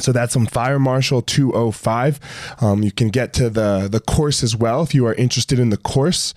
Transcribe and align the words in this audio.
So 0.00 0.12
that's 0.12 0.34
on 0.36 0.46
Fire 0.46 0.78
Marshal 0.78 1.22
205. 1.22 2.20
Um, 2.60 2.82
you 2.82 2.90
can 2.90 3.08
get 3.08 3.32
to 3.34 3.48
the, 3.48 3.88
the 3.90 4.00
course 4.00 4.42
as 4.42 4.56
well 4.56 4.82
if 4.82 4.94
you 4.94 5.06
are 5.06 5.14
interested 5.14 5.58
in 5.58 5.70
the 5.70 5.76
course. 5.76 6.34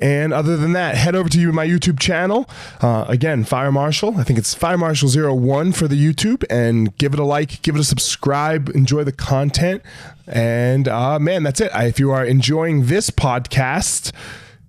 And 0.00 0.32
other 0.32 0.56
than 0.56 0.72
that, 0.72 0.96
head 0.96 1.14
over 1.14 1.28
to 1.28 1.52
my 1.52 1.66
YouTube 1.66 2.00
channel. 2.00 2.48
Uh, 2.80 3.04
again, 3.08 3.44
Fire 3.44 3.70
Marshal. 3.70 4.18
I 4.18 4.24
think 4.24 4.38
it's 4.38 4.54
Fire 4.54 4.78
Marshal 4.78 5.08
01 5.08 5.72
for 5.72 5.86
the 5.86 5.96
YouTube. 5.96 6.44
And 6.50 6.96
give 6.98 7.12
it 7.12 7.20
a 7.20 7.24
like, 7.24 7.62
give 7.62 7.76
it 7.76 7.80
a 7.80 7.84
subscribe, 7.84 8.70
enjoy 8.70 9.04
the 9.04 9.12
content. 9.12 9.82
And 10.26 10.88
uh, 10.88 11.18
man, 11.18 11.44
that's 11.44 11.60
it. 11.60 11.70
I, 11.72 11.84
if 11.84 12.00
you 12.00 12.10
are 12.10 12.24
enjoying 12.24 12.86
this 12.86 13.10
podcast, 13.10 14.12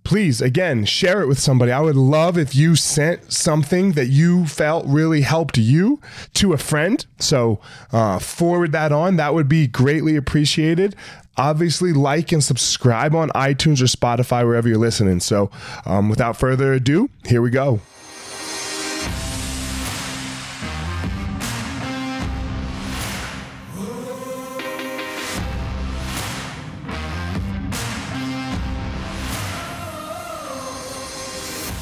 please 0.07 0.39
again 0.39 0.85
share 0.85 1.21
it 1.21 1.27
with 1.27 1.37
somebody. 1.37 1.69
I 1.69 1.81
would 1.81 1.97
love 1.97 2.37
if 2.37 2.55
you 2.55 2.77
sent 2.77 3.33
something 3.33 3.91
that 3.91 4.05
you 4.05 4.45
felt 4.47 4.85
really 4.85 5.19
helped 5.19 5.57
you 5.57 5.99
to 6.35 6.53
a 6.53 6.57
friend. 6.57 7.05
So 7.19 7.59
uh, 7.91 8.17
forward 8.17 8.71
that 8.71 8.93
on. 8.93 9.17
That 9.17 9.33
would 9.33 9.49
be 9.49 9.67
greatly 9.67 10.15
appreciated. 10.15 10.95
Obviously 11.35 11.91
like 11.91 12.31
and 12.31 12.41
subscribe 12.41 13.13
on 13.15 13.31
itunes 13.31 13.81
or 13.81 13.85
spotify 13.85 14.45
wherever 14.45 14.69
you're 14.69 14.77
listening. 14.77 15.19
So 15.19 15.51
um, 15.85 16.07
without 16.07 16.37
further 16.37 16.71
ado 16.71 17.09
here 17.25 17.41
we 17.41 17.49
go 17.49 17.81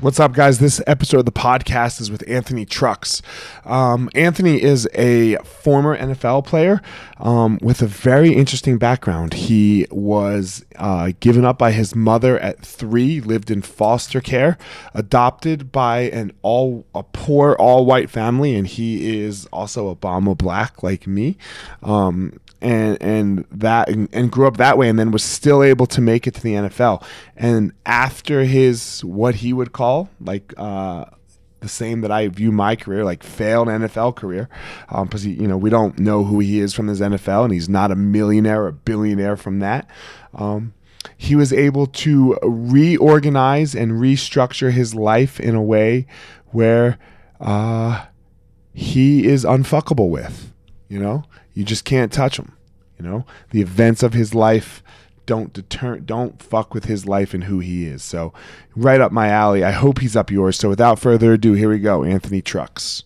What's 0.00 0.18
up, 0.18 0.32
guys? 0.32 0.60
This 0.60 0.80
episode 0.86 1.18
of 1.18 1.24
the 1.26 1.30
podcast 1.30 2.00
is 2.00 2.10
with 2.10 2.26
Anthony 2.26 2.64
Trucks. 2.64 3.20
Um, 3.66 4.08
Anthony 4.14 4.62
is 4.62 4.88
a 4.94 5.36
former 5.44 5.94
NFL 5.94 6.46
player 6.46 6.80
um, 7.18 7.58
with 7.60 7.82
a 7.82 7.86
very 7.86 8.32
interesting 8.32 8.78
background. 8.78 9.34
He 9.34 9.86
was 9.90 10.64
uh, 10.76 11.12
given 11.20 11.44
up 11.44 11.58
by 11.58 11.72
his 11.72 11.94
mother 11.94 12.38
at 12.38 12.60
three, 12.60 13.20
lived 13.20 13.50
in 13.50 13.60
foster 13.60 14.22
care, 14.22 14.56
adopted 14.94 15.70
by 15.70 16.00
an 16.00 16.32
all 16.40 16.86
a 16.94 17.02
poor 17.02 17.52
all 17.52 17.84
white 17.84 18.08
family, 18.08 18.56
and 18.56 18.66
he 18.66 19.20
is 19.20 19.44
also 19.52 19.94
Obama 19.94 20.34
black 20.34 20.82
like 20.82 21.06
me. 21.06 21.36
Um, 21.82 22.40
and 22.60 23.00
and 23.00 23.44
that 23.50 23.88
and, 23.88 24.08
and, 24.12 24.30
grew 24.30 24.46
up 24.46 24.58
that 24.58 24.76
way 24.76 24.88
and 24.88 24.98
then 24.98 25.10
was 25.10 25.24
still 25.24 25.62
able 25.62 25.86
to 25.86 26.00
make 26.00 26.26
it 26.26 26.34
to 26.34 26.42
the 26.42 26.54
NFL 26.54 27.02
and 27.36 27.72
after 27.86 28.44
his 28.44 29.04
what 29.04 29.36
he 29.36 29.52
would 29.52 29.72
call 29.72 30.10
like 30.20 30.52
uh, 30.56 31.06
the 31.60 31.68
same 31.68 32.00
that 32.02 32.10
I 32.10 32.28
view 32.28 32.52
my 32.52 32.76
career 32.76 33.04
like 33.04 33.22
failed 33.22 33.68
NFL 33.68 34.16
career 34.16 34.48
because 34.88 35.24
um, 35.24 35.30
you 35.30 35.48
know 35.48 35.56
we 35.56 35.70
don't 35.70 35.98
know 35.98 36.24
who 36.24 36.40
he 36.40 36.60
is 36.60 36.74
from 36.74 36.88
his 36.88 37.00
NFL 37.00 37.44
and 37.44 37.52
he's 37.52 37.68
not 37.68 37.90
a 37.90 37.96
millionaire 37.96 38.64
or 38.64 38.72
billionaire 38.72 39.36
from 39.36 39.60
that 39.60 39.88
um, 40.34 40.74
he 41.16 41.34
was 41.34 41.52
able 41.52 41.86
to 41.86 42.36
reorganize 42.42 43.74
and 43.74 43.92
restructure 43.92 44.70
his 44.70 44.94
life 44.94 45.40
in 45.40 45.54
a 45.54 45.62
way 45.62 46.06
where 46.48 46.98
uh, 47.40 48.04
he 48.74 49.26
is 49.26 49.44
unfuckable 49.44 50.10
with 50.10 50.52
you 50.88 50.98
know 50.98 51.24
you 51.54 51.64
just 51.64 51.84
can't 51.84 52.12
touch 52.12 52.38
him. 52.38 52.52
You 52.98 53.06
know, 53.06 53.26
the 53.50 53.62
events 53.62 54.02
of 54.02 54.12
his 54.12 54.34
life 54.34 54.82
don't 55.26 55.52
deter, 55.52 55.98
don't 55.98 56.42
fuck 56.42 56.74
with 56.74 56.84
his 56.84 57.06
life 57.06 57.32
and 57.32 57.44
who 57.44 57.60
he 57.60 57.86
is. 57.86 58.02
So, 58.02 58.32
right 58.76 59.00
up 59.00 59.12
my 59.12 59.28
alley. 59.28 59.64
I 59.64 59.70
hope 59.70 60.00
he's 60.00 60.16
up 60.16 60.30
yours. 60.30 60.58
So, 60.58 60.68
without 60.68 60.98
further 60.98 61.32
ado, 61.32 61.52
here 61.52 61.70
we 61.70 61.78
go. 61.78 62.04
Anthony 62.04 62.42
Trucks. 62.42 63.04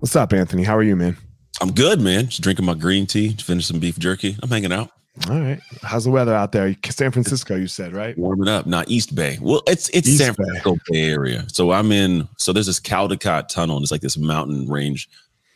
What's 0.00 0.14
up, 0.14 0.32
Anthony? 0.32 0.62
How 0.62 0.76
are 0.76 0.82
you, 0.82 0.94
man? 0.94 1.16
I'm 1.60 1.72
good, 1.72 2.00
man. 2.00 2.26
Just 2.26 2.42
drinking 2.42 2.66
my 2.66 2.74
green 2.74 3.06
tea, 3.06 3.30
finish 3.30 3.66
some 3.66 3.80
beef 3.80 3.98
jerky. 3.98 4.36
I'm 4.42 4.48
hanging 4.48 4.72
out. 4.72 4.90
All 5.28 5.40
right. 5.40 5.60
How's 5.82 6.04
the 6.04 6.10
weather 6.10 6.34
out 6.34 6.52
there? 6.52 6.76
San 6.88 7.10
Francisco, 7.10 7.56
you 7.56 7.66
said, 7.66 7.92
right? 7.92 8.16
Warming 8.16 8.48
up. 8.48 8.66
Not 8.66 8.88
East 8.88 9.14
Bay. 9.14 9.38
Well, 9.40 9.62
it's 9.66 9.88
it's 9.88 10.06
East 10.06 10.18
San 10.18 10.34
Francisco 10.34 10.74
Bay. 10.74 10.80
Bay 10.90 11.10
area. 11.10 11.44
So 11.48 11.72
I'm 11.72 11.90
in. 11.90 12.28
So 12.36 12.52
there's 12.52 12.66
this 12.66 12.78
Caldecott 12.78 13.48
tunnel. 13.48 13.76
And 13.76 13.82
it's 13.82 13.90
like 13.90 14.00
this 14.00 14.16
mountain 14.16 14.68
range 14.68 15.08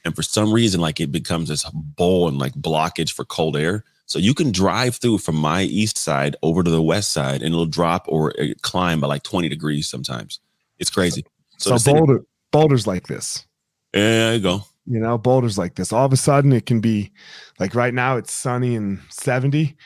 and 0.04 0.14
for 0.14 0.22
some 0.22 0.52
reason 0.52 0.80
like 0.80 1.00
it 1.00 1.12
becomes 1.12 1.48
this 1.48 1.68
bowl 1.70 2.28
and 2.28 2.38
like 2.38 2.52
blockage 2.54 3.12
for 3.12 3.24
cold 3.24 3.56
air. 3.56 3.84
So 4.06 4.18
you 4.18 4.34
can 4.34 4.52
drive 4.52 4.96
through 4.96 5.18
from 5.18 5.36
my 5.36 5.62
east 5.62 5.96
side 5.96 6.36
over 6.42 6.62
to 6.62 6.70
the 6.70 6.82
west 6.82 7.12
side 7.12 7.42
and 7.42 7.54
it'll 7.54 7.66
drop 7.66 8.06
or 8.08 8.38
uh, 8.38 8.48
climb 8.62 9.00
by 9.00 9.06
like 9.06 9.22
20 9.22 9.48
degrees 9.48 9.86
sometimes. 9.86 10.40
It's 10.78 10.90
crazy. 10.90 11.24
So, 11.58 11.76
so 11.76 11.92
boulder 11.92 12.14
city, 12.14 12.26
boulders 12.50 12.86
like 12.86 13.06
this. 13.06 13.46
There 13.92 14.34
you 14.34 14.40
go. 14.40 14.64
You 14.86 14.98
know 14.98 15.16
boulders 15.16 15.56
like 15.56 15.76
this. 15.76 15.92
All 15.92 16.04
of 16.04 16.12
a 16.12 16.16
sudden 16.16 16.52
it 16.52 16.66
can 16.66 16.80
be 16.80 17.12
like 17.58 17.74
right 17.74 17.94
now 17.94 18.16
it's 18.16 18.32
sunny 18.32 18.74
and 18.74 19.00
70 19.10 19.76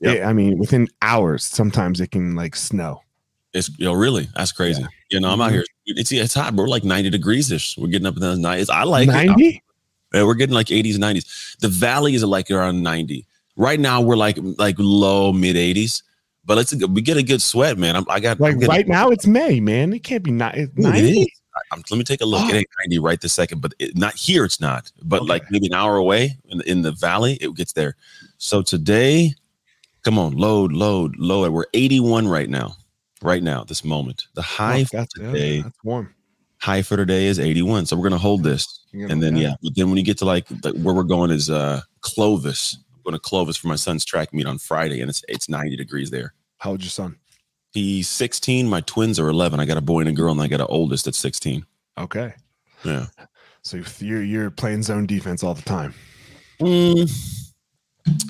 yep. 0.00 0.16
it, 0.16 0.22
i 0.24 0.32
mean 0.32 0.58
within 0.58 0.88
hours 1.02 1.44
sometimes 1.44 2.00
it 2.00 2.10
can 2.10 2.34
like 2.34 2.56
snow 2.56 3.00
it's 3.52 3.68
you 3.78 3.84
know 3.84 3.92
really 3.92 4.28
that's 4.34 4.52
crazy. 4.52 4.82
Yeah. 4.82 4.88
You 5.10 5.20
know 5.20 5.30
I'm 5.30 5.40
out 5.40 5.46
mm-hmm. 5.46 5.54
here. 5.54 5.64
It's 5.86 6.12
it's 6.12 6.34
hot. 6.34 6.54
We're 6.54 6.68
like 6.68 6.84
90 6.84 7.10
degrees 7.10 7.50
ish. 7.50 7.76
We're 7.76 7.88
getting 7.88 8.06
up 8.06 8.14
in 8.14 8.20
the 8.20 8.36
90s. 8.36 8.70
I 8.70 8.84
like 8.84 9.08
90. 9.08 9.62
Yeah, 10.12 10.24
we're 10.24 10.34
getting 10.34 10.54
like 10.54 10.66
80s, 10.68 10.96
90s. 10.96 11.58
The 11.58 11.68
valley 11.68 12.14
is 12.14 12.24
like 12.24 12.50
around 12.50 12.82
90. 12.82 13.26
Right 13.56 13.78
now 13.78 14.00
we're 14.00 14.16
like 14.16 14.38
like 14.58 14.76
low 14.78 15.32
mid 15.32 15.56
80s. 15.56 16.02
But 16.44 16.56
let's 16.56 16.74
we 16.74 17.02
get 17.02 17.16
a 17.16 17.22
good 17.22 17.42
sweat, 17.42 17.78
man. 17.78 17.96
I'm, 17.96 18.04
i 18.08 18.18
got 18.18 18.40
like 18.40 18.56
right 18.66 18.88
now 18.88 19.10
it's 19.10 19.26
May, 19.26 19.60
man. 19.60 19.92
It 19.92 20.00
can't 20.00 20.22
be 20.22 20.30
not 20.30 20.56
90. 20.56 21.26
let 21.72 21.90
me 21.90 22.04
take 22.04 22.20
a 22.22 22.24
look. 22.24 22.42
Oh. 22.44 22.48
It 22.48 22.54
ain't 22.54 22.68
90 22.86 22.98
right 23.00 23.20
this 23.20 23.32
second, 23.32 23.60
but 23.60 23.74
it, 23.78 23.96
not 23.96 24.14
here. 24.14 24.44
It's 24.44 24.60
not. 24.60 24.90
But 25.02 25.22
okay. 25.22 25.28
like 25.28 25.50
maybe 25.50 25.66
an 25.66 25.74
hour 25.74 25.96
away 25.96 26.38
in 26.48 26.58
the, 26.58 26.70
in 26.70 26.82
the 26.82 26.92
valley, 26.92 27.34
it 27.40 27.54
gets 27.54 27.72
there. 27.72 27.96
So 28.38 28.62
today, 28.62 29.34
come 30.02 30.18
on, 30.18 30.36
load, 30.36 30.72
load, 30.72 31.16
load. 31.18 31.52
We're 31.52 31.66
81 31.74 32.26
right 32.26 32.48
now 32.48 32.76
right 33.22 33.42
now, 33.42 33.64
this 33.64 33.84
moment. 33.84 34.26
The 34.34 34.42
high 34.42 34.84
oh, 34.94 35.04
today, 35.14 35.56
yeah, 35.56 35.62
that's 35.62 35.84
warm. 35.84 36.14
High 36.60 36.82
for 36.82 36.96
today 36.96 37.26
is 37.26 37.38
81. 37.38 37.86
So 37.86 37.96
we're 37.96 38.08
gonna 38.08 38.18
hold 38.18 38.42
this. 38.42 38.84
and 38.92 39.22
then 39.22 39.36
yeah, 39.36 39.54
but 39.62 39.74
then 39.74 39.88
when 39.88 39.98
you 39.98 40.04
get 40.04 40.18
to 40.18 40.24
like 40.24 40.48
where 40.48 40.94
we're 40.94 41.02
going 41.02 41.30
is 41.30 41.50
uh 41.50 41.80
Clovis. 42.00 42.76
I'm 42.96 43.02
going 43.04 43.14
to 43.14 43.18
Clovis 43.18 43.56
for 43.56 43.68
my 43.68 43.76
son's 43.76 44.04
track 44.04 44.32
meet 44.34 44.46
on 44.46 44.58
Friday, 44.58 45.00
and 45.00 45.08
it's 45.08 45.24
it's 45.28 45.48
90 45.48 45.76
degrees 45.76 46.10
there. 46.10 46.34
How 46.58 46.70
old's 46.70 46.84
your 46.84 46.90
son? 46.90 47.16
He's 47.72 48.08
16. 48.08 48.68
My 48.68 48.80
twins 48.82 49.18
are 49.18 49.28
11. 49.28 49.60
I 49.60 49.64
got 49.64 49.76
a 49.76 49.80
boy 49.80 50.00
and 50.00 50.08
a 50.08 50.12
girl, 50.12 50.32
and 50.32 50.40
I 50.40 50.48
got 50.48 50.60
an 50.60 50.66
oldest 50.68 51.06
at 51.06 51.14
16. 51.14 51.64
Okay. 51.98 52.34
Yeah. 52.84 53.06
So 53.62 53.82
you're 53.98 54.22
you're 54.22 54.50
playing 54.50 54.82
zone 54.82 55.06
defense 55.06 55.44
all 55.44 55.54
the 55.54 55.62
time. 55.62 55.94
Mm, 56.60 57.49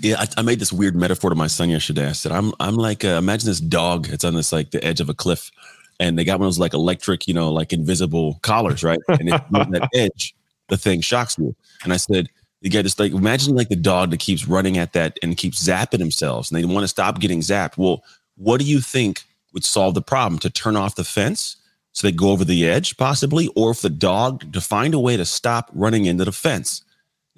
yeah, 0.02 0.20
I, 0.20 0.26
I, 0.38 0.42
made 0.42 0.58
this 0.58 0.72
weird 0.72 0.96
metaphor 0.96 1.30
to 1.30 1.36
my 1.36 1.46
son 1.46 1.70
yesterday. 1.70 2.08
I 2.08 2.12
said, 2.12 2.32
"I'm 2.32 2.52
I'm 2.60 2.74
like 2.74 3.04
uh, 3.04 3.18
imagine 3.18 3.46
this 3.46 3.60
dog. 3.60 4.08
It's 4.08 4.24
on 4.24 4.34
this 4.34 4.52
like 4.52 4.70
the 4.70 4.82
edge 4.84 5.00
of 5.00 5.08
a 5.08 5.14
cliff, 5.14 5.50
and 5.98 6.18
they 6.18 6.24
got 6.24 6.38
one 6.38 6.46
of 6.46 6.52
those 6.52 6.58
like 6.58 6.74
electric, 6.74 7.28
you 7.28 7.34
know, 7.34 7.52
like 7.52 7.72
invisible 7.72 8.38
collars, 8.42 8.82
right? 8.82 8.98
And 9.08 9.28
it's 9.28 9.44
on 9.54 9.70
that 9.70 9.88
edge, 9.94 10.34
the 10.68 10.76
thing 10.76 11.00
shocks 11.00 11.38
you." 11.38 11.54
And 11.84 11.92
I 11.92 11.96
said, 11.96 12.28
"You 12.60 12.70
get 12.70 12.82
this 12.82 12.98
like 12.98 13.12
imagine 13.12 13.54
like 13.54 13.68
the 13.68 13.76
dog 13.76 14.10
that 14.10 14.20
keeps 14.20 14.48
running 14.48 14.78
at 14.78 14.92
that 14.94 15.18
and 15.22 15.36
keeps 15.36 15.62
zapping 15.62 15.98
themselves, 15.98 16.50
and 16.50 16.60
they 16.60 16.64
want 16.64 16.84
to 16.84 16.88
stop 16.88 17.20
getting 17.20 17.40
zapped. 17.40 17.76
Well, 17.76 18.02
what 18.36 18.60
do 18.60 18.66
you 18.66 18.80
think 18.80 19.22
would 19.52 19.64
solve 19.64 19.94
the 19.94 20.02
problem? 20.02 20.38
To 20.40 20.50
turn 20.50 20.76
off 20.76 20.96
the 20.96 21.04
fence?" 21.04 21.56
So 21.92 22.06
they 22.06 22.12
go 22.12 22.30
over 22.30 22.44
the 22.44 22.68
edge, 22.68 22.96
possibly, 22.96 23.48
or 23.56 23.72
if 23.72 23.82
the 23.82 23.90
dog 23.90 24.52
to 24.52 24.60
find 24.60 24.94
a 24.94 25.00
way 25.00 25.16
to 25.16 25.24
stop 25.24 25.70
running 25.74 26.06
into 26.06 26.24
the 26.24 26.32
fence. 26.32 26.82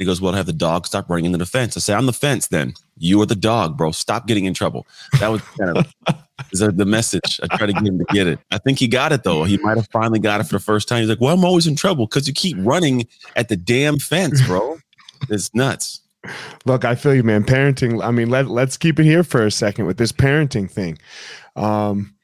He 0.03 0.07
goes, 0.07 0.21
Well, 0.21 0.33
have 0.33 0.47
the 0.47 0.53
dog 0.53 0.87
stop 0.87 1.09
running 1.09 1.27
into 1.27 1.39
the 1.39 1.47
fence. 1.47 1.77
I 1.77 1.81
say, 1.81 1.95
I'm 1.95 2.07
the 2.07 2.13
fence 2.13 2.49
then. 2.49 2.75
You 2.99 3.21
are 3.23 3.27
the 3.27 3.37
dog, 3.37 3.77
bro. 3.77 3.93
Stop 3.93 4.27
getting 4.27 4.45
in 4.45 4.55
trouble. 4.55 4.87
That 5.21 5.29
was 5.29 5.43
kind 5.59 5.79
of 5.79 5.87
is 6.53 6.61
the 6.61 6.85
message. 6.85 7.41
I 7.43 7.57
try 7.57 7.67
to 7.67 7.73
get 7.73 7.87
him 7.87 7.99
to 7.99 8.05
get 8.11 8.27
it. 8.27 8.39
I 8.51 8.59
think 8.59 8.79
he 8.79 8.89
got 8.89 9.13
it 9.13 9.23
though. 9.23 9.45
He 9.45 9.59
might 9.59 9.77
have 9.77 9.89
finally 9.93 10.19
got 10.19 10.41
it 10.41 10.45
for 10.45 10.55
the 10.55 10.61
first 10.61 10.89
time. 10.89 11.01
He's 11.01 11.09
like, 11.09 11.21
"Well, 11.21 11.35
I'm 11.35 11.45
always 11.45 11.67
in 11.67 11.77
trouble 11.77 12.07
because 12.07 12.27
you 12.27 12.35
keep 12.35 12.57
running 12.61 13.07
at 13.37 13.49
the 13.49 13.57
damn 13.57 13.99
fence, 13.99 14.45
bro. 14.47 14.79
It's 15.29 15.55
nuts." 15.55 16.01
Look, 16.65 16.85
I 16.85 16.95
feel 16.95 17.15
you, 17.15 17.23
man. 17.23 17.45
Parenting. 17.45 18.03
I 18.03 18.11
mean, 18.11 18.31
let 18.31 18.49
let's 18.49 18.77
keep 18.77 18.99
it 18.99 19.05
here 19.05 19.25
for 19.25 19.45
a 19.45 19.51
second 19.51 19.87
with 19.87 19.99
this 19.99 20.13
parenting 20.13 20.71
thing. 20.71 20.99
Um, 21.57 22.15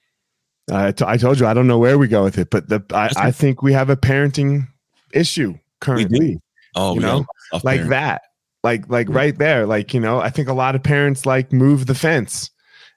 I, 0.70 0.92
t- 0.92 1.04
I 1.06 1.16
told 1.16 1.40
you 1.40 1.46
I 1.46 1.54
don't 1.54 1.66
know 1.66 1.78
where 1.78 1.98
we 1.98 2.08
go 2.08 2.24
with 2.24 2.38
it, 2.38 2.50
but 2.50 2.68
the 2.68 2.82
I, 2.92 3.10
I 3.16 3.30
think 3.30 3.62
we 3.62 3.72
have 3.72 3.90
a 3.90 3.96
parenting 3.96 4.68
issue 5.12 5.58
currently. 5.80 6.40
Oh, 6.74 6.94
you 6.94 7.00
know, 7.00 7.24
like 7.62 7.84
that, 7.88 8.22
like 8.62 8.88
like 8.88 9.08
right 9.08 9.36
there, 9.36 9.66
like 9.66 9.94
you 9.94 10.00
know. 10.00 10.20
I 10.20 10.30
think 10.30 10.48
a 10.48 10.54
lot 10.54 10.74
of 10.74 10.82
parents 10.82 11.26
like 11.26 11.52
move 11.52 11.86
the 11.86 11.94
fence. 11.94 12.50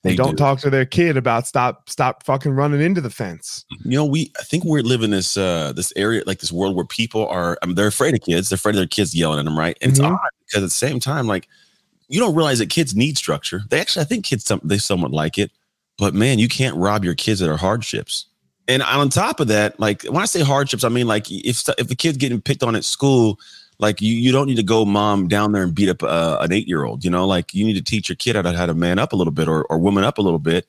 They, 0.04 0.12
they 0.12 0.16
don't 0.16 0.32
do. 0.32 0.38
talk 0.38 0.60
to 0.62 0.72
their 0.72 0.86
kid 0.86 1.16
about 1.16 1.46
stop 1.46 1.88
stop 1.88 2.24
fucking 2.24 2.54
running 2.54 2.82
into 2.82 3.02
the 3.02 3.12
fence. 3.12 3.66
You 3.84 3.98
know, 3.98 4.06
we 4.06 4.32
I 4.40 4.44
think 4.44 4.64
we're 4.64 4.82
living 4.82 5.12
this 5.12 5.38
uh 5.38 5.74
this 5.74 5.94
area 5.96 6.24
like 6.26 6.40
this 6.40 6.52
world 6.52 6.76
where 6.76 6.86
people 6.86 7.28
are 7.28 7.58
I 7.62 7.68
mean, 7.68 7.76
they're 7.76 7.88
afraid 7.88 8.16
of 8.16 8.22
kids. 8.22 8.50
They're 8.50 8.56
afraid 8.56 8.72
of 8.72 8.78
their 8.78 8.88
kids 8.88 9.14
yelling 9.14 9.38
at 9.38 9.46
them, 9.46 9.58
right? 9.58 9.78
And 9.80 9.94
mm-hmm. 9.94 10.04
it's 10.06 10.12
odd 10.12 10.30
because 10.48 10.64
at 10.64 10.66
the 10.66 10.70
same 10.72 11.00
time, 11.00 11.28
like 11.28 11.48
you 12.08 12.20
don't 12.20 12.36
realize 12.36 12.60
that 12.60 12.72
kids 12.72 12.96
need 12.96 13.18
structure. 13.18 13.62
They 13.70 13.80
actually 13.80 14.02
I 14.02 14.06
think 14.06 14.26
kids 14.26 14.44
some 14.44 14.60
they 14.64 14.80
somewhat 14.80 15.12
like 15.12 15.38
it, 15.38 15.52
but 16.00 16.16
man, 16.16 16.40
you 16.40 16.48
can't 16.48 16.76
rob 16.78 17.06
your 17.06 17.16
kids 17.16 17.40
of 17.42 17.48
their 17.48 17.58
hardships. 17.58 18.26
And 18.68 18.82
on 18.82 19.10
top 19.10 19.40
of 19.40 19.50
that, 19.50 19.80
like 19.80 20.02
when 20.04 20.22
I 20.22 20.26
say 20.26 20.42
hardships, 20.42 20.84
I 20.84 20.90
mean 20.90 21.08
like 21.08 21.30
if 21.30 21.64
if 21.78 21.92
a 21.92 21.96
kid's 21.96 22.18
getting 22.18 22.42
picked 22.42 22.64
on 22.64 22.76
at 22.76 22.86
school, 22.86 23.40
like 23.82 24.00
you 24.02 24.14
you 24.14 24.32
don't 24.32 24.46
need 24.48 24.56
to 24.56 24.64
go 24.64 24.86
mom 24.86 25.28
down 25.28 25.52
there 25.52 25.64
and 25.64 25.74
beat 25.74 25.90
up 25.90 26.04
uh, 26.04 26.38
an 26.40 26.54
eight 26.54 26.68
year 26.68 26.86
old. 26.86 27.04
You 27.04 27.10
know, 27.10 27.26
like 27.26 27.54
you 27.54 27.66
need 27.66 27.74
to 27.74 27.84
teach 27.84 28.08
your 28.08 28.16
kid 28.16 28.36
how 28.36 28.44
to 28.44 28.54
how 28.54 28.68
to 28.68 28.76
man 28.76 29.00
up 29.00 29.12
a 29.12 29.16
little 29.16 29.34
bit 29.34 29.48
or 29.48 29.66
or 29.66 29.80
woman 29.80 30.04
up 30.04 30.20
a 30.20 30.22
little 30.22 30.40
bit. 30.40 30.68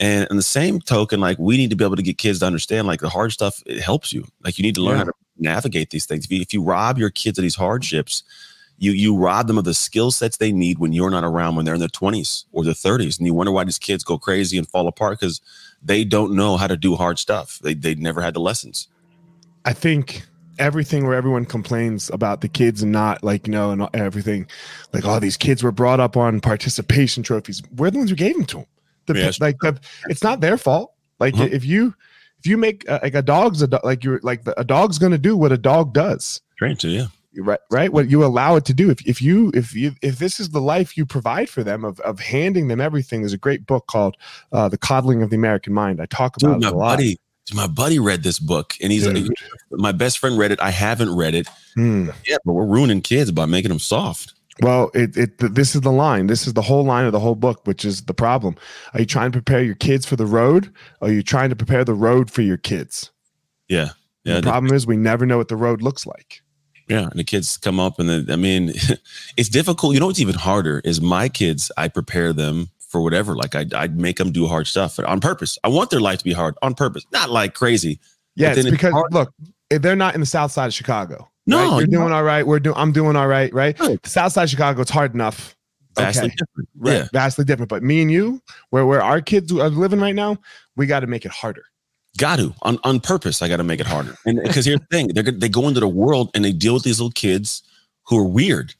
And 0.00 0.26
in 0.30 0.36
the 0.36 0.42
same 0.42 0.80
token, 0.80 1.20
like 1.20 1.38
we 1.38 1.56
need 1.56 1.70
to 1.70 1.76
be 1.76 1.84
able 1.84 1.96
to 1.96 2.02
get 2.02 2.16
kids 2.16 2.38
to 2.38 2.46
understand 2.46 2.86
like 2.86 3.00
the 3.00 3.08
hard 3.08 3.32
stuff 3.32 3.62
it 3.66 3.80
helps 3.80 4.12
you. 4.12 4.26
Like 4.42 4.58
you 4.58 4.62
need 4.62 4.76
to 4.76 4.80
learn 4.80 4.94
yeah. 4.94 4.98
how 4.98 5.04
to 5.04 5.12
navigate 5.36 5.90
these 5.90 6.06
things. 6.06 6.24
If 6.24 6.30
you, 6.30 6.40
if 6.40 6.54
you 6.54 6.62
rob 6.62 6.96
your 6.96 7.10
kids 7.10 7.38
of 7.38 7.42
these 7.42 7.56
hardships, 7.56 8.22
you 8.78 8.92
you 8.92 9.16
rob 9.16 9.48
them 9.48 9.58
of 9.58 9.64
the 9.64 9.74
skill 9.74 10.12
sets 10.12 10.36
they 10.36 10.52
need 10.52 10.78
when 10.78 10.92
you're 10.92 11.10
not 11.10 11.24
around 11.24 11.56
when 11.56 11.64
they're 11.64 11.74
in 11.74 11.80
their 11.80 11.88
20s 11.88 12.44
or 12.52 12.64
their 12.64 12.72
30s 12.72 13.18
and 13.18 13.26
you 13.26 13.34
wonder 13.34 13.52
why 13.52 13.64
these 13.64 13.78
kids 13.78 14.04
go 14.04 14.18
crazy 14.18 14.58
and 14.58 14.68
fall 14.68 14.88
apart 14.88 15.18
because 15.18 15.40
they 15.82 16.04
don't 16.04 16.34
know 16.34 16.56
how 16.56 16.66
to 16.66 16.76
do 16.76 16.94
hard 16.94 17.18
stuff. 17.18 17.58
They 17.60 17.74
they 17.74 17.94
never 17.96 18.20
had 18.20 18.34
the 18.34 18.40
lessons. 18.40 18.88
I 19.64 19.72
think 19.72 20.26
everything 20.58 21.06
where 21.06 21.14
everyone 21.14 21.44
complains 21.44 22.10
about 22.10 22.40
the 22.40 22.48
kids 22.48 22.82
and 22.82 22.92
not 22.92 23.22
like 23.22 23.46
you 23.46 23.52
know 23.52 23.70
and 23.70 23.88
everything. 23.94 24.46
Like 24.92 25.04
all 25.04 25.16
oh, 25.16 25.20
these 25.20 25.36
kids 25.36 25.62
were 25.62 25.72
brought 25.72 26.00
up 26.00 26.16
on 26.16 26.40
participation 26.40 27.22
trophies. 27.22 27.62
We're 27.76 27.90
the 27.90 27.98
ones 27.98 28.10
who 28.10 28.16
gave 28.16 28.36
them 28.36 28.46
to 28.46 28.66
them 29.06 29.16
the, 29.16 29.22
yeah, 29.22 29.32
like 29.40 29.58
the, 29.60 29.78
it's 30.08 30.22
not 30.22 30.40
their 30.40 30.56
fault. 30.56 30.92
Like 31.20 31.34
uh-huh. 31.34 31.48
if 31.50 31.64
you 31.64 31.94
if 32.38 32.46
you 32.46 32.56
make 32.56 32.88
uh, 32.88 33.00
like 33.02 33.14
a 33.14 33.22
dog's 33.22 33.62
a 33.62 33.80
like 33.84 34.04
you're 34.04 34.20
like 34.22 34.44
the, 34.44 34.58
a 34.58 34.64
dog's 34.64 34.98
gonna 34.98 35.18
do 35.18 35.36
what 35.36 35.52
a 35.52 35.58
dog 35.58 35.92
does. 35.92 36.40
Train 36.58 36.76
to 36.78 36.88
yeah. 36.88 37.06
Right 37.36 37.58
right? 37.70 37.92
What 37.92 38.08
you 38.08 38.24
allow 38.24 38.54
it 38.54 38.64
to 38.66 38.74
do. 38.74 38.90
If, 38.90 39.04
if 39.06 39.20
you 39.20 39.50
if 39.54 39.74
you 39.74 39.92
if 40.02 40.18
this 40.18 40.38
is 40.38 40.50
the 40.50 40.60
life 40.60 40.96
you 40.96 41.04
provide 41.04 41.48
for 41.48 41.64
them 41.64 41.84
of, 41.84 41.98
of 42.00 42.20
handing 42.20 42.68
them 42.68 42.80
everything 42.80 43.22
there's 43.22 43.32
a 43.32 43.38
great 43.38 43.66
book 43.66 43.88
called 43.88 44.16
uh, 44.52 44.68
the 44.68 44.78
coddling 44.78 45.20
of 45.20 45.30
the 45.30 45.36
american 45.36 45.72
mind. 45.72 46.00
I 46.00 46.06
talk 46.06 46.36
about 46.36 46.60
Dude, 46.60 46.64
it 46.64 46.72
a 46.72 46.76
lot. 46.76 46.98
buddy, 46.98 47.18
my 47.52 47.66
buddy 47.66 47.98
read 47.98 48.22
this 48.22 48.38
book 48.38 48.74
and 48.80 48.90
he's 48.90 49.06
like, 49.06 49.24
my 49.70 49.92
best 49.92 50.18
friend 50.18 50.38
read 50.38 50.50
it 50.50 50.60
i 50.60 50.70
haven't 50.70 51.14
read 51.14 51.34
it 51.34 51.46
hmm. 51.74 52.08
yeah 52.26 52.36
but 52.44 52.54
we're 52.54 52.64
ruining 52.64 53.02
kids 53.02 53.30
by 53.30 53.44
making 53.44 53.68
them 53.68 53.78
soft 53.78 54.34
well, 54.60 54.90
it, 54.94 55.16
it 55.16 55.38
this 55.38 55.74
is 55.74 55.80
the 55.80 55.90
line. 55.90 56.28
This 56.28 56.46
is 56.46 56.52
the 56.52 56.62
whole 56.62 56.84
line 56.84 57.06
of 57.06 57.12
the 57.12 57.18
whole 57.18 57.34
book, 57.34 57.66
which 57.66 57.84
is 57.84 58.02
the 58.02 58.14
problem. 58.14 58.54
Are 58.92 59.00
you 59.00 59.06
trying 59.06 59.32
to 59.32 59.38
prepare 59.38 59.62
your 59.62 59.74
kids 59.74 60.06
for 60.06 60.14
the 60.14 60.26
road? 60.26 60.72
Or 61.00 61.08
are 61.08 61.12
you 61.12 61.22
trying 61.22 61.50
to 61.50 61.56
prepare 61.56 61.84
the 61.84 61.94
road 61.94 62.30
for 62.30 62.42
your 62.42 62.56
kids? 62.56 63.10
Yeah. 63.68 63.90
Yeah. 64.22 64.36
The 64.36 64.42
problem 64.42 64.72
is 64.72 64.86
we 64.86 64.96
never 64.96 65.26
know 65.26 65.38
what 65.38 65.48
the 65.48 65.56
road 65.56 65.82
looks 65.82 66.06
like. 66.06 66.42
Yeah, 66.88 67.08
and 67.08 67.18
the 67.18 67.24
kids 67.24 67.56
come 67.56 67.80
up, 67.80 67.98
and 67.98 68.08
then 68.08 68.30
I 68.30 68.36
mean, 68.36 68.72
it's 69.36 69.48
difficult. 69.48 69.94
You 69.94 70.00
know 70.00 70.06
what's 70.06 70.20
even 70.20 70.34
harder 70.34 70.80
is 70.84 71.00
my 71.00 71.28
kids. 71.28 71.72
I 71.76 71.88
prepare 71.88 72.32
them 72.32 72.68
for 72.94 73.00
whatever. 73.00 73.34
Like 73.34 73.56
I, 73.56 73.66
I'd 73.74 73.98
make 73.98 74.18
them 74.18 74.30
do 74.30 74.46
hard 74.46 74.68
stuff 74.68 75.00
on 75.00 75.18
purpose. 75.18 75.58
I 75.64 75.68
want 75.68 75.90
their 75.90 76.00
life 76.00 76.18
to 76.18 76.24
be 76.24 76.32
hard 76.32 76.54
on 76.62 76.74
purpose, 76.74 77.04
not 77.10 77.28
like 77.28 77.52
crazy. 77.52 77.98
Yeah, 78.36 78.52
it's 78.56 78.70
because 78.70 78.94
it's 78.94 79.12
look, 79.12 79.34
they're 79.68 79.96
not 79.96 80.14
in 80.14 80.20
the 80.20 80.26
South 80.26 80.52
Side 80.52 80.66
of 80.66 80.74
Chicago. 80.74 81.28
No, 81.44 81.72
right? 81.72 81.78
you're 81.78 81.88
doing 81.88 82.12
all 82.12 82.22
right. 82.22 82.46
We're 82.46 82.60
doing. 82.60 82.76
I'm 82.76 82.92
doing 82.92 83.16
all 83.16 83.26
right. 83.26 83.52
Right. 83.52 83.76
right. 83.80 84.00
The 84.00 84.08
South 84.08 84.30
Side 84.30 84.44
of 84.44 84.50
Chicago, 84.50 84.80
it's 84.80 84.92
hard 84.92 85.12
enough. 85.12 85.56
Vastly 85.96 86.26
okay. 86.26 86.36
different. 86.36 86.68
Right. 86.76 86.92
Yeah. 86.92 87.08
Vastly 87.12 87.44
different. 87.44 87.68
But 87.68 87.82
me 87.82 88.00
and 88.00 88.12
you, 88.12 88.40
where 88.70 88.86
where 88.86 89.02
our 89.02 89.20
kids 89.20 89.50
are 89.50 89.68
living 89.68 89.98
right 89.98 90.14
now, 90.14 90.38
we 90.76 90.86
got 90.86 91.00
to 91.00 91.08
make 91.08 91.24
it 91.24 91.32
harder. 91.32 91.64
Got 92.16 92.36
to 92.36 92.54
on 92.62 92.78
on 92.84 93.00
purpose. 93.00 93.42
I 93.42 93.48
got 93.48 93.56
to 93.56 93.64
make 93.64 93.80
it 93.80 93.88
harder. 93.88 94.14
And 94.24 94.40
because 94.40 94.66
here's 94.66 94.78
the 94.78 94.86
thing, 94.92 95.08
they 95.08 95.22
they 95.22 95.48
go 95.48 95.66
into 95.66 95.80
the 95.80 95.88
world 95.88 96.30
and 96.32 96.44
they 96.44 96.52
deal 96.52 96.74
with 96.74 96.84
these 96.84 97.00
little 97.00 97.10
kids 97.10 97.64
who 98.06 98.18
are 98.18 98.24
weird. 98.24 98.72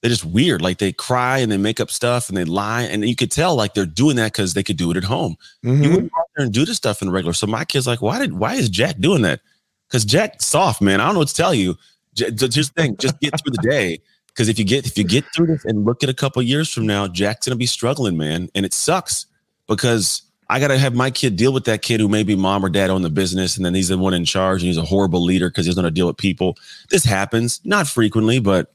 They're 0.00 0.10
just 0.10 0.24
weird. 0.24 0.62
Like 0.62 0.78
they 0.78 0.92
cry 0.92 1.38
and 1.38 1.50
they 1.50 1.56
make 1.56 1.80
up 1.80 1.90
stuff 1.90 2.28
and 2.28 2.36
they 2.36 2.44
lie, 2.44 2.82
and 2.82 3.08
you 3.08 3.16
could 3.16 3.30
tell 3.30 3.54
like 3.54 3.74
they're 3.74 3.86
doing 3.86 4.16
that 4.16 4.32
because 4.32 4.54
they 4.54 4.62
could 4.62 4.76
do 4.76 4.90
it 4.90 4.96
at 4.96 5.04
home. 5.04 5.36
Mm-hmm. 5.64 5.82
You 5.82 5.90
wouldn't 5.90 6.12
go 6.12 6.20
out 6.20 6.26
there 6.36 6.44
and 6.44 6.54
do 6.54 6.64
this 6.64 6.76
stuff 6.76 7.02
in 7.02 7.08
the 7.08 7.12
regular. 7.12 7.32
So 7.32 7.46
my 7.46 7.64
kid's 7.64 7.86
like, 7.86 8.02
why 8.02 8.18
did 8.18 8.34
why 8.34 8.54
is 8.54 8.68
Jack 8.68 8.98
doing 8.98 9.22
that? 9.22 9.40
Because 9.88 10.04
Jack's 10.04 10.46
soft, 10.46 10.80
man. 10.80 11.00
I 11.00 11.06
don't 11.06 11.14
know 11.14 11.20
what 11.20 11.28
to 11.28 11.34
tell 11.34 11.54
you. 11.54 11.76
Just 12.14 12.74
think, 12.74 12.98
just 12.98 13.20
get 13.20 13.40
through 13.40 13.52
the 13.52 13.68
day. 13.68 14.00
Because 14.28 14.48
if 14.48 14.58
you 14.58 14.64
get 14.64 14.86
if 14.86 14.98
you 14.98 15.04
get 15.04 15.24
through 15.34 15.46
this 15.46 15.64
and 15.64 15.84
look 15.84 16.02
at 16.02 16.08
a 16.08 16.14
couple 16.14 16.42
years 16.42 16.72
from 16.72 16.86
now, 16.86 17.08
Jack's 17.08 17.46
gonna 17.46 17.56
be 17.56 17.66
struggling, 17.66 18.16
man, 18.16 18.50
and 18.54 18.66
it 18.66 18.74
sucks 18.74 19.26
because 19.66 20.22
I 20.48 20.60
got 20.60 20.68
to 20.68 20.78
have 20.78 20.94
my 20.94 21.10
kid 21.10 21.36
deal 21.36 21.52
with 21.52 21.64
that 21.64 21.82
kid 21.82 21.98
who 21.98 22.08
maybe 22.08 22.36
mom 22.36 22.64
or 22.64 22.68
dad 22.68 22.88
own 22.88 23.02
the 23.02 23.10
business, 23.10 23.56
and 23.56 23.66
then 23.66 23.74
he's 23.74 23.88
the 23.88 23.98
one 23.98 24.14
in 24.14 24.24
charge, 24.24 24.62
and 24.62 24.68
he's 24.68 24.76
a 24.76 24.82
horrible 24.82 25.24
leader 25.24 25.50
because 25.50 25.66
he's 25.66 25.74
going 25.74 25.86
to 25.86 25.90
deal 25.90 26.06
with 26.06 26.16
people. 26.16 26.56
This 26.88 27.02
happens 27.02 27.60
not 27.64 27.88
frequently, 27.88 28.38
but 28.38 28.72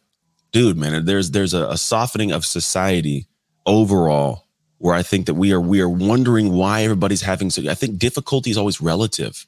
dude, 0.52 0.78
man, 0.78 1.06
there's 1.06 1.32
there's 1.32 1.54
a, 1.54 1.68
a, 1.68 1.78
softening 1.78 2.32
of 2.32 2.46
society 2.46 3.28
overall 3.66 4.48
where 4.78 4.96
I 4.96 5.04
think 5.04 5.26
that 5.26 5.36
we 5.36 5.52
are 5.52 5.62
we 5.62 5.82
are 5.82 5.90
wondering 5.90 6.52
why 6.54 6.84
everybody's 6.84 7.22
having 7.22 7.50
so. 7.50 7.70
I 7.70 7.76
think 7.76 7.98
difficulty 7.98 8.52
is 8.52 8.58
always 8.58 8.82
relative. 8.82 9.46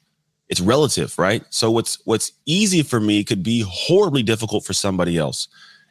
It's 0.48 0.60
relative, 0.60 1.18
right? 1.18 1.42
So 1.50 1.70
what's 1.70 1.98
what's 2.04 2.32
easy 2.46 2.82
for 2.82 3.00
me 3.00 3.24
could 3.24 3.42
be 3.42 3.64
horribly 3.66 4.22
difficult 4.22 4.64
for 4.64 4.72
somebody 4.72 5.16
else, 5.16 5.48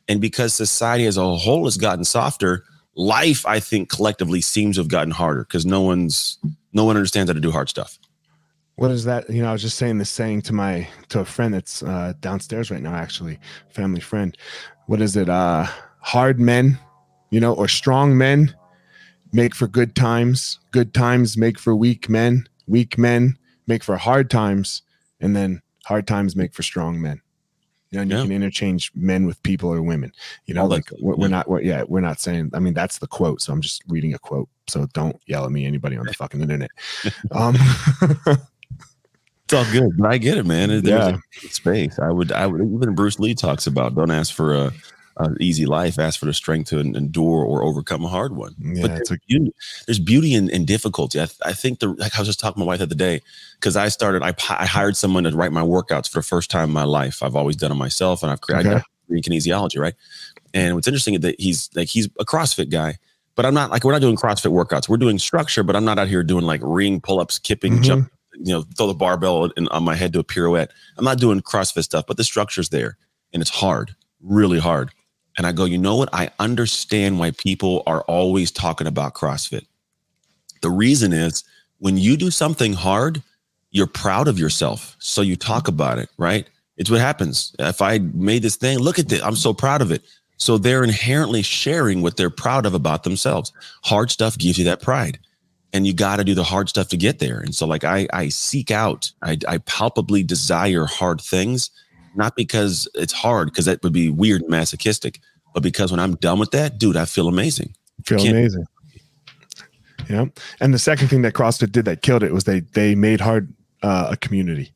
and 0.08 0.22
because 0.22 0.54
society 0.54 1.06
as 1.06 1.18
a 1.18 1.36
whole 1.36 1.66
has 1.66 1.78
gotten 1.78 2.04
softer 2.04 2.64
life 2.96 3.46
i 3.46 3.60
think 3.60 3.90
collectively 3.90 4.42
seems 4.42 4.76
to 4.76 4.82
have 4.82 4.88
gotten 4.88 5.12
harder 5.12 5.44
because 5.44 5.66
no 5.66 5.82
one's 5.82 6.38
no 6.74 6.86
one 6.86 6.96
understands 6.96 7.30
how 7.30 7.34
to 7.34 7.40
do 7.40 7.52
hard 7.52 7.70
stuff 7.70 7.98
what 8.76 8.92
is 8.92 9.06
that 9.06 9.28
you 9.30 9.42
know 9.42 9.50
i 9.50 9.52
was 9.52 9.62
just 9.62 9.78
saying 9.78 9.98
this 9.98 10.10
saying 10.10 10.42
to 10.42 10.54
my 10.54 10.88
to 11.10 11.20
a 11.20 11.26
friend 11.26 11.54
that's 11.54 11.82
uh 11.84 12.14
downstairs 12.20 12.70
right 12.70 12.82
now 12.82 12.94
actually 12.94 13.40
family 13.70 14.00
friend 14.00 14.38
what 14.88 15.02
is 15.02 15.16
it 15.16 15.30
uh 15.30 15.66
hard 16.00 16.40
men 16.40 16.78
you 17.30 17.40
know 17.40 17.54
or 17.54 17.68
strong 17.68 18.18
men 18.18 18.54
make 19.32 19.56
for 19.56 19.68
good 19.68 19.96
times 19.96 20.60
good 20.72 20.94
times 20.94 21.38
make 21.38 21.58
for 21.58 21.76
weak 21.76 22.10
men 22.10 22.48
weak 22.68 22.98
men 22.98 23.38
make 23.68 23.84
for 23.84 23.98
hard 23.98 24.30
times 24.30 24.82
and 25.20 25.36
then 25.36 25.62
hard 25.86 26.08
times 26.08 26.36
make 26.36 26.54
for 26.54 26.64
strong 26.64 27.02
men 27.02 27.22
you 27.94 27.98
know, 27.98 28.02
and 28.02 28.12
yeah. 28.12 28.18
you 28.18 28.24
can 28.24 28.32
interchange 28.32 28.92
men 28.96 29.28
with 29.28 29.42
people 29.44 29.72
or 29.72 29.84
women. 29.84 30.12
You 30.48 30.56
know, 30.56 30.66
like 30.66 30.86
we're, 31.00 31.16
we're 31.16 31.28
not, 31.28 31.48
we're, 31.48 31.62
yeah, 31.62 31.84
we're 31.88 32.02
not 32.02 32.20
saying. 32.20 32.50
I 32.56 32.58
mean, 32.58 32.74
that's 32.74 32.98
the 32.98 33.06
quote. 33.06 33.40
So 33.40 33.54
I'm 33.54 33.62
just 33.62 33.84
reading 33.88 34.16
a 34.16 34.18
quote. 34.18 34.50
So 34.68 34.88
don't 34.94 35.16
yell 35.28 35.46
at 35.46 35.52
me, 35.52 35.68
anybody 35.68 35.96
on 35.98 36.08
the 36.08 36.14
fucking 36.18 36.42
internet. 36.42 36.72
Um, 37.32 37.56
it's 39.54 39.68
all 39.68 39.74
good, 39.74 39.98
but 39.98 40.10
I 40.10 40.18
get 40.18 40.38
it, 40.38 40.46
man. 40.46 40.70
There's 40.70 40.86
yeah. 40.86 41.18
space. 41.50 42.00
I 42.00 42.10
would, 42.10 42.32
I 42.32 42.48
would. 42.48 42.62
Even 42.62 42.96
Bruce 42.96 43.20
Lee 43.20 43.36
talks 43.36 43.68
about 43.68 43.96
don't 43.96 44.12
ask 44.12 44.34
for 44.34 44.54
a 44.54 44.72
an 45.18 45.38
easy 45.40 45.66
life, 45.66 46.00
ask 46.00 46.20
for 46.20 46.26
the 46.26 46.34
strength 46.34 46.70
to 46.70 46.80
endure 46.80 47.44
or 47.44 47.64
overcome 47.64 48.04
a 48.04 48.08
hard 48.08 48.36
one. 48.36 48.56
Yeah, 48.60 48.82
but 48.82 48.88
there's, 48.96 49.12
a- 49.12 49.18
beauty, 49.28 49.54
there's 49.86 50.00
beauty 50.00 50.34
in, 50.34 50.50
in 50.50 50.66
difficulty. 50.66 51.22
I, 51.22 51.28
I, 51.46 51.54
think 51.54 51.80
the 51.80 51.90
like 51.90 52.16
I 52.16 52.20
was 52.20 52.28
just 52.28 52.40
talking 52.40 52.56
to 52.56 52.60
my 52.62 52.66
wife 52.66 52.80
the 52.80 52.86
other 52.86 52.96
day 52.96 53.22
because 53.60 53.78
I 53.78 53.90
started. 53.90 54.24
I, 54.24 54.34
I 54.50 54.66
hired 54.66 54.98
someone 54.98 55.24
to 55.24 55.32
write 55.32 55.52
my 55.52 55.62
workouts 55.62 56.10
for 56.10 56.20
the 56.20 56.24
first 56.26 56.50
time 56.50 56.70
in 56.70 56.74
my 56.74 56.84
life. 56.84 57.22
I've 57.22 57.36
always 57.36 57.56
done 57.56 57.72
it 57.72 57.76
myself, 57.76 58.24
and 58.24 58.32
I've 58.32 58.42
created 58.42 58.74
okay. 58.74 58.84
kinesiology, 59.12 59.80
right? 59.80 59.94
And 60.54 60.76
what's 60.76 60.88
interesting 60.88 61.16
is 61.16 61.22
that 61.22 61.40
he's 61.40 61.70
like 61.76 61.90
he's 61.90 62.08
a 62.20 62.26
CrossFit 62.26 62.72
guy, 62.72 62.98
but 63.36 63.46
I'm 63.46 63.54
not 63.54 63.70
like 63.70 63.84
we're 63.84 63.92
not 63.92 64.02
doing 64.02 64.16
CrossFit 64.16 64.52
workouts. 64.52 64.90
We're 64.90 64.98
doing 64.98 65.20
structure, 65.20 65.64
but 65.64 65.76
I'm 65.76 65.86
not 65.86 66.00
out 66.00 66.08
here 66.08 66.24
doing 66.24 66.46
like 66.46 66.62
ring 66.64 67.00
pull 67.02 67.20
ups, 67.20 67.38
kipping, 67.38 67.74
mm-hmm. 67.74 67.84
jump, 67.84 68.12
you 68.34 68.54
know, 68.54 68.64
throw 68.78 68.88
the 68.88 68.94
barbell 68.94 69.46
in, 69.46 69.68
on 69.70 69.84
my 69.84 69.96
head 69.96 70.14
to 70.14 70.20
a 70.20 70.24
pirouette. 70.24 70.72
I'm 70.98 71.06
not 71.06 71.20
doing 71.20 71.42
CrossFit 71.42 71.84
stuff, 71.84 72.06
but 72.08 72.18
the 72.18 72.24
structure's 72.24 72.70
there, 72.70 72.98
and 73.32 73.42
it's 73.42 73.52
hard, 73.52 73.96
really 74.22 74.60
hard. 74.60 74.92
And 75.38 75.48
I 75.48 75.52
go, 75.52 75.66
you 75.66 75.78
know 75.78 75.96
what? 75.96 76.10
I 76.14 76.30
understand 76.40 77.20
why 77.20 77.32
people 77.32 77.84
are 77.88 78.02
always 78.04 78.52
talking 78.52 78.88
about 78.88 79.16
CrossFit. 79.16 79.66
The 80.62 80.70
reason 80.70 81.12
is 81.12 81.44
when 81.80 81.98
you 81.98 82.16
do 82.16 82.32
something 82.32 82.74
hard, 82.74 83.22
you're 83.72 83.88
proud 83.88 84.28
of 84.28 84.38
yourself. 84.40 84.96
So 85.00 85.22
you 85.22 85.36
talk 85.36 85.68
about 85.68 85.98
it, 85.98 86.10
right? 86.18 86.48
It's 86.78 86.90
what 86.90 87.02
happens. 87.02 87.56
If 87.60 87.82
I 87.82 88.00
made 88.00 88.44
this 88.44 88.56
thing, 88.56 88.80
look 88.80 89.00
at 89.00 89.10
this, 89.10 89.22
I'm 89.22 89.36
so 89.36 89.54
proud 89.54 89.82
of 89.82 89.92
it. 89.92 90.04
So 90.38 90.58
they're 90.58 90.84
inherently 90.84 91.42
sharing 91.42 92.02
what 92.02 92.18
they're 92.18 92.30
proud 92.30 92.66
of 92.66 92.74
about 92.74 93.04
themselves. 93.04 93.52
Hard 93.84 94.12
stuff 94.12 94.38
gives 94.38 94.58
you 94.58 94.66
that 94.66 94.82
pride. 94.82 95.20
And 95.74 95.88
you 95.88 95.94
got 95.94 96.18
to 96.18 96.24
do 96.24 96.36
the 96.36 96.44
hard 96.44 96.70
stuff 96.70 96.88
to 96.90 96.98
get 96.98 97.20
there. 97.20 97.40
And 97.40 97.54
so, 97.54 97.66
like, 97.66 97.84
I 97.84 98.08
I 98.14 98.30
seek 98.30 98.72
out, 98.72 99.12
I, 99.22 99.38
I 99.48 99.58
palpably 99.58 100.24
desire 100.24 100.86
hard 100.86 101.20
things, 101.20 101.72
not 102.16 102.36
because 102.36 102.88
it's 102.94 103.14
hard, 103.14 103.50
because 103.50 103.66
that 103.66 103.84
would 103.84 103.94
be 103.94 104.10
weird 104.10 104.42
and 104.42 104.52
masochistic, 104.52 105.20
but 105.54 105.64
because 105.64 105.92
when 105.92 106.00
I'm 106.00 106.16
done 106.16 106.40
with 106.40 106.52
that, 106.52 106.78
dude, 106.78 106.96
I 106.96 107.06
feel 107.06 107.28
amazing. 107.28 107.76
Feel 108.06 108.20
amazing. 108.20 108.66
Yeah. 110.10 110.26
And 110.60 110.74
the 110.74 110.80
second 110.80 111.08
thing 111.08 111.22
that 111.22 111.34
CrossFit 111.34 111.72
did 111.72 111.86
that 111.86 112.02
killed 112.02 112.24
it 112.24 112.34
was 112.34 112.44
they 112.44 112.60
they 112.60 112.96
made 112.96 113.22
hard 113.22 113.54
uh, 113.82 114.10
a 114.12 114.18
community. 114.18 114.74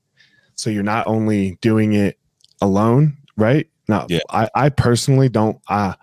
So 0.56 0.70
you're 0.70 0.84
not 0.84 1.06
only 1.06 1.58
doing 1.62 1.94
it 1.94 2.18
alone, 2.62 3.18
right? 3.36 3.68
Now, 3.88 4.08
yeah. 4.10 4.20
I, 4.30 4.50
I 4.56 4.70
personally 4.70 5.30
don't. 5.30 5.60
I 5.70 5.96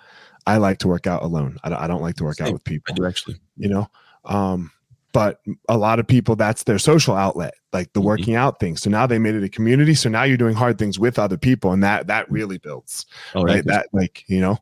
I 0.47 0.59
like 0.59 0.79
to 0.79 0.89
work 0.89 1.07
out 1.07 1.23
alone. 1.23 1.59
I 1.65 1.71
don't, 1.71 1.79
I 1.79 1.87
don't 1.87 2.03
like 2.03 2.17
to 2.17 2.25
work 2.25 2.37
Same. 2.37 2.49
out 2.49 2.53
with 2.53 2.65
people. 2.65 2.93
I 2.93 2.95
do 2.97 3.07
actually. 3.07 3.37
You 3.57 3.69
know, 3.69 3.91
um, 4.25 4.71
but 5.15 5.41
a 5.71 5.79
lot 5.79 5.99
of 5.99 6.07
people 6.07 6.37
that's 6.37 6.65
their 6.65 6.79
social 6.79 7.15
outlet, 7.15 7.55
like 7.73 7.91
the 7.95 8.01
mm-hmm. 8.01 8.09
working 8.09 8.35
out 8.35 8.61
thing. 8.61 8.77
So 8.77 8.91
now 8.91 9.07
they 9.07 9.19
made 9.19 9.35
it 9.35 9.43
a 9.43 9.49
community. 9.49 9.95
So 9.95 10.11
now 10.11 10.25
you're 10.25 10.37
doing 10.37 10.55
hard 10.55 10.79
things 10.79 10.99
with 10.99 11.19
other 11.19 11.39
people, 11.39 11.73
and 11.73 11.83
that 11.83 12.09
that 12.09 12.31
really 12.31 12.59
builds. 12.59 13.07
Oh, 13.35 13.43
right. 13.43 13.65
That 13.65 13.87
like 13.95 14.25
you 14.27 14.41
know, 14.43 14.59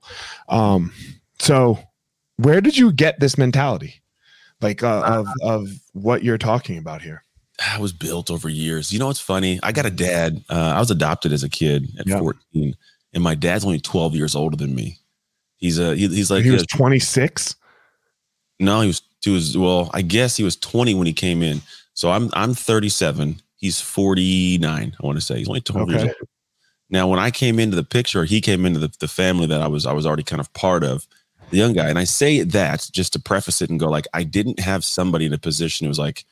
um. 0.49 0.93
So 1.41 1.81
where 2.37 2.61
did 2.61 2.79
you 2.79 2.93
get 2.93 3.19
this 3.19 3.37
mentality? 3.37 4.03
like 4.63 4.83
uh, 4.83 5.03
of 5.05 5.29
of 5.43 5.69
what 5.93 6.23
you're 6.23 6.39
talking 6.39 6.79
about 6.79 7.03
here? 7.03 7.25
I 7.61 7.79
was 7.79 7.93
built 7.93 8.31
over 8.31 8.49
years. 8.49 8.93
You 8.93 8.99
know 8.99 9.09
what's 9.09 9.21
funny? 9.21 9.61
I 9.63 9.73
got 9.73 9.87
a 9.87 9.91
dad. 9.91 10.43
Uh, 10.49 10.73
I 10.77 10.81
was 10.81 10.91
adopted 10.91 11.33
as 11.33 11.43
a 11.43 11.49
kid 11.49 11.89
at 11.99 12.07
yep. 12.07 12.21
14, 12.21 12.75
and 13.13 13.23
my 13.23 13.35
dad's 13.35 13.65
only 13.65 13.81
12 13.81 14.15
years 14.15 14.35
older 14.35 14.57
than 14.57 14.75
me. 14.75 14.99
He's 15.59 15.79
a 15.79 15.95
he, 15.95 16.09
he's 16.09 16.31
like 16.31 16.45
he 16.45 16.51
was 16.51 16.67
26. 16.67 17.57
No, 18.61 18.81
he 18.81 18.87
was 18.87 19.03
he 19.23 19.31
was 19.31 19.57
well. 19.57 19.91
I 19.95 20.03
guess 20.03 20.37
he 20.37 20.45
was 20.45 20.57
20 20.57 20.95
when 20.95 21.07
he 21.07 21.13
came 21.13 21.43
in. 21.43 21.63
So 21.95 22.11
I'm 22.11 22.31
I'm 22.35 22.55
37. 22.55 23.41
He's 23.57 23.81
49. 23.81 24.97
I 25.01 25.07
want 25.07 25.19
to 25.19 25.25
say 25.25 25.39
he's 25.39 25.49
only 25.49 25.61
12 25.61 25.89
okay. 25.89 25.99
years 25.99 26.15
old. 26.21 26.29
Now, 26.91 27.09
when 27.09 27.19
I 27.19 27.31
came 27.31 27.59
into 27.59 27.77
the 27.77 27.85
picture, 27.85 28.25
he 28.25 28.41
came 28.41 28.67
into 28.67 28.79
the, 28.79 28.93
the 28.99 29.09
family 29.09 29.47
that 29.47 29.63
I 29.63 29.69
was 29.69 29.87
I 29.87 29.93
was 29.93 30.07
already 30.07 30.25
kind 30.25 30.41
of 30.41 30.53
part 30.53 30.85
of 30.85 31.07
the 31.51 31.59
young 31.59 31.73
guy. 31.73 31.89
And 31.89 31.99
I 31.99 32.05
say 32.05 32.43
that 32.43 32.89
just 32.93 33.13
to 33.13 33.21
preface 33.21 33.63
it 33.63 33.71
and 33.71 33.79
go 33.79 33.89
like, 33.89 34.07
I 34.13 34.25
didn't 34.25 34.59
have 34.59 34.85
somebody 34.85 35.27
in 35.27 35.33
a 35.33 35.39
position 35.39 35.85
who 35.85 35.89
was 35.89 35.99
like 35.99 36.25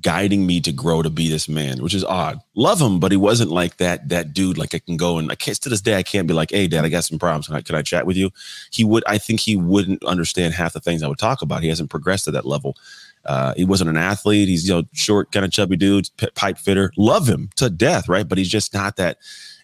guiding 0.00 0.46
me 0.46 0.60
to 0.60 0.72
grow 0.72 1.02
to 1.02 1.10
be 1.10 1.28
this 1.28 1.48
man, 1.48 1.82
which 1.82 1.94
is 1.94 2.04
odd. 2.04 2.40
Love 2.54 2.80
him, 2.80 3.00
but 3.00 3.10
he 3.10 3.16
wasn't 3.16 3.50
like 3.50 3.76
that 3.78 4.08
that 4.08 4.32
dude. 4.32 4.56
Like 4.56 4.74
I 4.74 4.78
can 4.78 4.96
go 4.96 5.18
and 5.18 5.30
I 5.32 5.34
can't 5.34 5.60
to 5.62 5.68
this 5.68 5.80
day 5.80 5.96
I 5.96 6.02
can't 6.02 6.28
be 6.28 6.34
like, 6.34 6.50
hey 6.50 6.68
dad, 6.68 6.84
I 6.84 6.88
got 6.88 7.04
some 7.04 7.18
problems. 7.18 7.48
Can 7.48 7.56
I, 7.56 7.60
can 7.60 7.74
I 7.74 7.82
chat 7.82 8.06
with 8.06 8.16
you? 8.16 8.30
He 8.70 8.84
would. 8.84 9.02
I 9.06 9.18
think 9.18 9.40
he 9.40 9.56
wouldn't 9.56 10.04
understand 10.04 10.54
half 10.54 10.74
the 10.74 10.80
things 10.80 11.02
I 11.02 11.08
would 11.08 11.18
talk 11.18 11.42
about. 11.42 11.62
He 11.62 11.68
hasn't 11.68 11.90
progressed 11.90 12.24
to 12.26 12.30
that 12.32 12.46
level. 12.46 12.76
Uh, 13.24 13.52
he 13.56 13.64
wasn't 13.64 13.90
an 13.90 13.96
athlete. 13.96 14.48
He's 14.48 14.68
you 14.68 14.74
know 14.74 14.82
short, 14.92 15.32
kind 15.32 15.44
of 15.44 15.52
chubby 15.52 15.76
dude, 15.76 16.08
pipe 16.34 16.58
fitter. 16.58 16.92
Love 16.96 17.28
him 17.28 17.50
to 17.56 17.68
death, 17.68 18.08
right? 18.08 18.28
But 18.28 18.38
he's 18.38 18.48
just 18.48 18.72
not 18.72 18.96
that. 18.96 19.18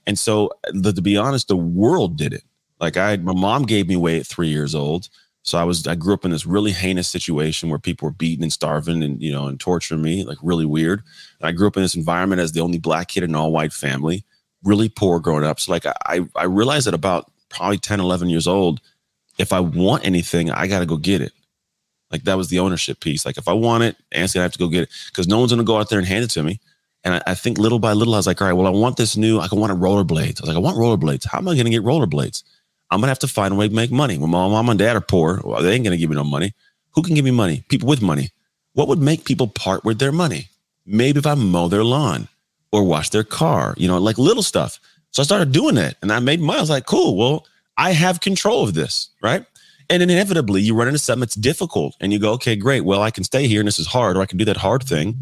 And 0.06 0.18
so, 0.18 0.50
the, 0.73 0.92
to 0.92 1.02
be 1.02 1.16
honest, 1.16 1.49
the 1.49 1.56
world 1.56 2.16
did 2.16 2.33
it. 2.33 2.42
Like 2.80 2.97
I, 2.97 3.16
my 3.16 3.33
mom 3.33 3.62
gave 3.62 3.88
me 3.88 3.95
away 3.95 4.21
at 4.21 4.26
three 4.26 4.49
years 4.49 4.75
old. 4.75 5.09
So 5.46 5.58
I 5.58 5.62
was, 5.62 5.86
I 5.86 5.94
grew 5.94 6.12
up 6.12 6.24
in 6.24 6.32
this 6.32 6.44
really 6.44 6.72
heinous 6.72 7.06
situation 7.06 7.68
where 7.68 7.78
people 7.78 8.06
were 8.06 8.12
beating 8.12 8.42
and 8.42 8.52
starving 8.52 9.04
and, 9.04 9.22
you 9.22 9.30
know, 9.30 9.46
and 9.46 9.60
torturing 9.60 10.02
me, 10.02 10.24
like 10.24 10.38
really 10.42 10.64
weird. 10.64 11.04
And 11.40 11.48
I 11.48 11.52
grew 11.52 11.68
up 11.68 11.76
in 11.76 11.84
this 11.84 11.94
environment 11.94 12.40
as 12.40 12.50
the 12.50 12.60
only 12.60 12.78
black 12.78 13.08
kid 13.08 13.22
in 13.22 13.30
an 13.30 13.36
all 13.36 13.52
white 13.52 13.72
family, 13.72 14.24
really 14.64 14.88
poor 14.88 15.20
growing 15.20 15.44
up. 15.44 15.60
So 15.60 15.70
like 15.70 15.86
I, 15.86 16.26
I 16.34 16.44
realized 16.44 16.88
at 16.88 16.94
about 16.94 17.30
probably 17.48 17.78
10, 17.78 18.00
11 18.00 18.28
years 18.28 18.48
old, 18.48 18.80
if 19.38 19.52
I 19.52 19.60
want 19.60 20.04
anything, 20.04 20.50
I 20.50 20.66
got 20.66 20.80
to 20.80 20.86
go 20.86 20.96
get 20.96 21.20
it. 21.20 21.32
Like 22.10 22.24
that 22.24 22.36
was 22.36 22.48
the 22.48 22.58
ownership 22.58 22.98
piece. 22.98 23.24
Like 23.24 23.38
if 23.38 23.46
I 23.46 23.52
want 23.52 23.84
it, 23.84 23.96
Anthony, 24.10 24.40
I 24.40 24.42
have 24.42 24.52
to 24.52 24.58
go 24.58 24.68
get 24.68 24.84
it 24.84 24.88
because 25.10 25.28
no 25.28 25.38
one's 25.38 25.54
to 25.54 25.62
go 25.62 25.78
out 25.78 25.90
there 25.90 26.00
and 26.00 26.08
hand 26.08 26.24
it 26.24 26.30
to 26.30 26.42
me. 26.42 26.60
And 27.04 27.14
I, 27.14 27.22
I, 27.28 27.34
think 27.34 27.58
little 27.58 27.78
by 27.78 27.92
little, 27.92 28.14
I 28.14 28.16
was 28.16 28.26
like, 28.26 28.40
all 28.40 28.48
right, 28.48 28.52
well, 28.52 28.66
I 28.66 28.70
want 28.70 28.96
this 28.96 29.16
new, 29.16 29.38
I 29.38 29.46
want 29.52 29.72
rollerblades. 29.80 30.40
I 30.40 30.42
was 30.42 30.48
like, 30.48 30.56
I 30.56 30.60
want 30.60 30.76
rollerblades. 30.76 31.24
How 31.24 31.38
am 31.38 31.46
I 31.46 31.54
to 31.54 31.70
get 31.70 31.84
rollerblades? 31.84 32.42
I'm 32.90 33.00
gonna 33.00 33.11
have 33.11 33.19
to 33.21 33.28
find 33.28 33.55
a 33.55 33.57
way 33.57 33.69
to 33.69 33.75
make 33.75 33.90
money. 33.90 34.19
When 34.19 34.31
my 34.31 34.49
mom 34.49 34.69
and 34.69 34.78
dad 34.78 34.97
are 34.97 35.00
poor, 35.00 35.40
well, 35.45 35.62
they 35.62 35.73
ain't 35.73 35.85
gonna 35.85 35.97
give 35.97 36.11
me 36.11 36.16
no 36.16 36.25
money. 36.25 36.55
Who 36.95 37.02
can 37.02 37.14
give 37.14 37.25
me 37.25 37.31
money? 37.31 37.64
People 37.69 37.88
with 37.88 38.02
money. 38.02 38.31
What 38.73 38.88
would 38.88 39.00
make 39.00 39.25
people 39.25 39.49
part 39.49 39.85
with 39.85 39.99
their 39.99 40.12
money? 40.12 40.49
Maybe 40.85 41.19
if 41.19 41.26
I 41.26 41.35
mow 41.35 41.69
their 41.69 41.85
lawn 41.85 42.28
or 42.73 42.85
wash 42.85 43.11
their 43.11 43.25
car, 43.25 43.75
you 43.76 43.88
know, 43.88 43.99
like 43.99 44.19
little 44.19 44.43
stuff. 44.43 44.78
So 45.11 45.23
I 45.23 45.25
started 45.25 45.52
doing 45.52 45.76
it 45.76 45.97
and 46.02 46.12
I 46.12 46.21
made 46.21 46.40
money. 46.40 46.59
I 46.59 46.62
was 46.62 46.71
like, 46.71 46.87
cool, 46.87 47.16
well, 47.16 47.47
I 47.76 47.93
have 47.93 48.21
control 48.21 48.64
of 48.64 48.75
this, 48.75 49.11
right? 49.23 49.45
And 49.88 50.02
inevitably 50.02 50.62
you 50.62 50.75
run 50.75 50.88
into 50.88 50.99
something 50.99 51.21
that's 51.21 51.35
difficult 51.35 51.97
and 52.00 52.12
you 52.12 52.19
go, 52.19 52.33
okay, 52.33 52.57
great. 52.57 52.83
Well, 52.83 53.02
I 53.02 53.11
can 53.11 53.25
stay 53.25 53.47
here 53.47 53.61
and 53.61 53.69
this 53.69 53.78
is 53.78 53.87
hard, 53.87 54.16
or 54.16 54.21
I 54.21 54.26
can 54.26 54.38
do 54.38 54.45
that 54.45 54.57
hard 54.57 54.83
thing 54.83 55.16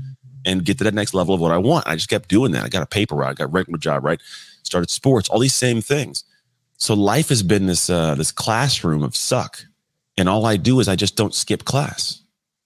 and 0.44 0.64
get 0.64 0.78
to 0.78 0.84
that 0.84 0.94
next 0.94 1.14
level 1.14 1.34
of 1.34 1.40
what 1.40 1.52
I 1.52 1.58
want. 1.58 1.86
I 1.86 1.94
just 1.94 2.08
kept 2.08 2.28
doing 2.28 2.52
that. 2.52 2.64
I 2.64 2.68
got 2.68 2.82
a 2.82 2.86
paper 2.86 3.14
route, 3.14 3.30
I 3.30 3.34
got 3.34 3.44
a 3.44 3.48
regular 3.48 3.78
job, 3.78 4.04
right? 4.04 4.20
Started 4.62 4.90
sports, 4.90 5.28
all 5.28 5.38
these 5.38 5.54
same 5.54 5.80
things. 5.80 6.24
So 6.84 6.92
life 6.92 7.30
has 7.30 7.42
been 7.42 7.64
this 7.64 7.88
uh, 7.88 8.14
this 8.14 8.30
classroom 8.30 9.02
of 9.02 9.16
suck, 9.16 9.64
and 10.18 10.28
all 10.28 10.44
I 10.44 10.58
do 10.58 10.80
is 10.80 10.86
I 10.86 10.96
just 10.96 11.16
don't 11.16 11.34
skip 11.34 11.64
class. 11.64 12.20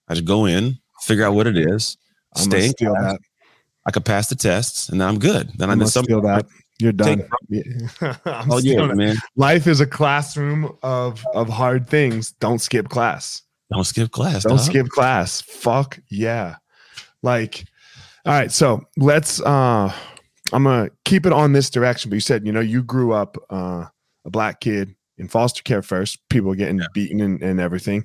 I 0.09 0.15
just 0.15 0.27
go 0.27 0.45
in, 0.45 0.77
figure 1.03 1.25
out 1.25 1.35
what 1.35 1.47
it 1.47 1.57
is, 1.57 1.97
I'm 2.35 2.43
stay 2.43 2.67
in 2.67 2.73
class. 2.73 3.13
That. 3.13 3.21
I 3.87 3.93
could 3.93 4.05
pass 4.05 4.29
the 4.29 4.35
tests, 4.35 4.89
and 4.89 5.01
then 5.01 5.07
I'm 5.07 5.21
good. 5.21 5.53
Then 5.57 5.71
I'm, 5.71 5.81
I'm 5.81 5.87
some 5.87 6.03
steal 6.03 6.21
that. 6.23 6.47
You're 6.81 6.91
done. 6.91 7.29
oh 8.51 8.59
yeah, 8.59 8.93
man. 8.93 9.15
Life 9.37 9.69
is 9.69 9.81
a 9.81 9.87
classroom 9.87 10.77
of 10.83 11.25
of 11.33 11.49
hard 11.49 11.89
things. 11.89 12.33
Don't 12.41 12.59
skip 12.59 12.89
class. 12.89 13.43
Don't 13.73 13.85
skip 13.85 14.11
class. 14.11 14.43
Don't 14.43 14.57
dog. 14.57 14.67
skip 14.67 14.89
class. 14.89 15.43
Fuck 15.43 16.01
yeah. 16.09 16.57
Like, 17.23 17.67
all 18.27 18.33
right. 18.33 18.51
So 18.51 18.85
let's. 18.97 19.41
uh 19.43 19.93
I'm 20.53 20.65
gonna 20.65 20.91
keep 21.05 21.25
it 21.25 21.33
on 21.33 21.53
this 21.53 21.71
direction. 21.71 22.11
But 22.11 22.17
you 22.17 22.21
said, 22.21 22.45
you 22.45 22.51
know, 22.51 22.59
you 22.59 22.83
grew 22.83 23.13
up. 23.13 23.37
uh 23.49 23.87
a 24.29 24.31
black 24.31 24.61
kid 24.61 24.95
in 25.17 25.27
foster 25.27 25.63
care 25.63 25.83
first, 25.83 26.19
people 26.29 26.55
getting 26.55 26.79
yeah. 26.79 26.87
beaten 26.95 27.21
and, 27.21 27.43
and 27.43 27.59
everything. 27.59 28.05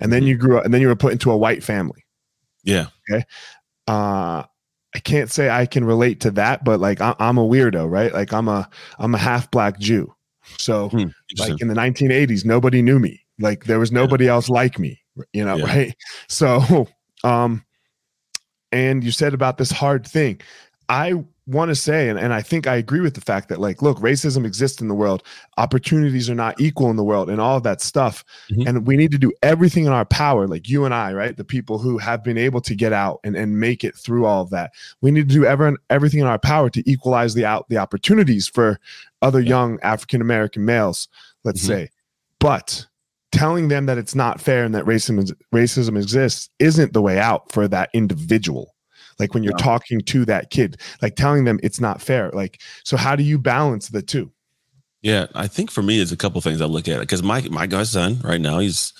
And 0.00 0.12
then 0.12 0.22
mm-hmm. 0.22 0.28
you 0.28 0.36
grew 0.38 0.58
up 0.58 0.64
and 0.64 0.72
then 0.72 0.80
you 0.80 0.88
were 0.88 0.96
put 0.96 1.12
into 1.12 1.30
a 1.30 1.36
white 1.36 1.62
family. 1.62 2.04
Yeah. 2.62 2.86
Okay. 3.10 3.24
Uh, 3.86 4.44
I 4.94 4.98
can't 5.00 5.30
say 5.30 5.50
I 5.50 5.66
can 5.66 5.84
relate 5.84 6.20
to 6.20 6.30
that, 6.32 6.64
but 6.64 6.80
like 6.80 7.00
I, 7.00 7.14
am 7.18 7.36
a 7.36 7.44
weirdo, 7.44 7.90
right? 7.90 8.12
Like 8.14 8.32
I'm 8.32 8.48
a 8.48 8.68
I'm 8.98 9.14
a 9.14 9.18
half 9.18 9.50
black 9.50 9.78
Jew. 9.78 10.14
So 10.58 10.88
hmm, 10.88 11.06
like 11.38 11.60
in 11.60 11.68
the 11.68 11.74
1980s, 11.74 12.44
nobody 12.44 12.80
knew 12.80 12.98
me. 12.98 13.20
Like 13.38 13.64
there 13.64 13.80
was 13.80 13.90
nobody 13.90 14.26
yeah. 14.26 14.32
else 14.32 14.48
like 14.48 14.78
me, 14.78 15.00
you 15.32 15.44
know, 15.44 15.56
yeah. 15.56 15.64
right? 15.64 15.96
So 16.28 16.88
um 17.24 17.64
and 18.72 19.04
you 19.04 19.10
said 19.10 19.34
about 19.34 19.58
this 19.58 19.70
hard 19.70 20.06
thing. 20.06 20.40
I 20.88 21.24
want 21.46 21.68
to 21.68 21.74
say, 21.74 22.08
and, 22.08 22.18
and 22.18 22.32
I 22.32 22.40
think 22.40 22.66
I 22.66 22.76
agree 22.76 23.00
with 23.00 23.14
the 23.14 23.20
fact 23.20 23.48
that, 23.48 23.60
like, 23.60 23.82
look, 23.82 23.98
racism 23.98 24.46
exists 24.46 24.80
in 24.80 24.88
the 24.88 24.94
world, 24.94 25.22
opportunities 25.58 26.30
are 26.30 26.34
not 26.34 26.60
equal 26.60 26.90
in 26.90 26.96
the 26.96 27.04
world, 27.04 27.28
and 27.28 27.40
all 27.40 27.58
of 27.58 27.62
that 27.64 27.80
stuff. 27.80 28.24
Mm-hmm. 28.50 28.68
And 28.68 28.86
we 28.86 28.96
need 28.96 29.10
to 29.10 29.18
do 29.18 29.32
everything 29.42 29.84
in 29.84 29.92
our 29.92 30.04
power, 30.04 30.46
like 30.46 30.68
you 30.68 30.84
and 30.84 30.94
I, 30.94 31.12
right? 31.12 31.36
The 31.36 31.44
people 31.44 31.78
who 31.78 31.98
have 31.98 32.24
been 32.24 32.38
able 32.38 32.60
to 32.62 32.74
get 32.74 32.92
out 32.92 33.20
and, 33.24 33.36
and 33.36 33.60
make 33.60 33.84
it 33.84 33.94
through 33.94 34.24
all 34.26 34.42
of 34.42 34.50
that. 34.50 34.72
We 35.00 35.10
need 35.10 35.28
to 35.28 35.34
do 35.34 35.44
ever, 35.44 35.76
everything 35.90 36.20
in 36.20 36.26
our 36.26 36.38
power 36.38 36.70
to 36.70 36.90
equalize 36.90 37.34
the 37.34 37.44
out 37.44 37.68
the 37.68 37.78
opportunities 37.78 38.48
for 38.48 38.80
other 39.22 39.40
yeah. 39.40 39.50
young 39.50 39.80
African 39.82 40.20
American 40.20 40.64
males, 40.64 41.08
let's 41.44 41.60
mm-hmm. 41.62 41.84
say. 41.84 41.90
But 42.38 42.86
telling 43.32 43.68
them 43.68 43.86
that 43.86 43.98
it's 43.98 44.14
not 44.14 44.40
fair 44.40 44.64
and 44.64 44.74
that 44.74 44.84
racism 44.84 45.30
racism 45.52 46.00
exists 46.00 46.48
isn't 46.58 46.92
the 46.92 47.02
way 47.02 47.18
out 47.18 47.50
for 47.50 47.66
that 47.66 47.90
individual 47.92 48.73
like 49.18 49.34
when 49.34 49.42
you're 49.42 49.54
yeah. 49.58 49.64
talking 49.64 50.00
to 50.00 50.24
that 50.24 50.50
kid 50.50 50.80
like 51.02 51.16
telling 51.16 51.44
them 51.44 51.58
it's 51.62 51.80
not 51.80 52.00
fair 52.00 52.30
like 52.30 52.60
so 52.84 52.96
how 52.96 53.16
do 53.16 53.22
you 53.22 53.38
balance 53.38 53.88
the 53.88 54.02
two 54.02 54.30
yeah 55.02 55.26
i 55.34 55.46
think 55.46 55.70
for 55.70 55.82
me 55.82 56.00
it's 56.00 56.12
a 56.12 56.16
couple 56.16 56.40
things 56.40 56.60
i 56.60 56.66
look 56.66 56.88
at 56.88 57.00
because 57.00 57.22
my 57.22 57.40
my 57.50 57.66
guy's 57.66 57.90
son 57.90 58.18
right 58.22 58.40
now 58.40 58.58
he's 58.58 58.92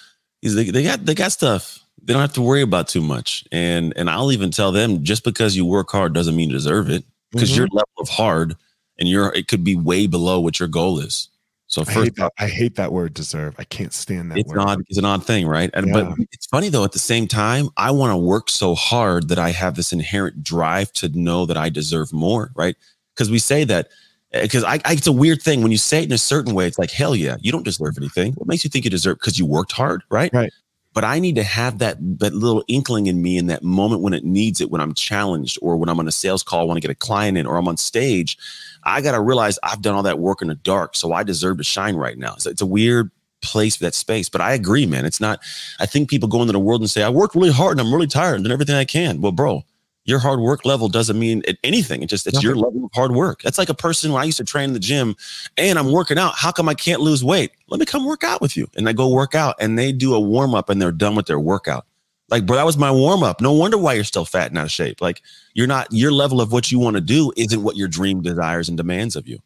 he's 0.43 0.55
they, 0.55 0.71
they 0.71 0.83
got 0.83 1.05
they 1.05 1.15
got 1.15 1.33
stuff 1.33 1.81
they 2.03 2.13
don't 2.13 2.23
have 2.23 2.33
to 2.33 2.43
worry 2.43 2.63
about 2.63 2.89
too 2.89 3.03
much 3.03 3.45
and 3.51 3.93
and 3.97 4.11
i'll 4.11 4.33
even 4.33 4.51
tell 4.51 4.73
them 4.73 5.03
just 5.03 5.25
because 5.25 5.57
you 5.57 5.65
work 5.65 5.91
hard 5.91 6.13
doesn't 6.13 6.37
mean 6.37 6.51
you 6.51 6.55
deserve 6.57 6.91
it 6.91 7.05
because 7.33 7.51
mm-hmm. 7.51 7.59
your 7.59 7.69
level 7.73 7.95
of 7.99 8.09
hard 8.09 8.57
and 8.99 9.09
your 9.09 9.35
it 9.35 9.49
could 9.49 9.65
be 9.65 9.77
way 9.77 10.07
below 10.07 10.41
what 10.41 10.59
your 10.61 10.69
goal 10.69 10.99
is 10.99 11.29
so 11.75 11.85
first, 11.85 11.99
I 11.99 12.03
hate, 12.03 12.15
that, 12.15 12.33
I 12.39 12.47
hate 12.47 12.75
that 12.77 12.93
word 12.93 13.15
deserve. 13.15 13.57
I 13.59 13.65
can't 13.65 13.93
stand 13.93 14.31
that 14.31 14.39
it's 14.39 14.49
word. 14.49 14.61
Odd, 14.61 14.85
it's 14.89 14.97
an 14.97 15.05
odd 15.05 15.27
thing, 15.27 15.45
right? 15.45 15.71
And 15.75 15.89
yeah. 15.89 15.93
but 15.93 16.19
it's 16.31 16.47
funny 16.47 16.69
though, 16.69 16.85
at 16.85 16.93
the 16.93 17.01
same 17.01 17.27
time, 17.27 17.69
I 17.77 17.91
want 17.91 18.13
to 18.13 18.17
work 18.17 18.49
so 18.49 18.77
hard 18.77 19.29
that 19.31 19.41
I 19.41 19.51
have 19.51 19.75
this 19.75 19.93
inherent 19.93 20.45
drive 20.45 20.93
to 20.93 21.09
know 21.09 21.47
that 21.47 21.57
I 21.57 21.71
deserve 21.71 22.13
more, 22.13 22.53
right? 22.55 22.77
Because 23.13 23.29
we 23.29 23.41
say 23.41 23.65
that 23.65 23.89
because 24.31 24.63
eh, 24.63 24.69
I, 24.69 24.75
I, 24.85 24.93
it's 24.93 25.09
a 25.09 25.13
weird 25.13 25.43
thing 25.43 25.63
when 25.63 25.73
you 25.73 25.79
say 25.79 25.99
it 25.99 26.05
in 26.05 26.13
a 26.13 26.19
certain 26.19 26.55
way, 26.55 26.69
it's 26.69 26.79
like, 26.79 26.93
hell 26.93 27.17
yeah, 27.17 27.39
you 27.41 27.51
don't 27.51 27.65
deserve 27.65 27.99
anything. 27.99 28.35
What 28.35 28.47
makes 28.47 28.63
you 28.63 28.71
think 28.71 28.85
you 28.85 28.91
deserve 28.93 29.19
because 29.19 29.41
you 29.41 29.45
worked 29.45 29.73
hard, 29.73 30.05
right? 30.11 30.33
Right 30.33 30.53
but 30.95 31.03
I 31.03 31.19
need 31.19 31.35
to 31.35 31.43
have 31.43 31.79
that 31.79 31.97
that 32.21 32.35
little 32.35 32.65
inkling 32.69 33.09
in 33.09 33.21
me 33.21 33.37
in 33.37 33.49
that 33.49 33.65
moment 33.65 34.01
when 34.01 34.15
it 34.15 34.25
needs 34.25 34.61
it, 34.61 34.71
when 34.71 34.81
I'm 34.81 34.95
challenged 34.95 35.59
or 35.61 35.77
when 35.77 35.89
I'm 35.89 35.99
on 35.99 36.07
a 36.07 36.13
sales 36.13 36.45
call, 36.45 36.61
I 36.61 36.65
want 36.65 36.77
to 36.77 36.81
get 36.81 36.91
a 36.91 36.95
client 36.95 37.37
in, 37.37 37.47
or 37.47 37.57
I'm 37.57 37.69
on 37.69 37.77
stage. 37.77 38.39
I 38.85 39.01
got 39.01 39.13
to 39.13 39.21
realize 39.21 39.59
I've 39.63 39.83
done 39.83 39.95
all 39.95 40.03
that 40.03 40.19
work 40.19 40.43
in 40.43 40.49
the 40.49 40.55
dark, 40.55 40.97
so 40.97 41.13
I 41.13 41.23
deserve 41.23 41.59
to 41.59 41.65
shine 41.65 41.97
right 41.97 42.19
now. 42.19 42.37
So 42.37 42.51
it's 42.51 42.63
a 42.63 42.67
weird 42.67 43.11
place, 43.43 43.77
that 43.79 43.95
space. 43.95 44.29
But 44.29 44.41
I 44.41 44.53
agree, 44.55 44.87
man. 44.87 45.05
It's 45.05 45.21
not, 45.21 45.41
I 45.79 45.87
think 45.87 46.09
people 46.09 46.29
go 46.29 46.41
into 46.41 46.53
the 46.53 46.61
world 46.61 46.81
and 46.81 46.91
say, 46.91 47.03
I 47.03 47.09
worked 47.09 47.35
really 47.35 47.53
hard 47.53 47.79
and 47.79 47.87
I'm 47.87 47.93
really 47.93 48.07
tired 48.07 48.37
and 48.37 48.45
doing 48.45 48.53
everything 48.53 48.77
I 48.77 48.85
can. 48.85 49.21
Well, 49.21 49.33
bro, 49.33 49.65
your 50.07 50.19
hard 50.19 50.41
work 50.41 50.65
level 50.65 50.89
doesn't 50.89 51.19
mean 51.19 51.43
anything. 51.63 52.03
It 52.03 52.07
just, 52.07 52.27
it's 52.27 52.35
Nothing. 52.35 52.49
your 52.49 52.57
level 52.57 52.85
of 52.87 52.91
hard 52.95 53.13
work. 53.13 53.43
That's 53.43 53.59
like 53.59 53.69
a 53.71 53.75
person 53.75 54.13
when 54.13 54.23
I 54.23 54.27
used 54.27 54.39
to 54.39 54.45
train 54.45 54.71
in 54.71 54.73
the 54.75 54.81
gym 54.81 55.17
and 55.57 55.79
I'm 55.79 55.93
working 55.93 56.19
out. 56.19 56.35
How 56.37 56.53
come 56.53 56.69
I 56.69 56.75
can't 56.75 57.01
lose 57.01 57.25
weight? 57.25 57.53
Let 57.69 57.81
me 57.81 57.87
come 57.87 58.05
work 58.05 58.25
out 58.25 58.41
with 58.41 58.57
you. 58.57 58.69
And 58.77 58.89
I 58.89 58.93
go 58.93 59.09
work 59.09 59.35
out 59.35 59.57
and 59.61 59.79
they 59.79 59.93
do 59.93 60.15
a 60.15 60.21
warm 60.21 60.55
up 60.55 60.69
and 60.69 60.81
they're 60.81 60.93
done 60.93 61.15
with 61.15 61.27
their 61.27 61.41
workout. 61.41 61.87
Like, 62.31 62.47
bro, 62.47 62.57
that 62.57 62.67
was 62.67 62.79
my 62.79 62.91
warm 62.91 63.23
up. 63.23 63.41
No 63.41 63.53
wonder 63.53 63.77
why 63.77 63.95
you're 63.95 64.05
still 64.05 64.25
fat 64.25 64.51
and 64.51 64.59
out 64.59 64.65
of 64.65 64.71
shape. 64.71 65.01
Like, 65.01 65.23
you're 65.53 65.67
not, 65.67 65.89
your 65.91 66.11
level 66.11 66.41
of 66.41 66.53
what 66.53 66.73
you 66.73 66.79
want 66.79 66.97
to 66.97 67.01
do 67.01 67.33
isn't 67.37 67.63
what 67.63 67.77
your 67.77 67.89
dream 67.89 68.23
desires 68.23 68.69
and 68.69 68.77
demands 68.79 69.15
of 69.15 69.29
you. 69.29 69.39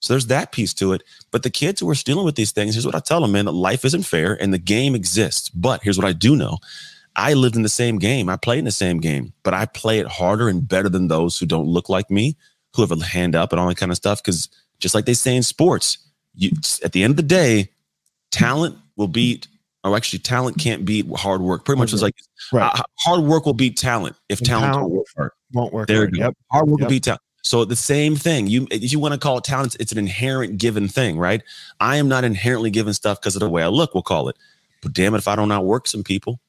So 0.00 0.12
there's 0.14 0.26
that 0.26 0.50
piece 0.50 0.74
to 0.74 0.92
it. 0.92 1.02
But 1.30 1.44
the 1.44 1.50
kids 1.50 1.80
who 1.80 1.88
are 1.88 1.94
dealing 1.94 2.24
with 2.24 2.34
these 2.34 2.50
things, 2.50 2.74
here's 2.74 2.86
what 2.86 2.94
I 2.94 3.00
tell 3.00 3.20
them, 3.20 3.32
man, 3.32 3.44
that 3.44 3.52
life 3.52 3.84
isn't 3.84 4.02
fair 4.02 4.40
and 4.40 4.52
the 4.52 4.58
game 4.58 4.94
exists. 4.94 5.48
But 5.50 5.82
here's 5.82 5.96
what 5.96 6.06
I 6.06 6.12
do 6.12 6.34
know. 6.34 6.58
I 7.14 7.34
lived 7.34 7.56
in 7.56 7.62
the 7.62 7.68
same 7.68 7.98
game. 7.98 8.28
I 8.28 8.36
played 8.36 8.58
in 8.58 8.64
the 8.64 8.70
same 8.70 8.98
game, 8.98 9.32
but 9.42 9.54
I 9.54 9.66
play 9.66 9.98
it 9.98 10.06
harder 10.06 10.48
and 10.48 10.66
better 10.66 10.88
than 10.88 11.08
those 11.08 11.38
who 11.38 11.46
don't 11.46 11.66
look 11.66 11.88
like 11.88 12.10
me, 12.10 12.36
who 12.74 12.82
have 12.82 12.90
a 12.90 13.04
hand 13.04 13.36
up 13.36 13.52
and 13.52 13.60
all 13.60 13.68
that 13.68 13.76
kind 13.76 13.92
of 13.92 13.96
stuff. 13.96 14.22
Because 14.22 14.48
just 14.80 14.94
like 14.94 15.04
they 15.04 15.14
say 15.14 15.36
in 15.36 15.42
sports, 15.42 15.98
you 16.34 16.50
at 16.82 16.92
the 16.92 17.02
end 17.02 17.12
of 17.12 17.16
the 17.16 17.22
day, 17.22 17.68
talent 18.30 18.76
will 18.96 19.08
beat 19.08 19.46
or 19.84 19.96
actually 19.96 20.20
talent 20.20 20.58
can't 20.58 20.84
beat 20.84 21.06
hard 21.16 21.40
work. 21.40 21.64
Pretty 21.64 21.78
much 21.78 21.92
it's 21.92 22.02
like 22.02 22.14
right. 22.52 22.70
uh, 22.74 22.82
hard 23.00 23.24
work 23.24 23.46
will 23.46 23.52
beat 23.52 23.76
talent 23.76 24.16
if 24.28 24.40
talent, 24.40 24.72
talent 24.74 24.92
won't 24.92 25.08
work. 25.16 25.34
Won't 25.52 25.72
work. 25.72 25.88
There 25.88 26.04
you 26.04 26.10
go. 26.10 26.18
Yep. 26.18 26.36
Hard 26.50 26.68
work 26.68 26.80
yep. 26.80 26.86
will 26.86 26.90
beat 26.90 27.04
talent. 27.04 27.22
So 27.42 27.64
the 27.64 27.76
same 27.76 28.14
thing. 28.14 28.46
You 28.46 28.68
if 28.70 28.92
you 28.92 28.98
want 28.98 29.14
to 29.14 29.20
call 29.20 29.38
it 29.38 29.44
talent, 29.44 29.76
it's 29.80 29.92
an 29.92 29.98
inherent 29.98 30.58
given 30.58 30.88
thing, 30.88 31.18
right? 31.18 31.42
I 31.80 31.96
am 31.96 32.08
not 32.08 32.24
inherently 32.24 32.70
given 32.70 32.94
stuff 32.94 33.20
because 33.20 33.34
of 33.34 33.40
the 33.40 33.50
way 33.50 33.62
I 33.62 33.68
look. 33.68 33.94
We'll 33.94 34.02
call 34.02 34.28
it. 34.28 34.36
But 34.82 34.92
damn 34.92 35.14
it, 35.14 35.18
if 35.18 35.28
I 35.28 35.36
don't 35.36 35.50
outwork 35.50 35.88
some 35.88 36.04
people, 36.04 36.40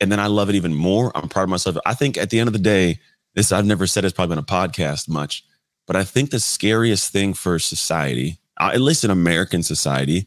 and 0.00 0.10
then 0.10 0.18
I 0.18 0.26
love 0.26 0.48
it 0.48 0.54
even 0.54 0.74
more, 0.74 1.12
I'm 1.14 1.28
proud 1.28 1.44
of 1.44 1.48
myself. 1.50 1.76
I 1.84 1.94
think 1.94 2.16
at 2.16 2.30
the 2.30 2.38
end 2.38 2.48
of 2.48 2.52
the 2.52 2.58
day, 2.58 2.98
this 3.34 3.52
I've 3.52 3.66
never 3.66 3.86
said 3.86 4.04
it's 4.04 4.14
probably 4.14 4.36
been 4.36 4.44
a 4.44 4.46
podcast 4.46 5.08
much, 5.08 5.44
but 5.86 5.96
I 5.96 6.04
think 6.04 6.30
the 6.30 6.40
scariest 6.40 7.12
thing 7.12 7.34
for 7.34 7.58
society, 7.58 8.38
uh, 8.58 8.70
at 8.72 8.80
least 8.80 9.04
in 9.04 9.10
American 9.10 9.62
society, 9.62 10.26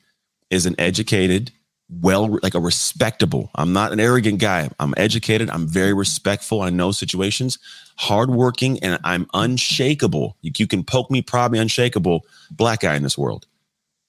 is 0.49 0.65
an 0.65 0.75
educated, 0.77 1.51
well 1.89 2.39
like 2.41 2.55
a 2.55 2.59
respectable 2.59 3.51
i'm 3.55 3.73
not 3.73 3.91
an 3.91 3.99
arrogant 3.99 4.39
guy. 4.39 4.69
I'm 4.79 4.93
educated. 4.97 5.49
I'm 5.49 5.67
very 5.67 5.93
respectful. 5.93 6.61
I 6.61 6.69
know 6.69 6.91
situations. 6.91 7.59
Hardworking 7.97 8.79
and 8.79 8.99
i'm 9.03 9.27
unshakable. 9.33 10.37
You, 10.41 10.51
you 10.57 10.67
can 10.67 10.83
poke 10.83 11.11
me 11.11 11.21
probably 11.21 11.59
unshakable 11.59 12.25
black 12.51 12.81
guy 12.81 12.95
in 12.95 13.03
this 13.03 13.17
world. 13.17 13.45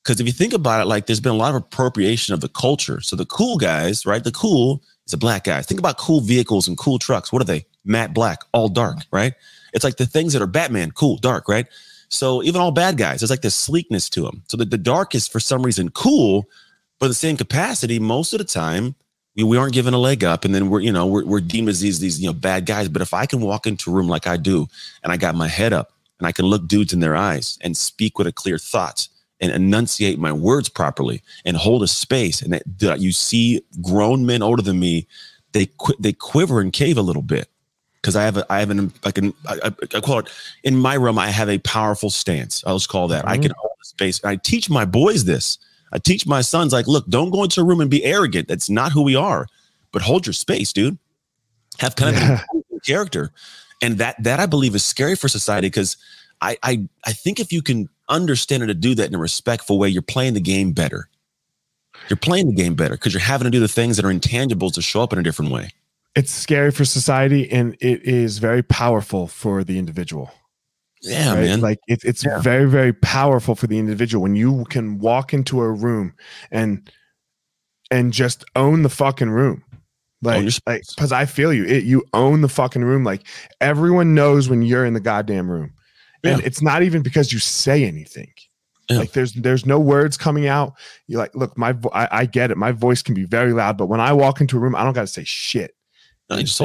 Because 0.03 0.21
if 0.21 0.27
you 0.27 0.33
think 0.33 0.53
about 0.53 0.83
it 0.83 0.87
like 0.87 1.07
there's 1.07 1.21
been 1.21 1.33
a 1.33 1.37
lot 1.37 1.55
of 1.55 1.63
appropriation 1.63 2.33
of 2.33 2.41
the 2.41 2.49
culture. 2.49 3.01
So 3.01 3.17
the 3.17 3.27
cool 3.27 3.59
guys 3.59 4.07
right? 4.07 4.23
The 4.23 4.33
cool 4.33 4.83
is 5.07 5.13
a 5.13 5.19
black 5.19 5.45
guy. 5.45 5.61
Think 5.63 5.81
about 5.81 5.99
cool 5.99 6.21
vehicles 6.21 6.69
and 6.69 6.79
cool 6.79 6.99
trucks. 6.99 7.33
What 7.33 7.43
are 7.43 7.47
they? 7.47 7.67
Matte 7.85 8.15
black 8.15 8.45
all 8.53 8.69
dark 8.69 8.99
right? 9.11 9.35
It's 9.73 9.85
like 9.85 9.97
the 9.97 10.07
things 10.07 10.33
that 10.33 10.43
are 10.43 10.47
batman 10.47 10.93
cool 10.93 11.19
dark 11.19 11.49
right? 11.49 11.67
So 12.09 12.43
even 12.45 12.61
all 12.61 12.71
bad 12.71 12.97
guys 12.97 13.21
there's 13.21 13.31
like 13.31 13.43
this 13.43 13.57
sleekness 13.57 14.09
to 14.11 14.23
them 14.23 14.43
so 14.47 14.57
that 14.57 14.71
the 14.71 14.79
dark 14.79 15.15
is 15.15 15.29
for 15.29 15.41
some 15.41 15.63
reason 15.63 15.91
cool 15.91 16.47
the 17.09 17.15
same 17.15 17.37
capacity, 17.37 17.99
most 17.99 18.33
of 18.33 18.39
the 18.39 18.45
time, 18.45 18.95
we, 19.37 19.43
we 19.43 19.57
aren't 19.57 19.75
given 19.75 19.95
a 19.95 19.99
leg 19.99 20.25
up, 20.25 20.45
and 20.45 20.55
then 20.55 20.71
we're 20.71 20.81
you 20.81 20.93
know 20.93 21.07
we're, 21.07 21.25
we're 21.25 21.41
deemed 21.41 21.69
as 21.69 21.81
these 21.81 22.01
these 22.01 22.21
you 22.21 22.27
know 22.27 22.33
bad 22.33 22.67
guys. 22.67 22.89
But 22.89 23.03
if 23.03 23.15
I 23.15 23.27
can 23.27 23.41
walk 23.41 23.67
into 23.67 23.91
a 23.91 23.95
room 23.95 24.09
like 24.09 24.27
I 24.27 24.37
do, 24.37 24.69
and 25.03 25.13
I 25.13 25.17
got 25.17 25.35
my 25.35 25.49
head 25.49 25.73
up, 25.73 25.93
and 26.19 26.27
I 26.27 26.33
can 26.33 26.47
look 26.47 26.67
dudes 26.67 26.93
in 26.93 27.01
their 27.01 27.17
eyes 27.17 27.59
and 27.63 27.77
speak 27.77 28.19
with 28.19 28.27
a 28.27 28.33
clear 28.33 28.59
thought 28.59 29.09
and 29.41 29.51
enunciate 29.53 30.19
my 30.19 30.33
words 30.33 30.69
properly 30.69 31.23
and 31.45 31.57
hold 31.57 31.83
a 31.83 31.89
space, 31.89 32.41
and 32.41 32.53
that, 32.53 32.63
that 32.79 33.01
you 33.01 33.13
see 33.13 33.63
grown 33.83 34.25
men 34.25 34.43
older 34.43 34.63
than 34.63 34.79
me, 34.79 35.07
they 35.53 35.67
qu- 35.79 35.97
they 35.99 36.13
quiver 36.13 36.61
and 36.61 36.73
cave 36.73 36.97
a 36.97 37.03
little 37.03 37.23
bit 37.23 37.49
because 38.05 38.17
I 38.17 38.25
have 38.25 38.37
a 38.37 38.53
I 38.53 38.61
have 38.61 38.71
an 38.71 38.93
I 39.05 39.11
can, 39.11 39.33
I, 39.47 39.73
I, 39.95 40.01
call 40.01 40.19
it 40.19 40.29
in 40.63 40.77
my 40.77 40.95
room 40.95 41.19
I 41.19 41.31
have 41.31 41.49
a 41.49 41.59
powerful 41.59 42.11
stance. 42.11 42.63
I'll 42.67 42.77
just 42.77 42.91
call 42.91 43.09
that. 43.09 43.25
Mm-hmm. 43.25 43.33
I 43.33 43.39
can 43.39 43.53
hold 43.57 43.73
a 43.83 43.85
space. 43.85 44.23
I 44.25 44.37
teach 44.37 44.69
my 44.69 44.85
boys 44.85 45.25
this. 45.25 45.59
I 45.95 45.99
teach 45.99 46.27
my 46.27 46.41
sons, 46.41 46.73
like, 46.73 46.89
look, 46.89 47.07
don't 47.09 47.31
go 47.31 47.45
into 47.45 47.61
a 47.61 47.65
room 47.65 47.81
and 47.81 47.91
be 47.91 48.05
arrogant. 48.05 48.49
That's 48.49 48.69
not 48.69 48.93
who 48.93 49.03
we 49.03 49.15
are, 49.15 49.47
but 49.93 50.03
hold 50.03 50.27
your 50.27 50.33
space, 50.33 50.73
dude. 50.73 50.99
Have 51.79 51.95
kind 51.95 52.17
yeah. 52.17 52.43
of 52.55 52.83
character. 52.85 53.31
And 53.81 53.99
that 53.99 54.23
that 54.23 54.41
I 54.41 54.47
believe 54.47 54.75
is 54.75 54.85
scary 54.85 55.15
for 55.17 55.29
society 55.29 55.69
because 55.69 55.97
I, 56.41 56.57
I 56.63 56.89
I 57.05 57.13
think 57.13 57.39
if 57.39 57.53
you 57.53 57.63
can 57.63 57.89
understand 58.09 58.63
how 58.63 58.67
to 58.67 58.75
do 58.75 58.95
that 58.95 59.09
in 59.09 59.15
a 59.15 59.19
respectful 59.19 59.79
way, 59.79 59.89
you're 59.89 60.03
playing 60.03 60.35
the 60.35 60.41
game 60.41 60.73
better. 60.73 61.09
You're 62.09 62.17
playing 62.17 62.49
the 62.49 62.55
game 62.55 62.75
better 62.75 62.95
because 62.95 63.15
you're 63.15 63.21
having 63.21 63.45
to 63.45 63.51
do 63.51 63.61
the 63.61 63.69
things 63.69 63.97
that 63.97 64.05
are 64.05 64.13
intangibles 64.13 64.75
to 64.75 64.83
show 64.83 65.03
up 65.03 65.13
in 65.13 65.19
a 65.19 65.23
different 65.23 65.53
way. 65.53 65.71
It's 66.15 66.31
scary 66.31 66.71
for 66.71 66.85
society 66.85 67.51
and 67.51 67.77
it 67.81 68.03
is 68.03 68.39
very 68.39 68.63
powerful 68.63 69.27
for 69.27 69.65
the 69.65 69.79
individual. 69.79 70.33
Yeah, 71.05 71.35
right? 71.35 71.41
man. 71.41 71.61
Like 71.61 71.79
it, 71.87 72.03
it's 72.05 72.25
yeah. 72.25 72.41
very, 72.41 72.69
very 72.69 72.93
powerful 72.93 73.55
for 73.55 73.67
the 73.67 73.79
individual 73.79 74.23
when 74.23 74.37
you 74.37 74.65
can 74.71 74.99
walk 74.99 75.35
into 75.35 75.61
a 75.61 75.71
room 75.71 76.15
and 76.51 76.91
and 77.91 78.13
just 78.13 78.45
own 78.57 78.83
the 78.83 78.89
fucking 78.89 79.31
room. 79.31 79.63
Like, 80.23 80.49
like, 80.67 80.83
because 80.97 81.13
I 81.13 81.27
feel 81.27 81.53
you. 81.53 81.65
It, 81.65 81.85
you 81.85 82.03
own 82.15 82.41
the 82.41 82.49
fucking 82.49 82.83
room. 82.83 83.05
Like 83.05 83.27
everyone 83.61 84.15
knows 84.15 84.49
when 84.49 84.63
you're 84.63 84.87
in 84.87 84.95
the 84.95 85.01
goddamn 85.01 85.51
room, 85.51 85.75
and 86.25 86.41
yeah. 86.41 86.47
it's 86.47 86.63
not 86.63 86.83
even 86.83 87.03
because 87.03 87.33
you 87.33 87.39
say 87.39 87.85
anything. 87.85 88.33
Yeah. 88.89 88.99
Like 88.99 89.13
there's 89.13 89.35
there's 89.35 89.67
no 89.67 89.79
words 89.79 90.17
coming 90.17 90.47
out. 90.47 90.73
You're 91.07 91.21
like, 91.21 91.35
look, 91.35 91.59
my 91.59 91.73
vo- 91.73 91.91
I, 91.93 92.09
I, 92.11 92.27
get 92.27 92.51
it. 92.51 92.57
My 92.57 92.73
voice 92.73 93.03
can 93.03 93.15
be 93.15 93.25
very 93.25 93.53
loud, 93.53 93.77
but 93.77 93.87
when 93.87 94.01
I 94.01 94.15
walk 94.15 94.41
into 94.41 94.57
a 94.57 94.61
room, 94.61 94.75
I 94.75 94.85
don't 94.85 94.95
got 94.95 95.03
to 95.03 95.07
say 95.07 95.25
shit. 95.25 95.75
No, 96.31 96.37
you, 96.37 96.45
just, 96.45 96.63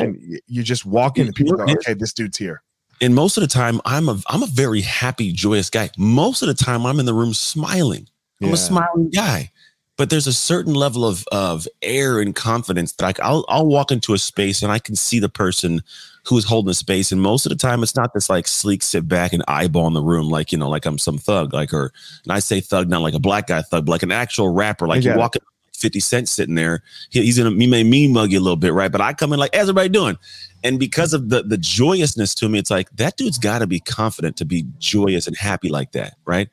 you 0.47 0.63
just 0.63 0.85
walk 0.85 1.17
in 1.17 1.27
and 1.27 1.35
people 1.35 1.57
go, 1.57 1.63
okay, 1.63 1.93
this 1.93 2.13
dude's 2.13 2.37
here 2.37 2.61
and 3.01 3.15
most 3.15 3.37
of 3.37 3.41
the 3.41 3.47
time 3.47 3.79
i'm 3.85 4.09
a 4.09 4.19
i'm 4.27 4.43
a 4.43 4.47
very 4.47 4.81
happy 4.81 5.31
joyous 5.31 5.69
guy. 5.69 5.89
Most 5.97 6.41
of 6.41 6.47
the 6.47 6.53
time 6.53 6.85
i'm 6.85 6.99
in 6.99 7.05
the 7.05 7.13
room 7.13 7.33
smiling. 7.33 8.07
I'm 8.41 8.53
a 8.53 8.57
smiling 8.57 9.09
guy. 9.09 9.51
But 9.97 10.09
there's 10.09 10.27
a 10.27 10.33
certain 10.33 10.73
level 10.73 11.05
of 11.05 11.25
of 11.31 11.67
air 11.81 12.19
and 12.19 12.33
confidence 12.33 12.93
that 12.93 13.19
I, 13.19 13.23
I'll, 13.27 13.45
I'll 13.49 13.65
walk 13.65 13.91
into 13.91 14.13
a 14.13 14.17
space 14.17 14.61
and 14.61 14.71
i 14.71 14.79
can 14.79 14.95
see 14.95 15.19
the 15.19 15.29
person 15.29 15.81
who's 16.27 16.45
holding 16.45 16.67
the 16.67 16.75
space. 16.75 17.11
And 17.11 17.21
most 17.21 17.45
of 17.45 17.49
the 17.49 17.55
time 17.55 17.83
it's 17.83 17.95
not 17.95 18.13
this 18.13 18.29
like 18.29 18.47
sleek 18.47 18.83
sit 18.83 19.07
back 19.07 19.33
and 19.33 19.43
eyeball 19.47 19.87
in 19.87 19.93
the 19.93 20.01
room 20.01 20.29
like 20.29 20.51
you 20.51 20.57
know 20.57 20.69
like 20.69 20.85
i'm 20.85 20.97
some 20.97 21.17
thug 21.17 21.53
like 21.53 21.73
or 21.73 21.91
and 22.23 22.31
i 22.31 22.39
say 22.39 22.61
thug 22.61 22.87
not 22.87 23.01
like 23.01 23.13
a 23.13 23.19
black 23.19 23.47
guy 23.47 23.61
thug 23.61 23.85
but 23.85 23.91
like 23.91 24.03
an 24.03 24.11
actual 24.11 24.49
rapper. 24.49 24.87
Like 24.87 25.03
you 25.03 25.15
walk 25.15 25.35
in 25.35 25.41
50 25.79 25.99
Cent 25.99 26.29
sitting 26.29 26.55
there. 26.55 26.83
He, 27.09 27.23
he's 27.23 27.37
gonna 27.37 27.51
he 27.51 27.67
may 27.67 27.83
mean 27.83 28.13
mug 28.13 28.31
you 28.31 28.39
a 28.39 28.41
little 28.41 28.57
bit, 28.57 28.73
right? 28.73 28.91
But 28.91 29.01
I 29.01 29.13
come 29.13 29.33
in 29.33 29.39
like, 29.39 29.55
how's 29.55 29.63
everybody 29.63 29.89
doing? 29.89 30.17
And 30.63 30.79
because 30.79 31.13
of 31.13 31.29
the 31.29 31.43
the 31.43 31.57
joyousness 31.57 32.35
to 32.35 32.49
me, 32.49 32.59
it's 32.59 32.71
like 32.71 32.89
that 32.91 33.17
dude's 33.17 33.37
got 33.37 33.59
to 33.59 33.67
be 33.67 33.79
confident 33.79 34.37
to 34.37 34.45
be 34.45 34.65
joyous 34.77 35.27
and 35.27 35.37
happy 35.37 35.69
like 35.69 35.93
that, 35.93 36.15
right? 36.25 36.49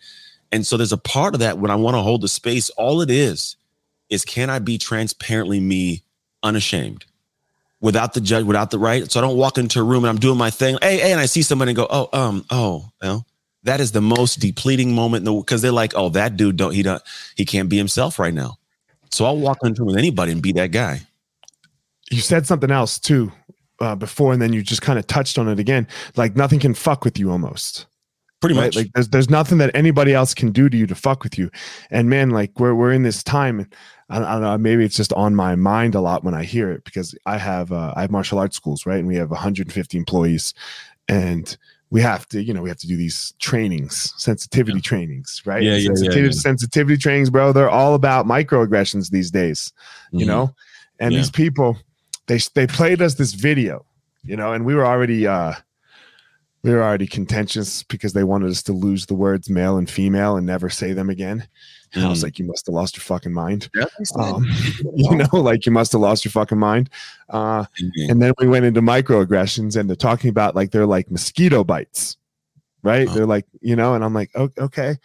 And 0.53 0.67
so 0.67 0.77
there's 0.77 0.93
a 0.93 0.99
part 0.99 1.35
of 1.35 1.41
that 1.41 1.59
when 1.59 1.71
I 1.71 1.75
want 1.75 1.97
to 1.97 2.03
hold 2.03 2.21
the 2.21 2.29
space. 2.29 2.71
All 2.71 3.01
it 3.01 3.11
is 3.11 3.57
is 4.09 4.25
can 4.25 4.49
I 4.51 4.61
be 4.61 4.79
transparently 4.79 5.59
me, 5.59 6.05
unashamed, 6.43 7.05
without 7.81 8.15
the 8.15 8.21
judge, 8.21 8.45
without 8.45 8.71
the 8.71 8.79
right. 8.79 9.11
So 9.11 9.19
I 9.19 9.23
don't 9.23 9.37
walk 9.37 9.59
into 9.59 9.81
a 9.81 9.83
room 9.83 10.05
and 10.05 10.11
I'm 10.11 10.19
doing 10.19 10.39
my 10.39 10.51
thing. 10.51 10.79
Hey, 10.81 10.99
hey, 10.99 11.13
and 11.13 11.21
I 11.21 11.27
see 11.27 11.43
somebody 11.43 11.71
and 11.71 11.77
go, 11.77 11.89
oh, 11.91 12.09
um, 12.13 12.45
oh, 12.51 12.89
well, 13.03 13.27
that 13.65 13.81
is 13.81 13.91
the 13.91 14.01
most 14.01 14.37
depleting 14.37 14.95
moment 14.95 15.25
because 15.25 15.35
the, 15.35 15.41
because 15.41 15.63
they're 15.63 15.73
like, 15.73 15.93
oh, 15.97 16.11
that 16.11 16.37
dude 16.37 16.57
don't 16.57 16.73
he 16.73 16.83
don't 16.83 17.03
he 17.35 17.45
can't 17.45 17.69
be 17.69 17.77
himself 17.77 18.21
right 18.21 18.35
now. 18.35 18.57
So 19.11 19.25
I'll 19.25 19.39
walk 19.39 19.59
into 19.65 19.85
with 19.85 19.97
anybody 19.97 20.31
and 20.31 20.43
be 20.43 20.53
that 20.53 20.71
guy. 20.71 21.01
You 22.11 22.21
said 22.21 22.47
something 22.47 22.71
else 22.71 23.01
too 23.01 23.33
uh, 23.81 23.95
before, 23.95 24.33
and 24.33 24.41
then 24.41 24.53
you 24.53 24.63
just 24.63 24.83
kind 24.83 24.99
of 24.99 25.07
touched 25.07 25.39
on 25.39 25.49
it 25.49 25.59
again. 25.59 25.87
Like 26.17 26.37
nothing 26.37 26.59
can 26.59 26.75
fuck 26.75 27.05
with 27.05 27.19
you 27.19 27.31
almost. 27.31 27.87
Pretty 28.41 28.55
right? 28.55 28.67
much. 28.67 28.77
Like 28.77 28.93
there's 28.95 29.09
there's 29.09 29.31
nothing 29.31 29.59
that 29.59 29.71
anybody 29.75 30.13
else 30.13 30.35
can 30.35 30.53
do 30.53 30.69
to 30.69 30.77
you 30.77 30.87
to 30.87 30.95
fuck 30.95 31.23
with 31.23 31.39
you. 31.39 31.51
And 31.91 32.11
man, 32.11 32.31
like 32.31 32.59
we're 32.61 32.75
we're 32.75 32.93
in 32.93 33.03
this 33.03 33.23
time, 33.23 33.61
and 33.61 33.69
I, 34.11 34.19
I 34.19 34.33
don't 34.35 34.43
know, 34.43 34.59
maybe 34.59 34.85
it's 34.85 34.97
just 34.97 35.13
on 35.15 35.35
my 35.35 35.57
mind 35.57 35.95
a 35.95 36.01
lot 36.01 36.23
when 36.23 36.35
I 36.35 36.45
hear 36.45 36.71
it 36.71 36.85
because 36.85 37.15
I 37.25 37.39
have 37.39 37.73
uh, 37.73 37.95
I 37.97 38.03
have 38.03 38.11
martial 38.11 38.39
arts 38.39 38.57
schools, 38.57 38.85
right, 38.85 38.99
and 38.99 39.09
we 39.09 39.17
have 39.17 39.31
150 39.31 39.99
employees, 39.99 40.53
and 41.09 41.57
we 41.91 42.01
have 42.01 42.29
to, 42.29 42.43
you 42.43 42.53
know, 42.53 42.63
we 42.63 42.69
have 42.69 42.79
to 42.79 42.87
do 42.87 42.97
these 42.97 43.33
trainings, 43.39 44.13
sensitivity 44.17 44.79
yeah. 44.79 44.83
trainings, 44.83 45.43
right? 45.47 45.63
Yeah, 45.63 45.77
yeah, 45.77 45.87
sensitivity, 45.87 46.21
yeah, 46.21 46.27
yeah, 46.27 46.33
sensitivity 46.33 46.97
trainings, 46.99 47.31
bro. 47.31 47.53
They're 47.53 47.71
all 47.71 47.95
about 47.95 48.27
microaggressions 48.27 49.11
these 49.11 49.31
days, 49.31 49.73
you 50.11 50.21
mm-hmm. 50.21 50.29
know. 50.29 50.55
And 50.99 51.15
these 51.15 51.31
people, 51.31 51.79
they 52.27 52.39
they 52.55 52.67
played 52.67 53.03
us 53.03 53.15
this 53.15 53.35
video, 53.35 53.85
you 54.25 54.37
know, 54.37 54.53
and 54.53 54.65
we 54.65 54.75
were 54.75 54.87
already 54.87 55.27
uh 55.27 55.55
we 56.67 56.73
were 56.73 56.83
already 56.83 57.07
contentious 57.07 57.85
because 57.85 58.13
they 58.13 58.25
wanted 58.25 58.51
us 58.51 58.63
to 58.65 58.73
lose 58.73 59.07
the 59.07 59.15
words 59.15 59.49
male 59.49 59.77
and 59.77 59.89
female 59.89 60.37
and 60.37 60.45
never 60.45 60.69
say 60.69 60.93
them 60.93 61.09
again. 61.09 61.47
And 61.95 62.03
mm. 62.03 62.07
I 62.07 62.11
was 62.11 62.21
mm. 62.21 62.25
like, 62.25 62.41
you 62.41 62.45
must 62.45 62.67
have 62.67 62.75
lost 62.75 62.97
your 62.97 63.03
fucking 63.03 63.33
mind. 63.33 63.69
Um, 64.19 64.45
you 64.97 65.15
know, 65.15 65.29
like 65.33 65.65
you 65.65 65.71
must 65.71 65.93
have 65.93 66.01
lost 66.01 66.25
your 66.25 66.33
fucking 66.33 66.59
mind. 66.59 66.91
Uh, 67.29 67.63
mm-hmm. 67.63 68.11
And 68.11 68.21
then 68.21 68.33
we 68.41 68.49
went 68.49 68.65
into 68.65 68.83
microaggressions 68.83 69.79
and 69.79 69.89
they're 69.89 69.95
talking 69.95 70.29
about 70.29 70.57
like 70.57 70.73
they're 70.73 70.87
like 70.87 71.09
mosquito 71.09 71.63
bites, 71.63 72.17
right? 72.83 73.07
Oh. 73.09 73.15
They're 73.15 73.27
like, 73.27 73.47
you 73.61 73.77
know, 73.77 73.95
and 73.95 74.05
I'm 74.05 74.15
like, 74.15 74.31
oh, 74.35 74.51
okay. 74.59 74.97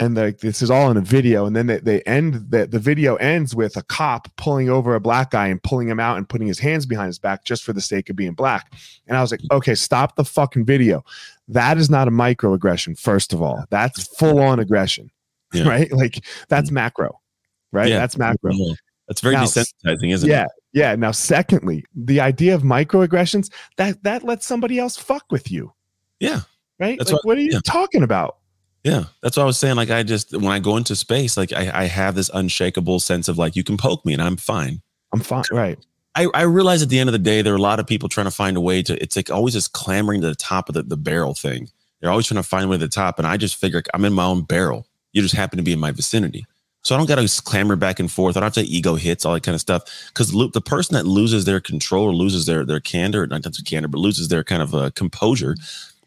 And 0.00 0.16
like 0.16 0.38
this 0.38 0.62
is 0.62 0.70
all 0.70 0.90
in 0.90 0.96
a 0.96 1.00
video 1.00 1.46
and 1.46 1.56
then 1.56 1.66
they, 1.66 1.78
they 1.78 2.00
end 2.02 2.34
the, 2.50 2.66
the 2.66 2.78
video 2.78 3.16
ends 3.16 3.54
with 3.54 3.76
a 3.76 3.82
cop 3.82 4.28
pulling 4.36 4.68
over 4.68 4.94
a 4.94 5.00
black 5.00 5.30
guy 5.30 5.48
and 5.48 5.62
pulling 5.62 5.88
him 5.88 5.98
out 6.00 6.16
and 6.16 6.28
putting 6.28 6.46
his 6.46 6.58
hands 6.58 6.86
behind 6.86 7.08
his 7.08 7.18
back 7.18 7.44
just 7.44 7.64
for 7.64 7.72
the 7.72 7.80
sake 7.80 8.08
of 8.10 8.16
being 8.16 8.32
black 8.32 8.72
and 9.06 9.16
i 9.16 9.20
was 9.20 9.30
like 9.30 9.40
okay 9.50 9.74
stop 9.74 10.16
the 10.16 10.24
fucking 10.24 10.64
video 10.64 11.04
that 11.48 11.78
is 11.78 11.90
not 11.90 12.08
a 12.08 12.10
microaggression 12.10 12.98
first 12.98 13.32
of 13.32 13.42
all 13.42 13.64
that's 13.70 14.06
full 14.16 14.40
on 14.40 14.58
aggression 14.60 15.10
Yeah. 15.52 15.68
right 15.68 15.92
like 15.92 16.24
that's 16.48 16.70
mm. 16.70 16.74
macro 16.74 17.18
right 17.72 17.88
Yeah. 17.88 17.98
that's 17.98 18.16
macro. 18.16 18.52
That's 19.08 19.22
very 19.22 19.36
Now- 19.36 19.44
desensitizing, 19.44 20.12
isn't 20.12 20.28
yeah 20.28 20.44
it? 20.44 20.50
yeah 20.72 20.90
yeah. 20.90 20.96
now 20.96 21.10
secondly 21.12 21.84
the 21.94 22.20
idea 22.20 22.54
of 22.54 22.62
microaggressions 22.62 23.50
that 23.76 24.02
that 24.04 24.22
lets 24.22 24.46
somebody 24.46 24.78
else 24.78 24.96
fuck 24.96 25.24
with 25.30 25.50
you 25.50 25.72
Yeah. 26.20 26.40
right 26.78 26.98
That's 26.98 27.10
like 27.10 27.24
what- 27.24 27.26
what 27.26 27.38
are 27.38 27.42
you 27.42 27.52
yeah. 27.52 27.60
talking 27.64 28.02
about 28.02 28.37
Yeah. 28.88 29.04
That's 29.22 29.36
what 29.36 29.42
I 29.42 29.46
was 29.46 29.58
saying. 29.58 29.76
Like 29.76 29.90
I 29.90 30.02
just 30.02 30.32
when 30.32 30.46
I 30.46 30.58
go 30.58 30.76
into 30.76 30.96
space, 30.96 31.36
like 31.36 31.52
I, 31.52 31.82
I 31.82 31.84
have 31.84 32.14
this 32.14 32.30
unshakable 32.32 33.00
sense 33.00 33.28
of 33.28 33.36
like 33.36 33.54
you 33.54 33.62
can 33.62 33.76
poke 33.76 34.04
me 34.06 34.14
and 34.14 34.22
I'm 34.22 34.36
fine. 34.36 34.80
i'm 35.12 35.20
fine 35.20 35.44
right 35.52 35.78
I, 36.14 36.26
I 36.34 36.42
realize 36.42 36.82
at 36.82 36.88
the 36.88 36.98
end 36.98 37.08
of 37.08 37.12
the 37.12 37.18
day, 37.18 37.42
there 37.42 37.52
are 37.52 37.56
a 37.56 37.60
lot 37.60 37.78
of 37.78 37.86
people 37.86 38.08
trying 38.08 38.26
to 38.26 38.32
find 38.32 38.56
a 38.56 38.60
way 38.60 38.82
to. 38.82 39.00
It's 39.00 39.14
like 39.14 39.30
always 39.30 39.54
just 39.54 39.72
clamoring 39.72 40.20
to 40.22 40.26
the 40.26 40.34
top 40.34 40.68
of 40.68 40.74
the, 40.74 40.82
the 40.82 40.96
barrel 40.96 41.32
thing. 41.32 41.68
They're 42.00 42.10
always 42.10 42.26
trying 42.26 42.42
to 42.42 42.48
find 42.48 42.64
a 42.64 42.68
way 42.68 42.76
to 42.76 42.84
the 42.84 42.88
top, 42.88 43.18
and 43.18 43.26
I 43.26 43.36
just 43.36 43.54
figure 43.54 43.82
I'm 43.94 44.04
in 44.04 44.14
my 44.14 44.24
own 44.24 44.42
barrel. 44.42 44.86
You 45.12 45.22
just 45.22 45.36
happen 45.36 45.58
to 45.58 45.62
be 45.62 45.72
in 45.72 45.78
my 45.78 45.92
vicinity, 45.92 46.44
so 46.82 46.94
I 46.94 46.98
don't 46.98 47.06
got 47.06 47.24
to 47.24 47.42
clamor 47.42 47.76
back 47.76 48.00
and 48.00 48.10
forth. 48.10 48.36
I 48.36 48.40
don't 48.40 48.52
have 48.52 48.64
to 48.64 48.68
ego 48.68 48.96
hits, 48.96 49.24
all 49.24 49.34
that 49.34 49.44
kind 49.44 49.54
of 49.54 49.60
stuff. 49.60 49.82
Because 50.08 50.32
the 50.32 50.60
person 50.60 50.94
that 50.94 51.06
loses 51.06 51.44
their 51.44 51.60
control 51.60 52.06
or 52.06 52.14
loses 52.14 52.46
their 52.46 52.64
their 52.64 52.80
candor, 52.80 53.24
not 53.28 53.42
just 53.42 53.64
candor, 53.64 53.88
but 53.88 53.98
loses 53.98 54.26
their 54.26 54.42
kind 54.42 54.62
of 54.62 54.74
uh, 54.74 54.90
composure, 54.96 55.54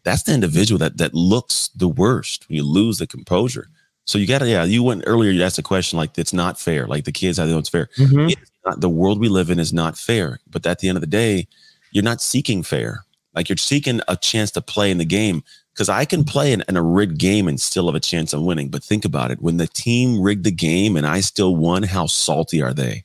that's 0.04 0.22
the 0.24 0.34
individual 0.34 0.78
that 0.80 0.98
that 0.98 1.14
looks 1.14 1.68
the 1.76 1.88
worst 1.88 2.48
when 2.48 2.56
you 2.56 2.64
lose 2.64 2.98
the 2.98 3.06
composure. 3.06 3.68
So 4.04 4.18
you 4.18 4.26
got 4.26 4.40
to, 4.40 4.48
yeah. 4.48 4.64
You 4.64 4.82
went 4.82 5.04
earlier. 5.06 5.30
You 5.30 5.44
asked 5.44 5.58
a 5.58 5.62
question 5.62 5.96
like 5.96 6.18
it's 6.18 6.32
not 6.32 6.58
fair. 6.58 6.86
Like 6.88 7.04
the 7.04 7.12
kids, 7.12 7.38
I 7.38 7.44
don't 7.44 7.52
know 7.52 7.58
it's 7.58 7.68
fair 7.68 7.88
Mhm. 7.96 8.32
it's 8.32 8.50
not, 8.66 8.80
the 8.80 8.88
world 8.88 9.20
we 9.20 9.28
live 9.28 9.48
in 9.50 9.60
is 9.60 9.72
not 9.72 9.96
fair. 9.96 10.40
But 10.50 10.66
at 10.66 10.80
the 10.80 10.88
end 10.88 10.96
of 10.96 11.02
the 11.02 11.06
day, 11.06 11.46
you're 11.92 12.02
not 12.02 12.20
seeking 12.20 12.62
fair. 12.64 13.04
Like 13.34 13.48
you're 13.48 13.56
seeking 13.56 14.00
a 14.08 14.16
chance 14.16 14.50
to 14.52 14.60
play 14.60 14.90
in 14.90 14.98
the 14.98 15.04
game. 15.04 15.42
Because 15.72 15.88
I 15.88 16.04
can 16.04 16.22
play 16.24 16.52
in, 16.52 16.62
in 16.68 16.76
a 16.76 16.82
rigged 16.82 17.16
game 17.18 17.48
and 17.48 17.58
still 17.58 17.86
have 17.86 17.94
a 17.94 18.00
chance 18.00 18.34
of 18.34 18.42
winning. 18.42 18.68
But 18.68 18.84
think 18.84 19.06
about 19.06 19.30
it: 19.30 19.40
when 19.40 19.56
the 19.56 19.66
team 19.68 20.20
rigged 20.20 20.44
the 20.44 20.50
game 20.50 20.96
and 20.96 21.06
I 21.06 21.20
still 21.20 21.56
won, 21.56 21.82
how 21.84 22.06
salty 22.06 22.60
are 22.60 22.74
they? 22.74 23.04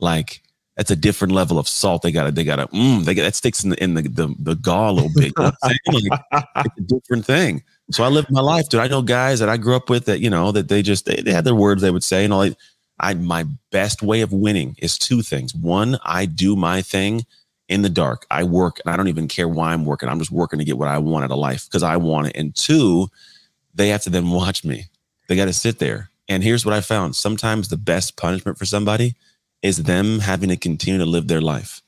Like 0.00 0.42
that's 0.76 0.90
a 0.90 0.96
different 0.96 1.32
level 1.32 1.58
of 1.58 1.68
salt. 1.68 2.02
They 2.02 2.10
got 2.10 2.24
to, 2.24 2.32
they 2.32 2.44
got 2.44 2.56
to, 2.56 2.66
mm, 2.68 3.04
they 3.04 3.14
got 3.14 3.22
that 3.22 3.34
sticks 3.34 3.62
in 3.62 3.70
the 3.70 3.82
in 3.82 3.94
the 3.94 4.02
the, 4.02 4.34
the 4.38 4.54
gall 4.56 4.92
a 4.92 4.94
little 4.94 5.10
bit. 5.14 5.26
You 5.26 5.32
know 5.38 5.44
what 5.44 5.54
I'm 5.62 5.70
saying? 5.70 6.08
Like, 6.10 6.44
it's 6.66 6.78
a 6.78 6.82
different 6.82 7.24
thing. 7.24 7.62
So 7.90 8.02
I 8.02 8.08
live 8.08 8.30
my 8.30 8.40
life, 8.40 8.68
dude. 8.68 8.80
I 8.80 8.88
know 8.88 9.02
guys 9.02 9.40
that 9.40 9.48
I 9.48 9.56
grew 9.56 9.76
up 9.76 9.90
with 9.90 10.06
that, 10.06 10.20
you 10.20 10.30
know, 10.30 10.52
that 10.52 10.68
they 10.68 10.82
just 10.82 11.06
they, 11.06 11.16
they 11.16 11.32
had 11.32 11.44
their 11.44 11.54
words 11.54 11.82
they 11.82 11.90
would 11.90 12.04
say 12.04 12.24
and 12.24 12.32
all. 12.32 12.40
that. 12.40 12.56
I 13.00 13.14
my 13.14 13.44
best 13.70 14.02
way 14.02 14.20
of 14.20 14.32
winning 14.32 14.76
is 14.78 14.98
two 14.98 15.22
things. 15.22 15.54
One, 15.54 15.98
I 16.04 16.26
do 16.26 16.54
my 16.54 16.80
thing 16.80 17.26
in 17.68 17.82
the 17.82 17.88
dark. 17.88 18.26
I 18.30 18.44
work 18.44 18.80
and 18.84 18.92
I 18.92 18.96
don't 18.96 19.08
even 19.08 19.28
care 19.28 19.48
why 19.48 19.72
I'm 19.72 19.84
working. 19.84 20.08
I'm 20.08 20.18
just 20.18 20.30
working 20.30 20.58
to 20.58 20.64
get 20.64 20.78
what 20.78 20.88
I 20.88 20.98
want 20.98 21.24
out 21.24 21.30
of 21.30 21.38
life 21.38 21.66
because 21.66 21.82
I 21.82 21.96
want 21.96 22.28
it. 22.28 22.36
And 22.36 22.54
two, 22.54 23.08
they 23.74 23.88
have 23.88 24.02
to 24.02 24.10
then 24.10 24.30
watch 24.30 24.64
me. 24.64 24.86
They 25.28 25.36
got 25.36 25.46
to 25.46 25.52
sit 25.52 25.78
there. 25.78 26.10
And 26.28 26.42
here's 26.42 26.64
what 26.64 26.74
I 26.74 26.80
found. 26.80 27.16
Sometimes 27.16 27.68
the 27.68 27.76
best 27.76 28.16
punishment 28.16 28.58
for 28.58 28.64
somebody 28.64 29.14
is 29.64 29.82
them 29.82 30.20
having 30.20 30.50
to 30.50 30.56
continue 30.56 30.98
to 30.98 31.06
live 31.06 31.26
their 31.26 31.40
life 31.40 31.80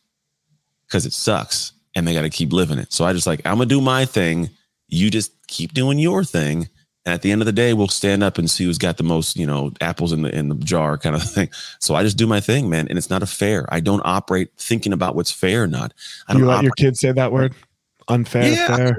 because 0.88 1.04
it 1.04 1.12
sucks 1.12 1.72
and 1.94 2.08
they 2.08 2.14
got 2.14 2.22
to 2.22 2.30
keep 2.30 2.50
living 2.50 2.78
it. 2.78 2.90
So 2.90 3.04
I 3.04 3.12
just 3.12 3.26
like, 3.26 3.42
I'm 3.44 3.56
going 3.56 3.68
to 3.68 3.74
do 3.74 3.82
my 3.82 4.06
thing. 4.06 4.48
You 4.88 5.10
just 5.10 5.32
keep 5.46 5.74
doing 5.74 5.98
your 5.98 6.24
thing. 6.24 6.68
And 7.04 7.12
at 7.14 7.20
the 7.20 7.30
end 7.30 7.42
of 7.42 7.46
the 7.46 7.52
day, 7.52 7.74
we'll 7.74 7.88
stand 7.88 8.24
up 8.24 8.38
and 8.38 8.50
see 8.50 8.64
who's 8.64 8.78
got 8.78 8.96
the 8.96 9.02
most, 9.04 9.36
you 9.36 9.46
know, 9.46 9.72
apples 9.82 10.12
in 10.12 10.22
the 10.22 10.34
in 10.34 10.48
the 10.48 10.54
jar 10.56 10.96
kind 10.96 11.14
of 11.14 11.22
thing. 11.34 11.50
So 11.78 11.94
I 11.94 12.02
just 12.02 12.16
do 12.16 12.26
my 12.26 12.40
thing, 12.40 12.70
man. 12.70 12.88
And 12.88 12.96
it's 12.96 13.10
not 13.10 13.22
a 13.22 13.26
fair. 13.26 13.66
I 13.68 13.80
don't 13.80 14.02
operate 14.04 14.50
thinking 14.56 14.94
about 14.94 15.14
what's 15.14 15.30
fair 15.30 15.64
or 15.64 15.66
not. 15.66 15.92
I 16.28 16.32
don't 16.32 16.42
you 16.42 16.48
let 16.48 16.54
operate 16.54 16.64
your 16.64 16.72
kids 16.72 17.00
say 17.00 17.12
that 17.12 17.30
word 17.30 17.54
unfair 18.08 18.52
Yeah. 18.52 18.76
fair 18.76 18.98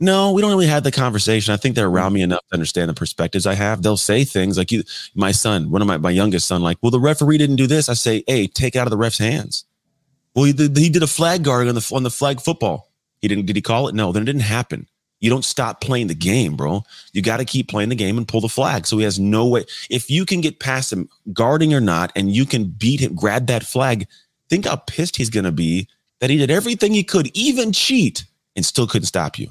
no, 0.00 0.32
we 0.32 0.42
don't 0.42 0.50
really 0.50 0.66
have 0.66 0.84
the 0.84 0.92
conversation. 0.92 1.52
I 1.52 1.56
think 1.56 1.74
they're 1.74 1.86
mm-hmm. 1.86 1.96
around 1.96 2.12
me 2.12 2.22
enough 2.22 2.46
to 2.48 2.54
understand 2.54 2.88
the 2.88 2.94
perspectives 2.94 3.46
I 3.46 3.54
have. 3.54 3.82
They'll 3.82 3.96
say 3.96 4.24
things 4.24 4.56
like 4.56 4.70
you, 4.70 4.84
my 5.14 5.32
son, 5.32 5.70
one 5.70 5.82
of 5.82 5.88
my, 5.88 5.96
my 5.96 6.10
youngest 6.10 6.46
son, 6.46 6.62
like, 6.62 6.78
well, 6.82 6.90
the 6.90 7.00
referee 7.00 7.38
didn't 7.38 7.56
do 7.56 7.66
this. 7.66 7.88
I 7.88 7.94
say, 7.94 8.22
hey, 8.26 8.46
take 8.46 8.76
it 8.76 8.78
out 8.78 8.86
of 8.86 8.90
the 8.90 8.96
ref's 8.96 9.18
hands. 9.18 9.64
Well, 10.34 10.44
he 10.44 10.52
did, 10.52 10.76
he 10.76 10.88
did 10.88 11.02
a 11.02 11.08
flag 11.08 11.42
guard 11.42 11.66
on 11.66 11.74
the 11.74 11.90
on 11.92 12.04
the 12.04 12.10
flag 12.10 12.40
football. 12.40 12.92
He 13.20 13.26
didn't. 13.26 13.46
Did 13.46 13.56
he 13.56 13.62
call 13.62 13.88
it? 13.88 13.94
No. 13.94 14.12
Then 14.12 14.22
it 14.22 14.26
didn't 14.26 14.42
happen. 14.42 14.86
You 15.20 15.30
don't 15.30 15.44
stop 15.44 15.80
playing 15.80 16.06
the 16.06 16.14
game, 16.14 16.54
bro. 16.54 16.84
You 17.12 17.22
got 17.22 17.38
to 17.38 17.44
keep 17.44 17.68
playing 17.68 17.88
the 17.88 17.96
game 17.96 18.16
and 18.16 18.28
pull 18.28 18.40
the 18.40 18.48
flag. 18.48 18.86
So 18.86 18.98
he 18.98 19.04
has 19.04 19.18
no 19.18 19.48
way. 19.48 19.64
If 19.90 20.08
you 20.08 20.24
can 20.24 20.40
get 20.40 20.60
past 20.60 20.92
him, 20.92 21.08
guarding 21.32 21.74
or 21.74 21.80
not, 21.80 22.12
and 22.14 22.30
you 22.30 22.46
can 22.46 22.66
beat 22.66 23.00
him, 23.00 23.16
grab 23.16 23.48
that 23.48 23.64
flag. 23.64 24.06
Think 24.48 24.66
how 24.66 24.76
pissed 24.76 25.16
he's 25.16 25.30
going 25.30 25.44
to 25.44 25.50
be 25.50 25.88
that 26.20 26.30
he 26.30 26.36
did 26.36 26.52
everything 26.52 26.94
he 26.94 27.02
could, 27.02 27.36
even 27.36 27.72
cheat, 27.72 28.24
and 28.54 28.64
still 28.64 28.86
couldn't 28.86 29.06
stop 29.06 29.40
you. 29.40 29.50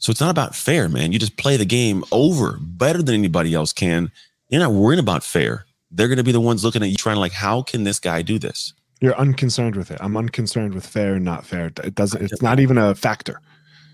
So 0.00 0.10
it's 0.10 0.20
not 0.20 0.30
about 0.30 0.56
fair, 0.56 0.88
man. 0.88 1.12
You 1.12 1.18
just 1.18 1.36
play 1.36 1.56
the 1.56 1.64
game 1.64 2.04
over 2.10 2.58
better 2.60 3.02
than 3.02 3.14
anybody 3.14 3.54
else 3.54 3.72
can. 3.72 4.10
You're 4.48 4.60
not 4.60 4.72
worrying 4.72 4.98
about 4.98 5.22
fair. 5.22 5.66
They're 5.92 6.08
going 6.08 6.18
to 6.18 6.24
be 6.24 6.32
the 6.32 6.40
ones 6.40 6.64
looking 6.64 6.82
at 6.82 6.88
you 6.88 6.96
trying 6.96 7.16
to 7.16 7.20
like, 7.20 7.32
how 7.32 7.62
can 7.62 7.84
this 7.84 8.00
guy 8.00 8.22
do 8.22 8.38
this? 8.38 8.72
you're 9.00 9.16
unconcerned 9.16 9.76
with 9.76 9.90
it 9.90 9.98
i'm 10.00 10.16
unconcerned 10.16 10.74
with 10.74 10.86
fair 10.86 11.14
and 11.14 11.24
not 11.24 11.46
fair 11.46 11.72
it 11.82 11.94
doesn't 11.94 12.22
it's 12.22 12.42
not 12.42 12.60
even 12.60 12.76
a 12.78 12.94
factor 12.94 13.40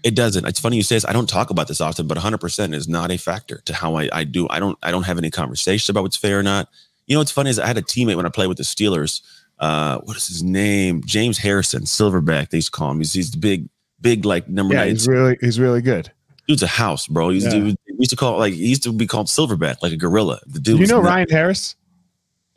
It 0.03 0.15
doesn't. 0.15 0.47
It's 0.47 0.61
funny 0.61 0.77
you 0.77 0.85
say 0.85 0.95
this. 0.95 1.05
I 1.05 1.13
don't 1.13 1.29
talk 1.29 1.51
about 1.51 1.67
this 1.67 1.81
often, 1.81 2.07
but 2.07 2.17
100% 2.17 2.75
is 2.75 2.87
not 2.87 3.11
a 3.11 3.17
factor 3.17 3.61
to 3.65 3.75
how 3.75 3.97
I, 3.97 4.09
I 4.13 4.23
do. 4.23 4.47
I 4.51 4.61
don't 4.61 4.79
I 4.81 4.93
don't 4.93 5.03
have 5.03 5.19
any 5.19 5.31
conversations 5.31 5.89
about 5.89 6.05
what's 6.05 6.17
fair 6.17 6.39
or 6.39 6.45
not. 6.45 6.69
You 7.07 7.17
know 7.17 7.21
what's 7.21 7.33
funny 7.33 7.51
is 7.51 7.59
I 7.59 7.67
had 7.67 7.79
a 7.79 7.83
teammate 7.83 8.15
when 8.15 8.27
I 8.27 8.29
played 8.29 8.47
with 8.47 8.59
the 8.59 8.63
Steelers. 8.63 9.23
Uh, 9.59 9.99
what 10.05 10.17
is 10.17 10.29
his 10.29 10.45
name? 10.45 11.03
James 11.05 11.39
Harrison, 11.39 11.85
Silverback. 11.85 12.51
They 12.51 12.59
used 12.59 12.73
to 12.73 12.79
call 12.79 12.93
him. 12.93 12.99
He's, 12.99 13.15
he's 13.15 13.33
the 13.33 13.39
big, 13.39 13.69
big 14.09 14.25
like 14.25 14.49
number 14.49 14.75
yeah 14.75 14.81
nine. 14.85 14.91
he's 14.91 15.09
really 15.09 15.37
he's 15.41 15.59
really 15.59 15.83
good 15.83 16.11
Dude's 16.49 16.63
a 16.63 16.69
house, 16.69 17.09
bro. 17.09 17.31
Yeah. 17.31 17.51
dude, 17.51 17.65
we 17.65 17.77
used 17.99 18.11
to 18.11 18.17
call 18.17 18.39
like 18.39 18.55
he 18.55 18.69
used 18.69 18.85
to 18.85 18.93
be 18.93 19.05
called 19.13 19.27
Silverback, 19.27 19.77
like 19.83 19.93
a 19.93 19.97
gorilla. 19.97 20.39
The 20.47 20.61
dude. 20.61 20.79
you 20.81 20.87
know 20.87 21.01
ryan 21.01 21.27
harris 21.29 21.75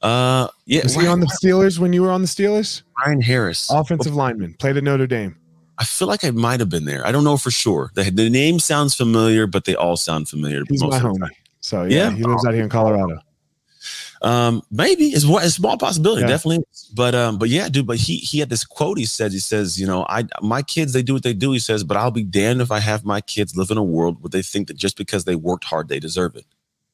Uh, 0.01 0.47
yeah. 0.65 0.83
was 0.83 0.93
he 0.95 1.07
on 1.07 1.19
the 1.19 1.31
steelers 1.41 1.79
when 1.79 1.91
you 1.91 2.01
were 2.03 2.11
on 2.11 2.21
the 2.21 2.27
steelers 2.27 2.83
Ryan 3.03 3.21
Harris, 3.21 3.69
offensive 3.71 4.13
lineman 4.15 4.53
played 4.59 4.77
at 4.77 4.83
notre 4.83 5.07
dame 5.07 5.35
I 5.81 5.85
feel 5.85 6.07
like 6.07 6.23
I 6.25 6.31
might 6.31 6.59
have 6.59 6.67
been 6.69 6.83
there. 6.85 7.07
I 7.07 7.11
don't 7.13 7.23
know 7.23 7.37
for 7.37 7.51
sure. 7.51 7.89
The, 7.95 8.03
the 8.11 8.29
name 8.29 8.59
sounds 8.59 8.93
familiar, 8.93 9.47
but 9.47 9.63
they 9.63 9.75
all 9.75 9.95
sound 9.95 10.27
familiar. 10.27 10.61
he's 10.69 10.81
most 10.83 10.91
my 10.91 10.99
homie 11.09 11.29
so 11.61 11.83
yeah, 11.83 12.09
Yeah. 12.09 12.11
he 12.15 12.23
lives 12.23 12.45
out 12.45 12.53
here 12.53 12.63
in 12.63 12.69
colorado 12.69 13.17
Um, 14.21 14.61
maybe 14.69 15.05
it's 15.05 15.25
one- 15.25 15.43
a 15.43 15.49
small 15.49 15.77
possibility, 15.77 16.21
Yeah. 16.21 16.27
definitely. 16.27 16.65
But 16.93 17.15
um, 17.15 17.37
but 17.37 17.49
yeah, 17.49 17.69
dude. 17.69 17.87
But 17.87 17.97
he 17.97 18.17
he 18.17 18.39
had 18.39 18.49
this 18.49 18.65
quote. 18.65 18.97
He 18.97 19.05
says 19.05 19.31
he 19.31 19.39
says, 19.39 19.79
you 19.79 19.87
know, 19.87 20.05
I 20.09 20.25
my 20.41 20.61
kids 20.61 20.93
they 20.93 21.01
do 21.03 21.13
what 21.13 21.23
they 21.23 21.33
do. 21.33 21.51
He 21.51 21.59
says, 21.59 21.83
but 21.83 21.95
I'll 21.97 22.11
be 22.11 22.23
damned 22.23 22.61
if 22.61 22.71
I 22.71 22.79
have 22.79 23.05
my 23.05 23.21
kids 23.21 23.55
live 23.55 23.71
in 23.71 23.77
a 23.77 23.83
world 23.83 24.21
where 24.21 24.29
they 24.29 24.41
think 24.41 24.67
that 24.67 24.77
just 24.77 24.97
because 24.97 25.23
they 25.23 25.35
worked 25.35 25.63
hard 25.63 25.87
they 25.87 25.99
deserve 25.99 26.35
it. 26.35 26.45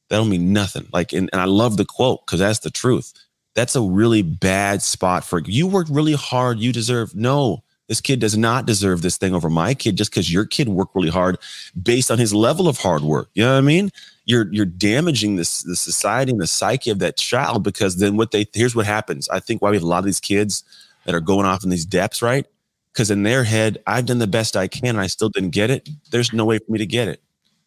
That 0.10 0.18
don't 0.18 0.30
mean 0.30 0.54
nothing. 0.54 0.88
Like, 0.94 1.14
and, 1.14 1.30
and 1.34 1.42
I 1.42 1.46
love 1.46 1.78
the 1.78 1.86
quote 1.86 2.26
because 2.26 2.40
that's 2.40 2.60
the 2.60 2.70
truth. 2.70 3.12
That's 3.56 3.76
a 3.76 3.82
really 3.82 4.22
bad 4.22 4.84
spot 4.84 5.24
for 5.24 5.40
you. 5.40 5.66
Worked 5.66 5.90
really 5.90 6.14
hard. 6.14 6.60
You 6.60 6.72
deserve 6.72 7.16
no. 7.16 7.64
This 7.88 8.02
kid 8.02 8.20
does 8.20 8.38
not 8.38 8.66
deserve 8.66 9.02
this 9.02 9.18
thing 9.18 9.34
over 9.34 9.50
my 9.50 9.74
kid 9.74 9.96
just 9.96 10.12
because 10.12 10.32
your 10.32 10.46
kid 10.46 10.70
worked 10.70 10.96
really 10.96 11.10
hard 11.10 11.38
based 11.82 12.12
on 12.12 12.18
his 12.18 12.34
level 12.34 12.68
of 12.68 12.78
hard 12.78 13.02
work. 13.04 13.30
You 13.34 13.44
know 13.44 13.52
what 13.54 13.58
I 13.60 13.62
mean? 13.62 13.92
You're 14.26 14.52
you're 14.52 14.66
damaging 14.66 15.36
this 15.36 15.62
the 15.64 15.76
society 15.76 16.32
and 16.32 16.42
the 16.42 16.48
psyche 16.48 16.90
of 16.90 17.00
that 17.00 17.18
child 17.18 17.64
because 17.64 17.98
then 17.98 18.18
what 18.18 18.32
they 18.32 18.46
here's 18.54 18.76
what 18.76 18.86
happens. 18.88 19.30
I 19.30 19.40
think 19.40 19.62
why 19.62 19.70
we 19.70 19.78
have 19.78 19.84
a 19.84 19.88
lot 19.88 20.00
of 20.00 20.06
these 20.06 20.20
kids 20.20 20.64
that 21.06 21.14
are 21.16 21.20
going 21.22 21.46
off 21.46 21.64
in 21.64 21.70
these 21.70 21.86
depths, 21.86 22.22
right? 22.22 22.46
Because 22.92 23.12
in 23.12 23.24
their 23.24 23.44
head, 23.44 23.78
I've 23.86 24.06
done 24.06 24.20
the 24.20 24.28
best 24.28 24.58
I 24.58 24.68
can 24.68 24.90
and 24.90 25.00
I 25.02 25.08
still 25.08 25.30
didn't 25.30 25.52
get 25.52 25.70
it. 25.70 25.90
There's 26.12 26.34
no 26.34 26.46
way 26.46 26.58
for 26.60 26.72
me 26.72 26.80
to 26.80 26.86
get 26.88 27.08
it. 27.08 27.22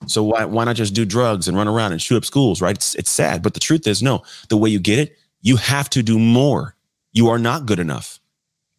So 0.07 0.25
why 0.25 0.45
why 0.45 0.65
not 0.65 0.77
just 0.77 0.95
do 0.95 1.05
drugs 1.05 1.49
and 1.49 1.57
run 1.57 1.69
around 1.69 1.93
and 1.93 2.03
shoot 2.03 2.17
up 2.17 2.25
schools, 2.25 2.61
right? 2.63 2.77
It's 2.77 2.95
it's 2.97 3.11
sad, 3.11 3.43
but 3.43 3.55
the 3.55 3.61
truth 3.61 3.87
is 3.87 4.03
no. 4.03 4.23
The 4.49 4.57
way 4.57 4.71
you 4.71 4.81
get 4.81 4.99
it, 4.99 5.17
you 5.43 5.57
have 5.57 5.91
to 5.91 6.03
do 6.03 6.19
more. 6.19 6.75
You 7.13 7.29
are 7.29 7.39
not 7.39 7.67
good 7.67 7.79
enough. 7.79 8.18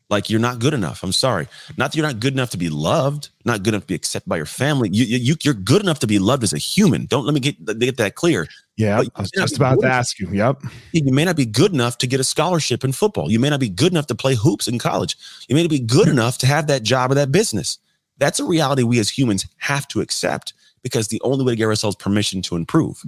Like 0.10 0.30
you're 0.30 0.40
not 0.40 0.58
good 0.58 0.74
enough. 0.74 1.04
I'm 1.04 1.12
sorry. 1.12 1.48
Not 1.78 1.92
that 1.92 1.98
you're 1.98 2.06
not 2.06 2.20
good 2.20 2.34
enough 2.34 2.50
to 2.52 2.58
be 2.58 2.70
loved, 2.70 3.30
not 3.46 3.62
good 3.62 3.76
enough 3.76 3.84
to 3.84 3.88
be 3.88 3.96
accepted 3.96 4.28
by 4.28 4.38
your 4.38 4.48
family. 4.48 4.90
You, 4.92 5.06
you 5.06 5.36
you're 5.44 5.54
good 5.54 5.82
enough 5.82 6.00
to 6.00 6.08
be 6.08 6.18
loved 6.18 6.44
as 6.44 6.52
a 6.52 6.58
human. 6.58 7.06
Don't 7.06 7.26
let 7.26 7.34
me 7.36 7.40
get 7.40 7.64
get 7.80 7.98
that 7.98 8.16
clear. 8.16 8.48
yeah 8.76 9.04
i 9.16 9.22
was 9.22 9.30
just 9.30 9.56
about 9.56 9.80
to 9.82 9.88
ask 9.88 10.20
you 10.20 10.28
yep 10.32 10.64
You 10.94 11.14
may 11.14 11.26
not 11.26 11.36
be 11.36 11.46
good 11.46 11.74
enough 11.74 12.00
to 12.00 12.08
get 12.08 12.20
a 12.20 12.24
scholarship 12.24 12.84
in 12.84 12.92
football. 12.92 13.30
You 13.32 13.40
may 13.40 13.52
not 13.52 13.60
be 13.60 13.70
good 13.70 13.92
enough 13.92 14.08
to 14.08 14.16
play 14.16 14.36
hoops 14.36 14.68
in 14.68 14.80
college. 14.80 15.16
You 15.48 15.56
may 15.56 15.62
not 15.62 15.70
be 15.70 15.80
good 15.80 16.08
hmm. 16.08 16.14
enough 16.14 16.40
to 16.40 16.48
have 16.48 16.66
that 16.68 16.82
job 16.84 17.12
or 17.12 17.16
that 17.16 17.32
business. 17.32 17.78
That's 18.18 18.40
a 18.40 18.46
reality 18.46 18.84
we 18.84 19.00
as 19.00 19.10
humans 19.10 19.46
have 19.58 19.88
to 19.90 20.02
accept 20.02 20.54
because 20.82 21.08
the 21.08 21.22
only 21.22 21.46
way 21.46 21.54
to 21.54 21.58
give 21.58 21.70
ourselves 21.70 21.96
permission 21.96 22.42
to 22.44 22.56
improve. 22.56 23.04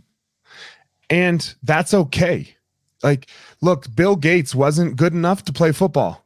and 1.09 1.55
that's 1.63 1.93
okay 1.93 2.55
like 3.03 3.27
look 3.61 3.93
bill 3.95 4.15
gates 4.15 4.53
wasn't 4.53 4.95
good 4.95 5.13
enough 5.13 5.43
to 5.43 5.51
play 5.51 5.71
football 5.71 6.25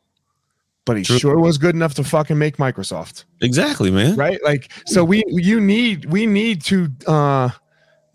but 0.86 0.98
he 0.98 1.04
True. 1.04 1.18
sure 1.20 1.40
was 1.40 1.58
good 1.58 1.76
enough 1.76 1.94
to 1.96 2.04
fucking 2.04 2.38
make 2.38 2.58
microsoft. 2.58 3.26
Exactly, 3.42 3.92
man. 3.92 4.16
right? 4.16 4.40
Like 4.44 4.72
so 4.86 5.04
we 5.04 5.24
you 5.28 5.60
need 5.60 6.06
we 6.06 6.26
need 6.26 6.62
to 6.66 6.90
uh 7.08 7.50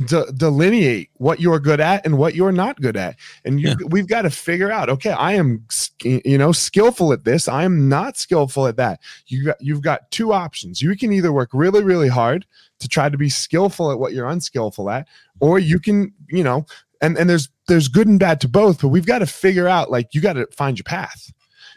de- 0.06 0.32
delineate 0.32 1.10
what 1.16 1.40
you're 1.40 1.58
good 1.60 1.80
at 1.80 2.06
and 2.06 2.16
what 2.16 2.34
you're 2.34 2.52
not 2.52 2.80
good 2.80 2.96
at. 2.96 3.16
And 3.44 3.60
you, 3.60 3.68
Yeah. 3.68 3.74
we've 3.88 4.06
got 4.06 4.22
to 4.22 4.30
figure 4.30 4.70
out 4.70 4.88
okay 4.88 5.10
i 5.10 5.32
am 5.32 5.66
you 6.02 6.38
know 6.38 6.52
skillful 6.52 7.12
at 7.12 7.24
this. 7.24 7.48
I 7.48 7.64
am 7.64 7.88
not 7.88 8.16
skillful 8.16 8.66
at 8.66 8.76
that. 8.76 9.00
You 9.26 9.44
got, 9.46 9.56
you've 9.60 9.82
got 9.82 10.10
two 10.10 10.32
options. 10.32 10.80
You 10.80 10.96
can 10.96 11.12
either 11.12 11.32
work 11.32 11.50
really 11.52 11.82
really 11.82 12.08
hard 12.08 12.46
to 12.78 12.88
try 12.88 13.08
to 13.10 13.18
be 13.18 13.28
skillful 13.28 13.90
at 13.92 13.98
what 13.98 14.12
you're 14.14 14.26
unskillful 14.28 14.88
at 14.88 15.06
or 15.40 15.58
you 15.58 15.78
can 15.78 16.12
you 16.28 16.42
know 16.42 16.64
and 17.02 17.18
and 17.18 17.28
there's 17.28 17.48
there's 17.68 17.88
good 17.88 18.06
and 18.08 18.18
bad 18.18 18.40
to 18.40 18.48
both 18.48 18.80
but 18.80 18.88
we've 18.88 19.04
got 19.06 19.18
to 19.18 19.26
figure 19.26 19.68
out 19.68 19.90
like 19.90 20.14
you 20.14 20.20
got 20.22 20.32
to 20.34 20.46
find 20.56 20.78
your 20.78 20.84
path 20.84 21.30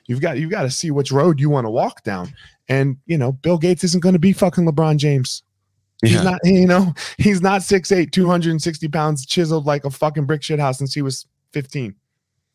you've 0.08 0.22
got 0.22 0.38
you've 0.38 0.52
got 0.52 0.63
to 0.63 0.70
see 0.72 0.92
which 0.92 1.12
road 1.12 1.39
you 1.39 1.50
want 1.50 1.66
to 1.66 1.70
walk 1.72 2.04
down 2.04 2.34
and 2.70 2.98
you 3.06 3.18
know 3.18 3.32
bill 3.32 3.58
gates 3.58 3.84
isn't 3.84 4.02
going 4.02 4.13
to 4.13 4.20
be 4.20 4.34
fucking 4.34 4.66
lebron 4.66 4.98
james 4.98 5.44
He's 6.02 6.13
Yeah. 6.16 6.24
not, 6.24 6.39
you 6.44 6.68
know, 6.68 6.94
he's 7.18 7.42
not 7.42 7.62
6'8, 7.62 8.12
260 8.12 8.88
pounds, 8.89 9.26
chiseled 9.26 9.66
like 9.66 9.86
a 9.86 9.89
fucking 9.89 10.26
brick 10.26 10.44
shit 10.44 10.60
house 10.60 10.78
since 10.78 10.94
he 10.94 11.02
was 11.02 11.26
15. 11.54 11.96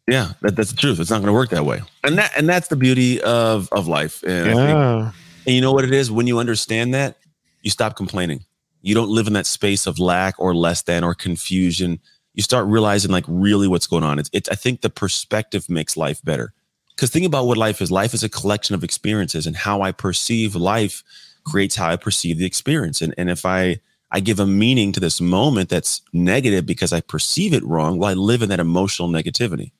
Yeah, 0.06 0.32
that, 0.42 0.54
that's 0.54 0.70
the 0.72 0.76
truth. 0.76 1.00
It's 1.00 1.08
not 1.08 1.18
going 1.22 1.28
to 1.28 1.32
work 1.32 1.48
that 1.50 1.64
way, 1.64 1.80
and 2.04 2.18
that 2.18 2.30
and 2.36 2.46
that's 2.46 2.68
the 2.68 2.76
beauty 2.76 3.22
of 3.22 3.70
of 3.72 3.88
life. 3.88 4.22
And, 4.22 4.50
I 4.50 4.54
think- 4.54 4.68
Yeah. 4.68 5.12
and 5.46 5.54
you 5.54 5.60
know 5.62 5.72
what 5.72 5.84
it 5.84 5.94
is 5.94 6.10
when 6.10 6.26
you 6.26 6.38
understand 6.38 6.92
that, 6.92 7.16
you 7.62 7.70
stop 7.70 7.96
complaining. 7.96 8.44
You 8.82 8.94
don't 8.94 9.08
live 9.08 9.26
in 9.28 9.32
that 9.32 9.46
space 9.46 9.86
of 9.86 9.98
lack 9.98 10.34
or 10.38 10.54
less 10.54 10.82
than 10.82 11.02
or 11.02 11.14
confusion. 11.14 12.00
You 12.34 12.42
start 12.42 12.66
realizing 12.66 13.10
like 13.10 13.24
really 13.28 13.66
what's 13.68 13.86
going 13.86 14.04
on. 14.04 14.18
It's, 14.18 14.28
it's 14.34 14.48
I 14.50 14.56
think 14.56 14.82
the 14.82 14.90
perspective 14.90 15.70
makes 15.70 15.96
life 15.96 16.22
better. 16.22 16.52
Because 16.98 17.10
think 17.10 17.24
about 17.24 17.46
what 17.46 17.56
life 17.56 17.80
is. 17.80 17.92
Life 17.92 18.12
is 18.12 18.24
a 18.24 18.28
collection 18.28 18.74
of 18.74 18.82
experiences, 18.82 19.46
and 19.46 19.54
how 19.54 19.82
I 19.82 19.92
perceive 19.92 20.56
life 20.56 21.04
creates 21.44 21.76
how 21.76 21.88
I 21.90 21.94
perceive 21.94 22.38
the 22.38 22.44
experience. 22.44 23.00
And 23.00 23.14
and 23.16 23.30
if 23.30 23.46
I 23.46 23.78
I 24.10 24.18
give 24.18 24.40
a 24.40 24.46
meaning 24.46 24.90
to 24.92 25.00
this 25.00 25.20
moment 25.20 25.68
that's 25.68 26.02
negative 26.12 26.66
because 26.66 26.92
I 26.92 27.00
perceive 27.00 27.54
it 27.54 27.62
wrong, 27.64 27.98
well, 27.98 28.10
I 28.10 28.14
live 28.14 28.42
in 28.42 28.48
that 28.48 28.58
emotional 28.58 29.08
negativity. 29.08 29.70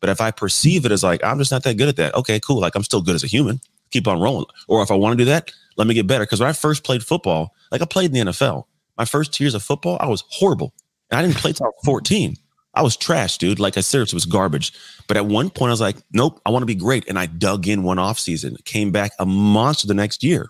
But 0.00 0.10
if 0.10 0.20
I 0.20 0.32
perceive 0.32 0.84
it 0.84 0.90
as 0.90 1.04
like, 1.04 1.22
I'm 1.22 1.38
just 1.38 1.52
not 1.52 1.62
that 1.62 1.76
good 1.76 1.88
at 1.88 1.96
that, 1.96 2.14
okay, 2.16 2.40
cool. 2.40 2.60
Like 2.60 2.74
I'm 2.74 2.82
still 2.82 3.00
good 3.00 3.14
as 3.14 3.22
a 3.22 3.28
human, 3.28 3.60
keep 3.92 4.08
on 4.08 4.20
rolling. 4.20 4.46
Or 4.66 4.82
if 4.82 4.90
I 4.90 4.94
want 4.94 5.16
to 5.16 5.24
do 5.24 5.30
that, 5.30 5.52
let 5.76 5.86
me 5.86 5.94
get 5.94 6.08
better. 6.08 6.24
Because 6.24 6.40
when 6.40 6.48
I 6.48 6.52
first 6.52 6.82
played 6.82 7.04
football, 7.04 7.54
like 7.70 7.80
I 7.80 7.84
played 7.84 8.06
in 8.06 8.26
the 8.26 8.32
NFL, 8.32 8.64
my 8.98 9.04
first 9.04 9.32
two 9.32 9.44
years 9.44 9.54
of 9.54 9.62
football, 9.62 9.98
I 10.00 10.06
was 10.08 10.24
horrible. 10.30 10.74
And 11.10 11.20
I 11.20 11.22
didn't 11.22 11.36
play 11.36 11.52
till 11.52 11.66
I 11.66 11.68
was 11.68 11.84
14. 11.84 12.36
I 12.76 12.82
was 12.82 12.96
trash, 12.96 13.38
dude. 13.38 13.58
Like 13.58 13.76
I 13.76 13.80
seriously 13.80 14.16
was 14.16 14.26
garbage. 14.26 14.72
But 15.08 15.16
at 15.16 15.26
one 15.26 15.50
point, 15.50 15.70
I 15.70 15.72
was 15.72 15.80
like, 15.80 15.96
nope, 16.12 16.40
I 16.44 16.50
want 16.50 16.62
to 16.62 16.66
be 16.66 16.74
great. 16.74 17.08
And 17.08 17.18
I 17.18 17.26
dug 17.26 17.66
in 17.66 17.82
one 17.82 17.98
off 17.98 18.18
season, 18.18 18.56
came 18.64 18.92
back 18.92 19.12
a 19.18 19.26
monster 19.26 19.86
the 19.86 19.94
next 19.94 20.22
year. 20.22 20.48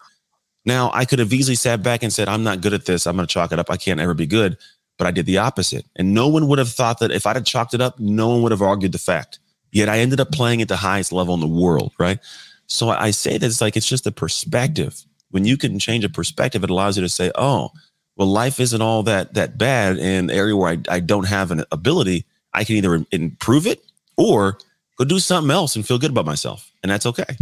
Now 0.64 0.90
I 0.92 1.04
could 1.04 1.20
have 1.20 1.32
easily 1.32 1.54
sat 1.54 1.82
back 1.82 2.02
and 2.02 2.12
said, 2.12 2.28
I'm 2.28 2.42
not 2.42 2.60
good 2.60 2.74
at 2.74 2.86
this. 2.86 3.06
I'm 3.06 3.16
going 3.16 3.26
to 3.26 3.32
chalk 3.32 3.52
it 3.52 3.58
up. 3.58 3.70
I 3.70 3.76
can't 3.76 4.00
ever 4.00 4.14
be 4.14 4.26
good. 4.26 4.58
But 4.98 5.06
I 5.06 5.10
did 5.10 5.26
the 5.26 5.38
opposite. 5.38 5.86
And 5.94 6.14
no 6.14 6.26
one 6.26 6.48
would 6.48 6.58
have 6.58 6.70
thought 6.70 6.98
that 6.98 7.12
if 7.12 7.26
I'd 7.26 7.36
have 7.36 7.44
chalked 7.44 7.74
it 7.74 7.80
up, 7.80 8.00
no 8.00 8.28
one 8.28 8.42
would 8.42 8.52
have 8.52 8.62
argued 8.62 8.92
the 8.92 8.98
fact. 8.98 9.38
Yet 9.70 9.88
I 9.88 9.98
ended 9.98 10.20
up 10.20 10.32
playing 10.32 10.62
at 10.62 10.68
the 10.68 10.76
highest 10.76 11.12
level 11.12 11.34
in 11.34 11.40
the 11.40 11.46
world, 11.46 11.92
right? 11.98 12.18
So 12.66 12.88
I 12.88 13.06
I 13.06 13.10
say 13.10 13.38
that 13.38 13.46
it's 13.46 13.60
like 13.60 13.76
it's 13.76 13.86
just 13.86 14.06
a 14.06 14.12
perspective. 14.12 15.04
When 15.30 15.44
you 15.44 15.56
can 15.56 15.78
change 15.78 16.04
a 16.04 16.08
perspective, 16.08 16.64
it 16.64 16.70
allows 16.70 16.96
you 16.96 17.02
to 17.02 17.08
say, 17.08 17.30
"Oh, 17.34 17.70
well, 18.16 18.28
life 18.28 18.60
isn't 18.60 18.82
all 18.82 19.02
that 19.04 19.34
that 19.34 19.58
bad." 19.58 19.98
In 19.98 20.26
the 20.26 20.34
area 20.34 20.56
where 20.56 20.70
I, 20.70 20.78
I 20.96 21.00
don't 21.00 21.26
have 21.26 21.50
an 21.50 21.64
ability, 21.72 22.24
I 22.52 22.64
can 22.64 22.76
either 22.76 23.04
improve 23.12 23.66
it 23.66 23.84
or 24.16 24.58
go 24.96 25.04
do 25.04 25.18
something 25.18 25.50
else 25.50 25.76
and 25.76 25.86
feel 25.86 25.98
good 25.98 26.10
about 26.10 26.26
myself, 26.26 26.72
and 26.82 26.90
that's 26.90 27.06
okay. 27.06 27.36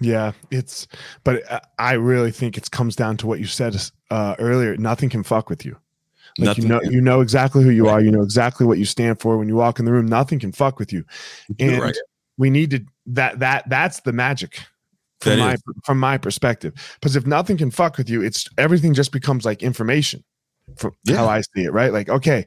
Yeah. 0.00 0.32
It's, 0.50 0.88
but 1.22 1.42
I 1.78 1.92
really 1.92 2.32
think 2.32 2.58
it 2.58 2.70
comes 2.70 2.96
down 2.96 3.16
to 3.18 3.26
what 3.26 3.38
you 3.38 3.46
said 3.46 3.76
uh, 4.10 4.34
earlier. 4.38 4.76
Nothing 4.76 5.08
can 5.08 5.22
fuck 5.22 5.48
with 5.48 5.64
you. 5.64 5.76
Like 6.38 6.46
Nothing 6.46 6.62
you 6.64 6.68
know, 6.68 6.80
can- 6.80 6.92
you 6.92 7.00
know 7.00 7.20
exactly 7.20 7.62
who 7.62 7.70
you 7.70 7.86
Right. 7.86 7.92
are. 7.92 8.00
You 8.00 8.10
know 8.10 8.22
exactly 8.22 8.66
what 8.66 8.78
you 8.78 8.84
stand 8.84 9.20
for. 9.20 9.38
When 9.38 9.48
you 9.48 9.54
walk 9.54 9.78
in 9.78 9.84
the 9.84 9.92
room, 9.92 10.06
nothing 10.06 10.38
can 10.40 10.50
fuck 10.50 10.78
with 10.78 10.92
you. 10.92 11.04
And 11.60 11.80
right. 11.80 11.96
we 12.38 12.50
need 12.50 12.70
to 12.70 12.80
that 13.06 13.38
that 13.40 13.68
that's 13.68 14.00
the 14.00 14.12
magic 14.12 14.60
from 15.22 15.38
my 15.38 15.56
from 15.84 15.98
my 16.00 16.18
perspective. 16.18 16.74
Because 17.00 17.16
if 17.16 17.26
nothing 17.26 17.56
can 17.56 17.70
fuck 17.70 17.96
with 17.98 18.10
you, 18.10 18.22
it's 18.22 18.48
everything 18.58 18.94
just 18.94 19.12
becomes 19.12 19.44
like 19.44 19.62
information. 19.62 20.22
From 20.76 20.92
Yeah. 21.04 21.16
how 21.16 21.28
I 21.28 21.40
see 21.40 21.64
it, 21.64 21.72
right? 21.72 21.92
Like, 21.92 22.08
okay, 22.08 22.46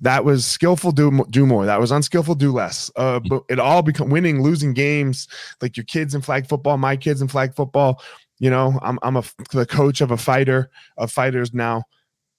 that 0.00 0.24
was 0.24 0.44
skillful, 0.44 0.92
do 0.92 1.24
do 1.30 1.46
more. 1.46 1.66
That 1.66 1.80
was 1.80 1.90
unskillful, 1.92 2.34
do 2.34 2.52
less. 2.52 2.90
Uh, 2.96 3.20
Mm. 3.20 3.28
but 3.28 3.42
it 3.48 3.58
all 3.58 3.82
become 3.82 4.10
winning, 4.10 4.42
losing 4.42 4.72
games. 4.74 5.28
Like 5.60 5.76
your 5.76 5.84
kids 5.84 6.14
in 6.14 6.22
flag 6.22 6.46
football, 6.48 6.76
my 6.78 6.96
kids 6.96 7.22
in 7.22 7.28
flag 7.28 7.54
football. 7.54 8.02
You 8.38 8.50
know, 8.50 8.78
I'm 8.82 8.98
I'm 9.02 9.16
a 9.16 9.22
the 9.52 9.66
coach 9.66 10.00
of 10.00 10.10
a 10.10 10.16
fighter 10.16 10.70
of 10.96 11.12
fighters 11.12 11.52
now. 11.54 11.84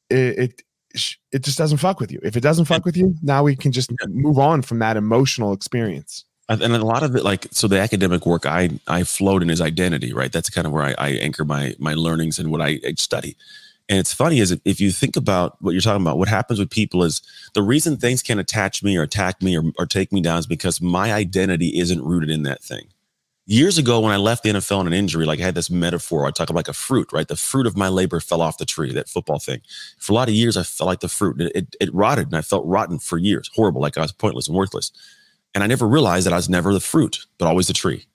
It, 0.09 0.37
it 0.39 0.61
it 1.31 1.43
just 1.43 1.57
doesn't 1.57 1.77
fuck 1.79 1.99
with 1.99 2.11
you. 2.11 2.19
If 2.21 2.35
it 2.35 2.41
doesn't 2.41 2.65
fuck 2.65 2.85
with 2.85 2.95
you, 2.97 3.15
now 3.23 3.43
we 3.43 3.55
can 3.55 3.71
just 3.71 3.91
move 4.09 4.37
on 4.37 4.61
from 4.61 4.79
that 4.79 4.97
emotional 4.97 5.53
experience. 5.53 6.25
And 6.49 6.62
a 6.62 6.86
lot 6.86 7.03
of 7.03 7.15
it, 7.15 7.23
like 7.23 7.47
so, 7.51 7.67
the 7.67 7.79
academic 7.79 8.25
work 8.25 8.45
I 8.45 8.71
I 8.88 9.03
float 9.03 9.41
in 9.41 9.49
is 9.49 9.62
identity, 9.62 10.13
right? 10.13 10.32
That's 10.32 10.49
kind 10.49 10.67
of 10.67 10.73
where 10.73 10.84
I, 10.84 10.95
I 10.97 11.10
anchor 11.12 11.45
my 11.45 11.73
my 11.79 11.93
learnings 11.93 12.38
and 12.38 12.51
what 12.51 12.62
I, 12.62 12.79
I 12.86 12.93
study. 12.97 13.38
And 13.89 13.99
it's 13.99 14.13
funny 14.13 14.39
is 14.39 14.58
if 14.65 14.79
you 14.79 14.91
think 14.91 15.15
about 15.15 15.62
what 15.62 15.71
you're 15.71 15.82
talking 15.82 16.01
about, 16.01 16.17
what 16.17 16.29
happens 16.29 16.60
with 16.60 16.69
people 16.69 17.03
is 17.03 17.21
the 17.53 17.62
reason 17.62 17.97
things 17.97 18.21
can't 18.21 18.39
attach 18.39 18.82
me 18.82 18.97
or 18.97 19.03
attack 19.03 19.41
me 19.41 19.58
or, 19.58 19.63
or 19.77 19.86
take 19.86 20.12
me 20.12 20.21
down 20.21 20.39
is 20.39 20.47
because 20.47 20.82
my 20.82 21.13
identity 21.13 21.79
isn't 21.79 22.03
rooted 22.03 22.29
in 22.29 22.43
that 22.43 22.63
thing. 22.63 22.88
Years 23.45 23.77
ago, 23.77 23.99
when 23.99 24.13
I 24.13 24.17
left 24.17 24.43
the 24.43 24.51
NFL 24.51 24.77
on 24.77 24.88
an 24.88 24.93
injury, 24.93 25.25
like 25.25 25.41
I 25.41 25.43
had 25.43 25.56
this 25.56 25.69
metaphor, 25.69 26.25
I 26.25 26.32
talk 26.32 26.49
about 26.49 26.60
like 26.60 26.69
a 26.69 26.73
fruit, 26.73 27.12
right? 27.12 27.27
The 27.27 27.36
fruit 27.36 27.67
of 27.67 27.75
my 27.75 27.89
labor 27.89 28.21
fell 28.21 28.41
off 28.41 28.58
the 28.58 28.65
tree, 28.65 28.93
that 28.93 29.10
football 29.10 29.39
thing. 29.39 29.60
For 29.99 30.13
a 30.13 30.15
lot 30.15 30.29
of 30.29 30.34
years, 30.34 30.56
I 30.56 30.63
felt 30.63 30.88
like 30.88 31.01
the 31.01 31.10
fruit. 31.10 31.41
It, 31.41 31.51
it, 31.53 31.75
it 31.82 31.93
rotted 31.93 32.27
and 32.27 32.38
I 32.38 32.41
felt 32.41 32.65
rotten 32.65 32.99
for 32.99 33.17
years, 33.17 33.49
horrible, 33.53 33.82
like 33.82 33.97
I 33.97 34.01
was 34.01 34.13
pointless 34.13 34.47
and 34.47 34.56
worthless. 34.56 34.93
And 35.53 35.63
I 35.63 35.67
never 35.67 35.87
realized 35.87 36.25
that 36.25 36.33
I 36.33 36.37
was 36.37 36.49
never 36.49 36.73
the 36.73 36.79
fruit, 36.79 37.25
but 37.37 37.47
always 37.47 37.67
the 37.67 37.73
tree. 37.73 38.05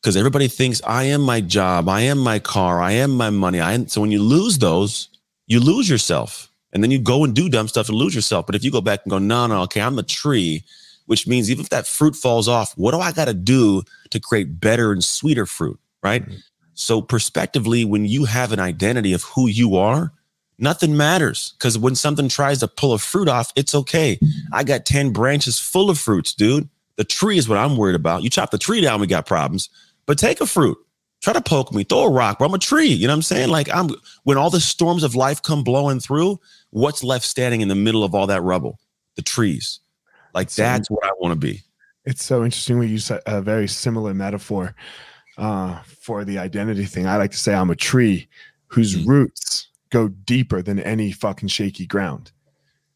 Because 0.00 0.16
everybody 0.16 0.48
thinks 0.48 0.82
I 0.86 1.04
am 1.04 1.22
my 1.22 1.40
job, 1.40 1.88
I 1.88 2.02
am 2.02 2.18
my 2.18 2.38
car, 2.38 2.80
I 2.80 2.92
am 2.92 3.10
my 3.12 3.30
money. 3.30 3.60
I 3.60 3.72
am. 3.72 3.88
So 3.88 4.00
when 4.00 4.12
you 4.12 4.22
lose 4.22 4.58
those, 4.58 5.08
you 5.46 5.60
lose 5.60 5.88
yourself. 5.88 6.50
And 6.72 6.82
then 6.82 6.90
you 6.90 6.98
go 6.98 7.24
and 7.24 7.34
do 7.34 7.48
dumb 7.48 7.68
stuff 7.68 7.88
and 7.88 7.96
lose 7.96 8.14
yourself. 8.14 8.44
But 8.46 8.54
if 8.54 8.62
you 8.62 8.70
go 8.70 8.80
back 8.80 9.00
and 9.04 9.10
go, 9.10 9.18
no, 9.18 9.46
no, 9.46 9.62
okay, 9.62 9.80
I'm 9.80 9.96
the 9.96 10.02
tree, 10.02 10.62
which 11.06 11.26
means 11.26 11.50
even 11.50 11.62
if 11.62 11.70
that 11.70 11.86
fruit 11.86 12.14
falls 12.14 12.48
off, 12.48 12.76
what 12.76 12.92
do 12.92 13.00
I 13.00 13.12
got 13.12 13.26
to 13.26 13.34
do 13.34 13.82
to 14.10 14.20
create 14.20 14.60
better 14.60 14.92
and 14.92 15.02
sweeter 15.02 15.46
fruit? 15.46 15.78
Right. 16.02 16.22
Mm-hmm. 16.22 16.36
So, 16.74 17.00
perspectively, 17.00 17.86
when 17.86 18.04
you 18.04 18.26
have 18.26 18.52
an 18.52 18.60
identity 18.60 19.14
of 19.14 19.22
who 19.22 19.48
you 19.48 19.76
are, 19.76 20.12
nothing 20.58 20.96
matters. 20.96 21.54
Because 21.58 21.78
when 21.78 21.94
something 21.94 22.28
tries 22.28 22.60
to 22.60 22.68
pull 22.68 22.92
a 22.92 22.98
fruit 22.98 23.28
off, 23.28 23.52
it's 23.56 23.74
okay. 23.74 24.18
I 24.52 24.64
got 24.64 24.84
10 24.86 25.12
branches 25.12 25.58
full 25.58 25.90
of 25.90 25.98
fruits, 25.98 26.34
dude. 26.34 26.68
The 26.96 27.04
tree 27.04 27.36
is 27.38 27.48
what 27.48 27.58
I'm 27.58 27.76
worried 27.76 27.96
about. 27.96 28.22
You 28.22 28.30
chop 28.30 28.50
the 28.50 28.58
tree 28.58 28.80
down, 28.80 29.00
we 29.00 29.06
got 29.06 29.26
problems. 29.26 29.68
But 30.06 30.18
take 30.18 30.40
a 30.40 30.46
fruit. 30.46 30.78
Try 31.22 31.32
to 31.32 31.40
poke 31.40 31.72
me, 31.72 31.82
throw 31.84 32.04
a 32.04 32.10
rock, 32.10 32.38
but 32.38 32.44
I'm 32.44 32.54
a 32.54 32.58
tree. 32.58 32.86
You 32.88 33.06
know 33.06 33.12
what 33.12 33.16
I'm 33.16 33.22
saying? 33.22 33.48
Like 33.48 33.68
I'm 33.74 33.88
when 34.24 34.36
all 34.38 34.50
the 34.50 34.60
storms 34.60 35.02
of 35.02 35.14
life 35.14 35.42
come 35.42 35.64
blowing 35.64 35.98
through, 35.98 36.38
what's 36.70 37.02
left 37.02 37.24
standing 37.24 37.60
in 37.62 37.68
the 37.68 37.74
middle 37.74 38.04
of 38.04 38.14
all 38.14 38.26
that 38.28 38.42
rubble? 38.42 38.78
The 39.16 39.22
trees. 39.22 39.80
Like 40.34 40.50
So- 40.50 40.62
that's 40.62 40.90
what 40.90 41.04
I 41.04 41.10
want 41.20 41.32
to 41.32 41.38
be. 41.46 41.62
It's 42.04 42.22
so 42.24 42.44
interesting 42.44 42.78
we 42.78 42.86
use 42.86 43.10
a- 43.10 43.20
a 43.26 43.40
very 43.42 43.66
similar 43.66 44.14
metaphor 44.14 44.76
uh, 45.38 45.80
for 46.00 46.24
the 46.24 46.38
identity 46.38 46.84
thing. 46.84 47.06
I 47.06 47.16
like 47.16 47.32
to 47.32 47.36
say 47.36 47.52
I'm 47.54 47.70
a 47.70 47.76
tree 47.76 48.28
whose 48.68 48.94
Mm. 48.96 49.06
roots 49.06 49.66
go 49.96 50.08
deeper 50.08 50.62
than 50.62 50.78
any 50.80 51.12
fucking 51.12 51.48
shaky 51.48 51.86
ground. 51.86 52.32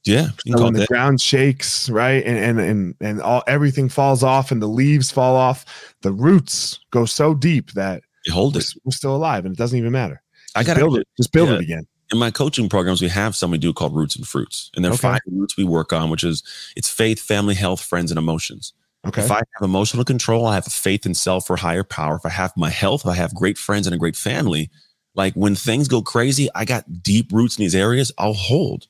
Yeah. 0.05 0.29
So 0.47 0.65
when 0.65 0.73
the 0.73 0.81
that. 0.81 0.89
ground 0.89 1.21
shakes, 1.21 1.91
right, 1.91 2.25
and 2.25 2.39
and 2.39 2.59
and 2.61 2.95
and 3.01 3.21
all 3.23 3.43
everything 3.47 3.89
falls 3.91 4.23
off 4.23 4.51
and 4.51 4.61
the 4.63 4.67
leaves 4.67 5.11
fall 5.11 5.37
off, 5.37 5.65
the 6.03 6.13
roots 6.13 6.81
go 6.91 7.05
so 7.05 7.35
deep 7.35 7.73
that 7.73 8.03
You 8.25 8.33
hold 8.33 8.55
we're, 8.55 8.61
it. 8.61 8.75
we're 8.85 8.93
still 8.93 9.15
alive, 9.15 9.45
and 9.45 9.55
it 9.55 9.59
doesn't 9.59 9.79
even 9.79 9.93
matter. 9.93 10.23
I 10.57 10.65
got 10.65 10.77
build 10.77 10.95
to 10.95 11.01
it. 11.03 11.09
Just 11.17 11.33
build 11.33 11.49
yeah. 11.51 11.57
it 11.57 11.61
again. 11.61 11.87
in 12.13 12.19
my 12.19 12.31
coaching 12.31 12.69
programs, 12.69 13.01
we 13.03 13.09
have 13.09 13.37
something 13.37 13.53
we 13.53 13.59
do 13.59 13.73
called 13.73 13.95
roots 13.95 14.17
and 14.17 14.27
fruits. 14.27 14.71
And 14.75 14.83
there 14.85 14.91
are 14.91 14.95
Okay. 14.95 15.13
five 15.13 15.21
roots 15.31 15.57
we 15.57 15.65
work 15.65 15.93
on, 15.93 16.11
which 16.11 16.25
is 16.25 16.43
it's 16.77 16.89
faith, 16.89 17.21
family, 17.21 17.55
health, 17.55 17.81
friends, 17.83 18.11
and 18.11 18.19
emotions. 18.19 18.73
Okay. 19.07 19.23
If 19.23 19.31
I 19.31 19.37
have 19.37 19.63
emotional 19.63 20.05
control, 20.05 20.47
I 20.47 20.55
have 20.55 20.65
faith 20.65 21.05
in 21.07 21.15
self 21.15 21.49
or 21.51 21.57
higher 21.57 21.85
power. 21.85 22.17
If 22.17 22.25
I 22.27 22.31
have 22.31 22.53
my 22.57 22.71
health, 22.71 23.03
if 23.03 23.07
I 23.07 23.15
have 23.17 23.35
great 23.35 23.59
friends 23.59 23.87
and 23.87 23.95
a 23.95 23.99
great 23.99 24.17
family, 24.17 24.71
like 25.15 25.35
when 25.35 25.55
things 25.55 25.89
go 25.89 26.03
crazy, 26.03 26.49
I 26.55 26.65
got 26.65 27.03
deep 27.03 27.33
roots 27.33 27.57
in 27.59 27.63
these 27.63 27.75
areas, 27.75 28.13
I'll 28.19 28.33
hold. 28.35 28.87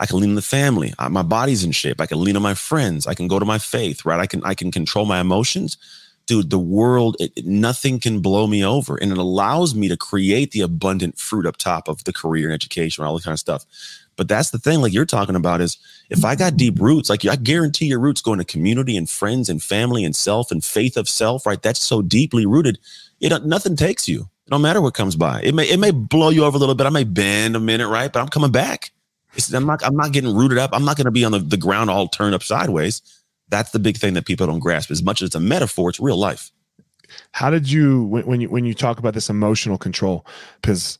I 0.00 0.06
can 0.06 0.20
lean 0.20 0.30
on 0.30 0.36
the 0.36 0.42
family. 0.42 0.94
My 1.10 1.22
body's 1.22 1.64
in 1.64 1.72
shape. 1.72 2.00
I 2.00 2.06
can 2.06 2.22
lean 2.22 2.36
on 2.36 2.42
my 2.42 2.54
friends. 2.54 3.06
I 3.06 3.14
can 3.14 3.28
go 3.28 3.38
to 3.38 3.44
my 3.44 3.58
faith, 3.58 4.04
right? 4.04 4.20
I 4.20 4.26
can 4.26 4.42
I 4.44 4.54
can 4.54 4.70
control 4.70 5.06
my 5.06 5.20
emotions. 5.20 5.76
Dude, 6.26 6.50
the 6.50 6.58
world, 6.58 7.16
it- 7.20 7.44
nothing 7.46 7.98
can 7.98 8.20
blow 8.20 8.46
me 8.46 8.64
over. 8.64 8.96
And 8.96 9.10
it 9.10 9.18
allows 9.18 9.74
me 9.74 9.88
to 9.88 9.96
create 9.96 10.52
the 10.52 10.60
abundant 10.60 11.18
fruit 11.18 11.46
up 11.46 11.56
top 11.56 11.88
of 11.88 12.04
the 12.04 12.12
career 12.12 12.46
and 12.48 12.54
education, 12.54 13.02
and 13.02 13.08
all 13.08 13.16
that 13.16 13.24
kind 13.24 13.32
of 13.34 13.40
stuff. 13.40 13.64
But 14.16 14.28
that's 14.28 14.50
the 14.50 14.58
thing, 14.58 14.80
like 14.80 14.92
you're 14.92 15.06
talking 15.06 15.36
about, 15.36 15.60
is 15.60 15.78
if 16.10 16.24
I 16.24 16.34
got 16.36 16.56
deep 16.56 16.80
roots, 16.80 17.08
like 17.10 17.24
I 17.26 17.36
guarantee 17.36 17.86
your 17.86 18.00
roots 18.00 18.20
go 18.20 18.32
into 18.32 18.44
community 18.44 18.96
and 18.96 19.08
friends 19.08 19.48
and 19.48 19.62
family 19.62 20.04
and 20.04 20.14
self 20.14 20.50
and 20.50 20.64
faith 20.64 20.96
of 20.96 21.08
self, 21.08 21.46
right? 21.46 21.62
That's 21.62 21.80
so 21.80 22.02
deeply 22.02 22.46
rooted. 22.46 22.78
You 23.20 23.30
know, 23.30 23.38
nothing 23.38 23.76
takes 23.76 24.08
you. 24.08 24.28
No 24.50 24.58
matter 24.58 24.80
what 24.80 24.94
comes 24.94 25.16
by. 25.16 25.42
It 25.42 25.54
may 25.54 25.68
it 25.68 25.78
may 25.78 25.90
blow 25.90 26.30
you 26.30 26.44
over 26.44 26.56
a 26.56 26.60
little 26.60 26.74
bit. 26.74 26.86
I 26.86 26.90
may 26.90 27.04
bend 27.04 27.56
a 27.56 27.60
minute, 27.60 27.88
right? 27.88 28.12
But 28.12 28.20
I'm 28.20 28.28
coming 28.28 28.50
back. 28.50 28.92
It's, 29.34 29.52
I'm 29.52 29.66
not 29.66 29.84
I'm 29.84 29.96
not 29.96 30.12
getting 30.12 30.34
rooted 30.34 30.58
up. 30.58 30.70
I'm 30.72 30.84
not 30.84 30.96
going 30.96 31.04
to 31.04 31.10
be 31.10 31.24
on 31.24 31.32
the, 31.32 31.38
the 31.40 31.56
ground 31.56 31.90
all 31.90 32.08
turned 32.08 32.34
up 32.34 32.42
sideways. 32.42 33.02
That's 33.48 33.70
the 33.70 33.78
big 33.78 33.96
thing 33.96 34.14
that 34.14 34.26
people 34.26 34.46
don't 34.46 34.58
grasp. 34.58 34.90
As 34.90 35.02
much 35.02 35.22
as 35.22 35.28
it's 35.28 35.34
a 35.34 35.40
metaphor, 35.40 35.90
it's 35.90 36.00
real 36.00 36.16
life. 36.16 36.50
How 37.32 37.50
did 37.50 37.70
you 37.70 38.04
when, 38.04 38.26
when 38.26 38.40
you 38.40 38.48
when 38.48 38.64
you 38.64 38.74
talk 38.74 38.98
about 38.98 39.14
this 39.14 39.30
emotional 39.30 39.78
control? 39.78 40.26
Because 40.60 40.98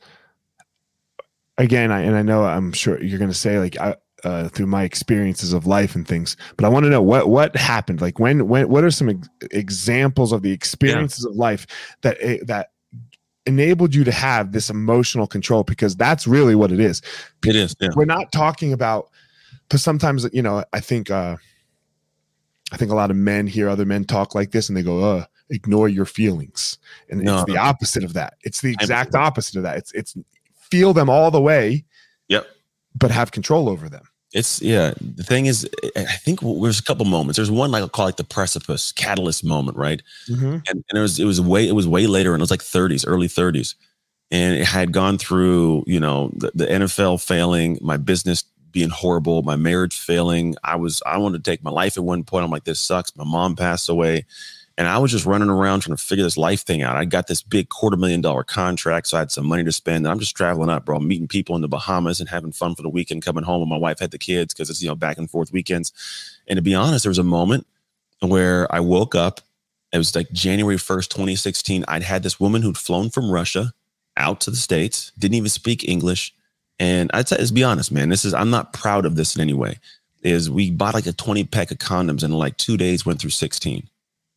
again, 1.56 1.90
I, 1.90 2.00
and 2.00 2.16
I 2.16 2.22
know 2.22 2.44
I'm 2.44 2.72
sure 2.72 3.02
you're 3.02 3.18
going 3.18 3.30
to 3.30 3.37
say 3.37 3.58
like 3.58 3.78
I, 3.78 3.96
uh, 4.24 4.48
through 4.48 4.66
my 4.66 4.82
experiences 4.84 5.52
of 5.52 5.66
life 5.66 5.94
and 5.94 6.06
things, 6.06 6.37
but 6.56 6.64
I 6.64 6.68
want 6.68 6.84
to 6.84 6.90
know 6.90 7.02
what 7.02 7.28
what 7.28 7.56
happened. 7.56 8.00
Like 8.00 8.18
when 8.18 8.48
when 8.48 8.68
what 8.68 8.84
are 8.84 8.90
some 8.90 9.11
ex- 9.11 9.28
examples 9.50 10.32
of 10.32 10.42
the 10.42 10.52
experiences 10.52 11.24
yeah. 11.24 11.30
of 11.30 11.37
life 11.37 11.66
that 12.02 12.16
eh, 12.20 12.38
that 12.44 12.70
enabled 13.48 13.94
you 13.94 14.04
to 14.04 14.12
have 14.12 14.52
this 14.52 14.70
emotional 14.70 15.26
control? 15.26 15.64
Because 15.64 15.96
that's 15.96 16.26
really 16.26 16.54
what 16.54 16.70
it 16.70 16.78
is. 16.78 17.02
It 17.44 17.56
is. 17.56 17.74
Yeah. 17.80 17.88
We're 17.96 18.04
not 18.04 18.30
talking 18.30 18.72
about. 18.72 19.11
Because 19.66 19.82
sometimes 19.82 20.28
you 20.32 20.42
know, 20.42 20.64
I 20.72 20.80
think. 20.80 21.11
uh 21.11 21.37
I 22.70 22.76
think 22.76 22.90
a 22.90 22.94
lot 22.94 23.11
of 23.11 23.16
men 23.16 23.46
hear 23.46 23.66
other 23.66 23.87
men 23.87 24.04
talk 24.04 24.34
like 24.34 24.50
this 24.50 24.68
and 24.68 24.76
they 24.76 24.82
go, 24.82 25.02
uh, 25.02 25.24
ignore 25.48 25.88
your 25.88 26.04
feelings. 26.04 26.76
And 27.08 27.22
no. 27.22 27.37
it's 27.37 27.46
the 27.46 27.56
opposite 27.56 28.04
of 28.04 28.12
that. 28.12 28.34
It's 28.42 28.61
the 28.61 28.72
exact 28.72 29.14
opposite 29.14 29.56
of 29.56 29.62
that. 29.62 29.78
It's 29.78 29.92
it's 29.92 30.14
feel 30.70 30.92
them 30.92 31.08
all 31.08 31.30
the 31.30 31.40
way. 31.40 31.84
Yep. 32.28 32.46
But 32.94 33.11
have 33.11 33.30
control 33.30 33.68
over 33.68 33.88
them. 33.88 34.04
It's 34.34 34.60
yeah. 34.60 34.92
The 35.00 35.22
thing 35.22 35.46
is, 35.46 35.68
I 35.96 36.04
think 36.04 36.40
there's 36.40 36.78
a 36.78 36.82
couple 36.82 37.06
moments. 37.06 37.36
There's 37.36 37.50
one 37.50 37.70
like 37.70 37.82
I 37.82 37.88
call 37.88 38.04
like 38.04 38.16
the 38.16 38.24
precipice 38.24 38.92
catalyst 38.92 39.42
moment, 39.42 39.76
right? 39.78 40.02
Mm-hmm. 40.28 40.44
And, 40.44 40.66
and 40.68 40.84
it 40.94 41.00
was 41.00 41.18
it 41.18 41.24
was 41.24 41.40
way 41.40 41.66
it 41.66 41.72
was 41.72 41.88
way 41.88 42.06
later, 42.06 42.34
and 42.34 42.40
it 42.40 42.42
was 42.42 42.50
like 42.50 42.60
30s, 42.60 43.04
early 43.06 43.28
30s, 43.28 43.74
and 44.30 44.58
it 44.58 44.66
had 44.66 44.92
gone 44.92 45.16
through 45.16 45.84
you 45.86 45.98
know 45.98 46.30
the, 46.34 46.50
the 46.54 46.66
NFL 46.66 47.24
failing, 47.24 47.78
my 47.80 47.96
business 47.96 48.44
being 48.70 48.90
horrible, 48.90 49.42
my 49.42 49.56
marriage 49.56 49.98
failing. 49.98 50.56
I 50.62 50.76
was 50.76 51.02
I 51.06 51.16
wanted 51.16 51.42
to 51.42 51.50
take 51.50 51.64
my 51.64 51.70
life 51.70 51.96
at 51.96 52.04
one 52.04 52.22
point. 52.22 52.44
I'm 52.44 52.50
like, 52.50 52.64
this 52.64 52.80
sucks. 52.80 53.16
My 53.16 53.24
mom 53.24 53.56
passed 53.56 53.88
away. 53.88 54.26
And 54.78 54.86
I 54.86 54.96
was 54.98 55.10
just 55.10 55.26
running 55.26 55.50
around 55.50 55.80
trying 55.80 55.96
to 55.96 56.02
figure 56.02 56.22
this 56.22 56.36
life 56.36 56.62
thing 56.62 56.82
out. 56.82 56.94
I 56.94 57.04
got 57.04 57.26
this 57.26 57.42
big 57.42 57.68
quarter 57.68 57.96
million 57.96 58.20
dollar 58.20 58.44
contract, 58.44 59.08
so 59.08 59.16
I 59.16 59.20
had 59.20 59.32
some 59.32 59.44
money 59.44 59.64
to 59.64 59.72
spend. 59.72 60.06
And 60.06 60.08
I'm 60.08 60.20
just 60.20 60.36
traveling 60.36 60.70
up, 60.70 60.84
bro, 60.84 61.00
meeting 61.00 61.26
people 61.26 61.56
in 61.56 61.62
the 61.62 61.68
Bahamas 61.68 62.20
and 62.20 62.28
having 62.28 62.52
fun 62.52 62.76
for 62.76 62.82
the 62.82 62.88
weekend, 62.88 63.24
coming 63.24 63.42
home. 63.42 63.60
And 63.60 63.68
my 63.68 63.76
wife 63.76 63.98
had 63.98 64.12
the 64.12 64.18
kids 64.18 64.54
because 64.54 64.70
it's, 64.70 64.80
you 64.80 64.88
know, 64.88 64.94
back 64.94 65.18
and 65.18 65.28
forth 65.28 65.52
weekends. 65.52 65.92
And 66.46 66.58
to 66.58 66.62
be 66.62 66.76
honest, 66.76 67.02
there 67.02 67.10
was 67.10 67.18
a 67.18 67.24
moment 67.24 67.66
where 68.20 68.72
I 68.72 68.78
woke 68.78 69.16
up. 69.16 69.40
It 69.92 69.98
was 69.98 70.14
like 70.14 70.30
January 70.30 70.76
1st, 70.76 71.08
2016. 71.08 71.84
I'd 71.88 72.04
had 72.04 72.22
this 72.22 72.38
woman 72.38 72.62
who'd 72.62 72.78
flown 72.78 73.10
from 73.10 73.32
Russia 73.32 73.72
out 74.16 74.40
to 74.42 74.50
the 74.50 74.56
States, 74.56 75.10
didn't 75.18 75.34
even 75.34 75.48
speak 75.48 75.88
English. 75.88 76.32
And 76.78 77.10
I'd 77.12 77.26
say, 77.26 77.36
let's 77.36 77.50
be 77.50 77.64
honest, 77.64 77.90
man, 77.90 78.10
this 78.10 78.24
is, 78.24 78.32
I'm 78.32 78.50
not 78.50 78.72
proud 78.74 79.06
of 79.06 79.16
this 79.16 79.34
in 79.34 79.42
any 79.42 79.54
way. 79.54 79.80
Is 80.22 80.48
we 80.48 80.70
bought 80.70 80.94
like 80.94 81.06
a 81.06 81.12
20 81.12 81.44
pack 81.46 81.72
of 81.72 81.78
condoms 81.78 82.22
and 82.22 82.38
like 82.38 82.56
two 82.58 82.76
days 82.76 83.04
went 83.04 83.20
through 83.20 83.30
16 83.30 83.88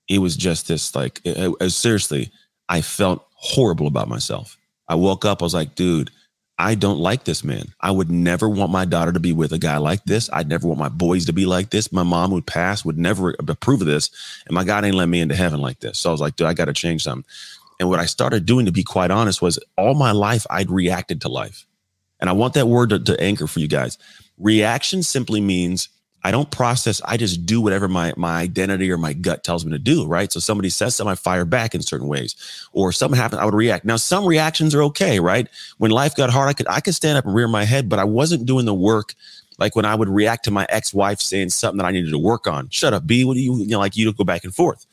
it 0.07 0.19
was 0.19 0.35
just 0.35 0.67
this 0.67 0.95
like 0.95 1.21
it, 1.23 1.55
it, 1.59 1.69
seriously 1.69 2.31
i 2.69 2.81
felt 2.81 3.25
horrible 3.33 3.87
about 3.87 4.07
myself. 4.07 4.57
I 4.87 4.95
woke 4.95 5.25
up 5.25 5.41
i 5.41 5.45
was 5.45 5.53
like 5.53 5.75
dude 5.75 6.11
i 6.59 6.75
don't 6.75 6.99
like 6.99 7.23
this 7.23 7.43
man. 7.43 7.65
I 7.79 7.89
would 7.89 8.11
never 8.11 8.47
want 8.47 8.71
my 8.71 8.85
daughter 8.85 9.11
to 9.11 9.19
be 9.19 9.33
with 9.33 9.51
a 9.51 9.57
guy 9.57 9.77
like 9.77 10.03
this. 10.03 10.29
I'd 10.31 10.47
never 10.47 10.67
want 10.67 10.79
my 10.79 10.89
boys 10.89 11.25
to 11.25 11.33
be 11.33 11.47
like 11.47 11.71
this. 11.71 11.91
My 11.91 12.03
mom 12.03 12.31
would 12.31 12.45
pass 12.45 12.85
would 12.85 12.99
never 12.99 13.35
approve 13.47 13.81
of 13.81 13.87
this 13.87 14.11
and 14.45 14.53
my 14.53 14.63
god 14.63 14.85
ain't 14.85 14.95
let 14.95 15.09
me 15.09 15.21
into 15.21 15.35
heaven 15.35 15.59
like 15.59 15.79
this. 15.79 15.99
So 15.99 16.09
i 16.09 16.11
was 16.11 16.21
like 16.21 16.35
dude 16.35 16.47
i 16.47 16.53
gotta 16.53 16.73
change 16.73 17.03
something. 17.03 17.25
And 17.79 17.89
what 17.89 17.99
i 17.99 18.05
started 18.05 18.45
doing 18.45 18.65
to 18.65 18.71
be 18.71 18.83
quite 18.83 19.11
honest 19.11 19.41
was 19.41 19.59
all 19.77 19.95
my 19.95 20.11
life 20.11 20.45
i'd 20.49 20.69
reacted 20.69 21.21
to 21.21 21.29
life. 21.29 21.65
And 22.19 22.29
i 22.29 22.33
want 22.33 22.53
that 22.53 22.67
word 22.67 22.89
to, 22.89 22.99
to 22.99 23.19
anchor 23.19 23.47
for 23.47 23.59
you 23.59 23.67
guys. 23.67 23.97
Reaction 24.37 25.03
simply 25.03 25.41
means 25.41 25.89
I 26.23 26.31
don't 26.31 26.51
process. 26.51 27.01
I 27.03 27.17
just 27.17 27.45
do 27.45 27.61
whatever 27.61 27.87
my 27.87 28.13
my 28.15 28.39
identity 28.39 28.91
or 28.91 28.97
my 28.97 29.13
gut 29.13 29.43
tells 29.43 29.65
me 29.65 29.71
to 29.71 29.79
do. 29.79 30.05
Right. 30.05 30.31
So 30.31 30.39
somebody 30.39 30.69
says 30.69 30.95
something, 30.95 31.11
I 31.11 31.15
fire 31.15 31.45
back 31.45 31.73
in 31.73 31.81
certain 31.81 32.07
ways, 32.07 32.35
or 32.73 32.91
something 32.91 33.19
happens, 33.19 33.41
I 33.41 33.45
would 33.45 33.55
react. 33.55 33.85
Now, 33.85 33.95
some 33.95 34.25
reactions 34.25 34.75
are 34.75 34.83
okay. 34.83 35.19
Right. 35.19 35.47
When 35.77 35.91
life 35.91 36.15
got 36.15 36.29
hard, 36.29 36.49
I 36.49 36.53
could 36.53 36.67
I 36.67 36.79
could 36.79 36.95
stand 36.95 37.17
up 37.17 37.25
and 37.25 37.33
rear 37.33 37.47
my 37.47 37.63
head, 37.63 37.89
but 37.89 37.99
I 37.99 38.03
wasn't 38.03 38.45
doing 38.45 38.65
the 38.65 38.73
work. 38.73 39.15
Like 39.57 39.75
when 39.75 39.85
I 39.85 39.95
would 39.95 40.09
react 40.09 40.45
to 40.45 40.51
my 40.51 40.65
ex 40.69 40.93
wife 40.93 41.19
saying 41.21 41.49
something 41.49 41.77
that 41.77 41.85
I 41.85 41.91
needed 41.91 42.11
to 42.11 42.19
work 42.19 42.47
on. 42.47 42.69
Shut 42.69 42.93
up, 42.93 43.07
B. 43.07 43.25
What 43.25 43.33
do 43.33 43.39
you 43.39 43.57
you 43.57 43.67
know? 43.67 43.79
Like 43.79 43.97
you 43.97 44.05
to 44.05 44.15
go 44.15 44.23
back 44.23 44.43
and 44.43 44.53
forth. 44.53 44.85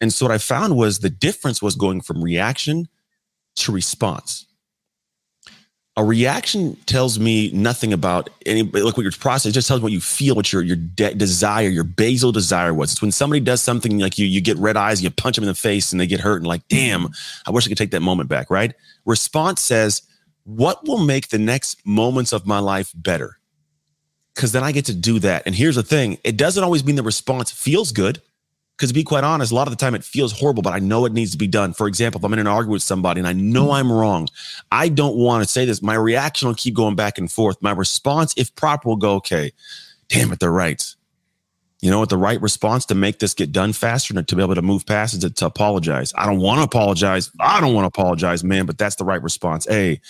And 0.00 0.12
so 0.12 0.26
what 0.26 0.32
I 0.32 0.38
found 0.38 0.76
was 0.76 1.00
the 1.00 1.10
difference 1.10 1.60
was 1.60 1.74
going 1.74 2.00
from 2.00 2.22
reaction 2.22 2.88
to 3.56 3.72
response 3.72 4.47
a 5.98 6.04
reaction 6.04 6.76
tells 6.86 7.18
me 7.18 7.50
nothing 7.50 7.92
about 7.92 8.30
any 8.46 8.62
like 8.62 8.96
what 8.96 9.02
your 9.02 9.10
process 9.10 9.50
it 9.50 9.52
just 9.52 9.66
tells 9.66 9.80
me 9.80 9.82
what 9.82 9.92
you 9.92 10.00
feel 10.00 10.36
what 10.36 10.52
your 10.52 10.62
your 10.62 10.76
de- 10.76 11.14
desire 11.14 11.68
your 11.68 11.82
basal 11.82 12.30
desire 12.30 12.72
was. 12.72 12.92
It's 12.92 13.02
when 13.02 13.10
somebody 13.10 13.40
does 13.40 13.60
something 13.60 13.98
like 13.98 14.16
you 14.16 14.24
you 14.24 14.40
get 14.40 14.56
red 14.58 14.76
eyes 14.76 15.02
you 15.02 15.10
punch 15.10 15.34
them 15.34 15.42
in 15.42 15.48
the 15.48 15.56
face 15.56 15.90
and 15.90 16.00
they 16.00 16.06
get 16.06 16.20
hurt 16.20 16.36
and 16.36 16.46
like 16.46 16.66
damn 16.68 17.08
i 17.46 17.50
wish 17.50 17.66
i 17.66 17.68
could 17.68 17.76
take 17.76 17.90
that 17.90 18.00
moment 18.00 18.28
back 18.28 18.48
right? 18.48 18.74
Response 19.06 19.60
says 19.60 20.02
what 20.44 20.86
will 20.86 20.98
make 21.04 21.28
the 21.28 21.38
next 21.38 21.84
moments 21.84 22.32
of 22.32 22.46
my 22.46 22.60
life 22.60 22.92
better? 22.94 23.40
Because 24.36 24.52
then 24.52 24.62
i 24.62 24.70
get 24.70 24.84
to 24.84 24.94
do 24.94 25.18
that. 25.18 25.42
And 25.46 25.54
here's 25.54 25.74
the 25.74 25.82
thing 25.82 26.18
it 26.22 26.36
doesn't 26.36 26.62
always 26.62 26.84
mean 26.84 26.94
the 26.94 27.02
response 27.02 27.50
feels 27.50 27.90
good 27.90 28.22
because 28.78 28.90
to 28.90 28.94
be 28.94 29.02
quite 29.02 29.24
honest, 29.24 29.50
a 29.50 29.56
lot 29.56 29.66
of 29.66 29.72
the 29.72 29.76
time 29.76 29.96
it 29.96 30.04
feels 30.04 30.38
horrible, 30.38 30.62
but 30.62 30.72
I 30.72 30.78
know 30.78 31.04
it 31.04 31.12
needs 31.12 31.32
to 31.32 31.36
be 31.36 31.48
done. 31.48 31.72
For 31.72 31.88
example, 31.88 32.20
if 32.20 32.24
I'm 32.24 32.32
in 32.32 32.38
an 32.38 32.46
argument 32.46 32.74
with 32.74 32.82
somebody 32.84 33.18
and 33.18 33.26
I 33.26 33.32
know 33.32 33.64
mm-hmm. 33.64 33.72
I'm 33.72 33.92
wrong, 33.92 34.28
I 34.70 34.88
don't 34.88 35.16
want 35.16 35.42
to 35.42 35.48
say 35.50 35.64
this. 35.64 35.82
My 35.82 35.94
reaction 35.94 36.46
will 36.46 36.54
keep 36.54 36.74
going 36.74 36.94
back 36.94 37.18
and 37.18 37.30
forth. 37.30 37.60
My 37.60 37.72
response, 37.72 38.34
if 38.36 38.54
proper, 38.54 38.88
will 38.88 38.96
go, 38.96 39.14
okay, 39.16 39.50
damn 40.08 40.30
it, 40.30 40.38
they're 40.38 40.52
right. 40.52 40.94
You 41.80 41.90
know 41.90 41.98
what? 41.98 42.08
The 42.08 42.16
right 42.16 42.40
response 42.40 42.86
to 42.86 42.94
make 42.94 43.18
this 43.18 43.34
get 43.34 43.50
done 43.50 43.72
faster 43.72 44.16
and 44.16 44.28
to 44.28 44.36
be 44.36 44.42
able 44.42 44.54
to 44.54 44.62
move 44.62 44.86
past 44.86 45.14
is 45.14 45.20
to, 45.20 45.30
to 45.30 45.46
apologize. 45.46 46.12
I 46.16 46.26
don't 46.26 46.38
want 46.38 46.58
to 46.58 46.64
apologize. 46.64 47.32
I 47.40 47.60
don't 47.60 47.74
want 47.74 47.82
to 47.82 48.00
apologize, 48.00 48.44
man, 48.44 48.64
but 48.64 48.78
that's 48.78 48.94
the 48.94 49.04
right 49.04 49.22
response. 49.22 49.66
Hey, 49.68 50.00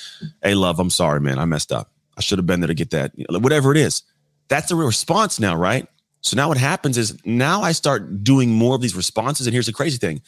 hey, 0.42 0.54
love, 0.54 0.78
I'm 0.78 0.90
sorry, 0.90 1.20
man. 1.20 1.38
I 1.38 1.46
messed 1.46 1.72
up. 1.72 1.90
I 2.18 2.20
should 2.20 2.38
have 2.38 2.46
been 2.46 2.60
there 2.60 2.68
to 2.68 2.74
get 2.74 2.90
that. 2.90 3.12
Whatever 3.30 3.70
it 3.70 3.78
is. 3.78 4.02
That's 4.48 4.68
the 4.68 4.76
response 4.76 5.40
now, 5.40 5.56
right? 5.56 5.86
So 6.20 6.36
now 6.36 6.48
what 6.48 6.58
happens 6.58 6.98
is 6.98 7.16
now 7.24 7.62
I 7.62 7.72
start 7.72 8.24
doing 8.24 8.50
more 8.50 8.74
of 8.74 8.80
these 8.80 8.96
responses. 8.96 9.46
And 9.46 9.54
here's 9.54 9.66
the 9.66 9.72
crazy 9.72 9.98
thing 9.98 10.20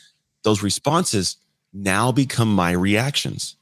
those 0.43 0.63
responses 0.63 1.37
now 1.73 2.13
become 2.13 2.53
my 2.53 2.73
reactions. 2.73 3.57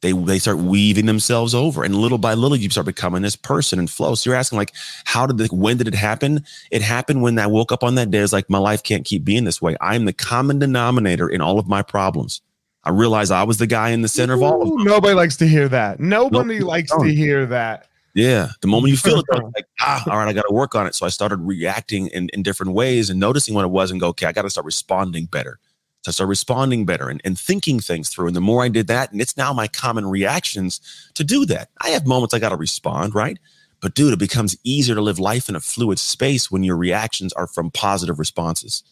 They, 0.00 0.10
they 0.10 0.40
start 0.40 0.58
weaving 0.58 1.06
themselves 1.06 1.54
over 1.54 1.84
and 1.84 1.94
little 1.94 2.18
by 2.18 2.34
little 2.34 2.56
you 2.56 2.68
start 2.70 2.86
becoming 2.86 3.22
this 3.22 3.36
person 3.36 3.78
and 3.78 3.88
flow 3.88 4.16
so 4.16 4.28
you're 4.28 4.36
asking 4.36 4.58
like 4.58 4.72
how 5.04 5.28
did 5.28 5.38
the 5.38 5.46
when 5.54 5.76
did 5.76 5.86
it 5.86 5.94
happen 5.94 6.44
it 6.72 6.82
happened 6.82 7.22
when 7.22 7.38
i 7.38 7.46
woke 7.46 7.70
up 7.70 7.84
on 7.84 7.94
that 7.94 8.10
day 8.10 8.18
it's 8.18 8.32
like 8.32 8.50
my 8.50 8.58
life 8.58 8.82
can't 8.82 9.04
keep 9.04 9.22
being 9.22 9.44
this 9.44 9.62
way 9.62 9.76
i'm 9.80 10.04
the 10.04 10.12
common 10.12 10.58
denominator 10.58 11.28
in 11.28 11.40
all 11.40 11.56
of 11.56 11.68
my 11.68 11.82
problems 11.82 12.40
i 12.82 12.90
realized 12.90 13.30
i 13.30 13.44
was 13.44 13.58
the 13.58 13.66
guy 13.68 13.90
in 13.90 14.02
the 14.02 14.08
center 14.08 14.32
Ooh, 14.32 14.38
of 14.38 14.42
all 14.42 14.62
of 14.62 14.68
them. 14.70 14.82
nobody 14.82 15.14
likes 15.14 15.36
to 15.36 15.46
hear 15.46 15.68
that 15.68 16.00
nobody 16.00 16.58
nope. 16.58 16.68
likes 16.68 16.90
to 16.90 17.04
hear 17.04 17.46
that 17.46 17.86
yeah. 18.14 18.48
The 18.60 18.66
moment 18.68 18.90
you 18.90 18.96
feel 18.96 19.20
it, 19.20 19.24
like, 19.54 19.66
ah, 19.80 20.02
all 20.10 20.18
right, 20.18 20.28
I 20.28 20.32
got 20.32 20.42
to 20.48 20.54
work 20.54 20.74
on 20.74 20.86
it. 20.86 20.94
So 20.94 21.06
I 21.06 21.08
started 21.08 21.36
reacting 21.38 22.08
in, 22.08 22.28
in 22.32 22.42
different 22.42 22.72
ways 22.72 23.10
and 23.10 23.18
noticing 23.18 23.54
what 23.54 23.64
it 23.64 23.70
was 23.70 23.90
and 23.90 24.00
go, 24.00 24.08
okay, 24.08 24.26
I 24.26 24.32
got 24.32 24.42
to 24.42 24.50
start 24.50 24.66
responding 24.66 25.26
better. 25.26 25.58
So 26.02 26.10
I 26.10 26.12
started 26.12 26.30
responding 26.30 26.84
better 26.84 27.08
and, 27.08 27.20
and 27.24 27.38
thinking 27.38 27.78
things 27.80 28.08
through. 28.08 28.26
And 28.26 28.36
the 28.36 28.40
more 28.40 28.64
I 28.64 28.68
did 28.68 28.88
that, 28.88 29.12
and 29.12 29.20
it's 29.20 29.36
now 29.36 29.52
my 29.52 29.68
common 29.68 30.06
reactions 30.06 30.80
to 31.14 31.24
do 31.24 31.46
that. 31.46 31.70
I 31.80 31.90
have 31.90 32.06
moments 32.06 32.34
I 32.34 32.38
got 32.38 32.48
to 32.50 32.56
respond, 32.56 33.14
right? 33.14 33.38
But 33.80 33.94
dude, 33.94 34.12
it 34.12 34.18
becomes 34.18 34.56
easier 34.64 34.94
to 34.94 35.00
live 35.00 35.18
life 35.18 35.48
in 35.48 35.56
a 35.56 35.60
fluid 35.60 35.98
space 35.98 36.50
when 36.50 36.64
your 36.64 36.76
reactions 36.76 37.32
are 37.34 37.46
from 37.46 37.70
positive 37.70 38.18
responses. 38.18 38.82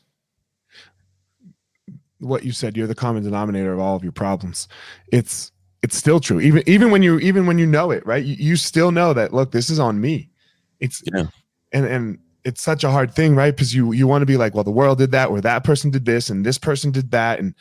What 2.19 2.45
you 2.45 2.53
said, 2.53 2.77
you're 2.77 2.87
the 2.87 2.95
common 2.95 3.23
denominator 3.23 3.73
of 3.73 3.81
all 3.81 3.97
of 3.97 4.03
your 4.03 4.13
problems. 4.13 4.69
It's 5.11 5.53
it's 5.83 5.97
still 5.97 6.21
true. 6.21 6.41
Even 6.41 6.63
even 6.67 6.91
when 6.91 7.03
you 7.03 7.19
even 7.21 7.47
when 7.47 7.59
you 7.59 7.67
know 7.67 7.91
it, 7.91 8.05
right? 8.07 8.25
You, 8.25 8.37
you 8.39 8.57
still 8.57 8.93
know 8.93 9.13
that 9.15 9.33
look, 9.33 9.51
this 9.51 9.71
is 9.71 9.79
on 9.79 10.01
me. 10.01 10.29
It's 10.79 11.03
yeah. 11.13 11.27
and 11.73 11.87
and 11.87 12.19
it's 12.45 12.63
such 12.63 12.85
a 12.85 12.91
hard 12.91 13.15
thing, 13.15 13.35
right? 13.35 13.55
Because 13.55 13.75
you 13.75 13.93
you 13.93 14.07
want 14.07 14.23
to 14.23 14.27
be 14.27 14.37
like, 14.37 14.55
well, 14.55 14.65
the 14.65 14.71
world 14.71 14.99
did 14.99 15.11
that, 15.13 15.31
or 15.31 15.41
that 15.41 15.65
person 15.65 15.91
did 15.91 16.05
this, 16.05 16.29
and 16.31 16.45
this 16.45 16.59
person 16.59 16.91
did 16.91 17.11
that, 17.13 17.39
and 17.39 17.55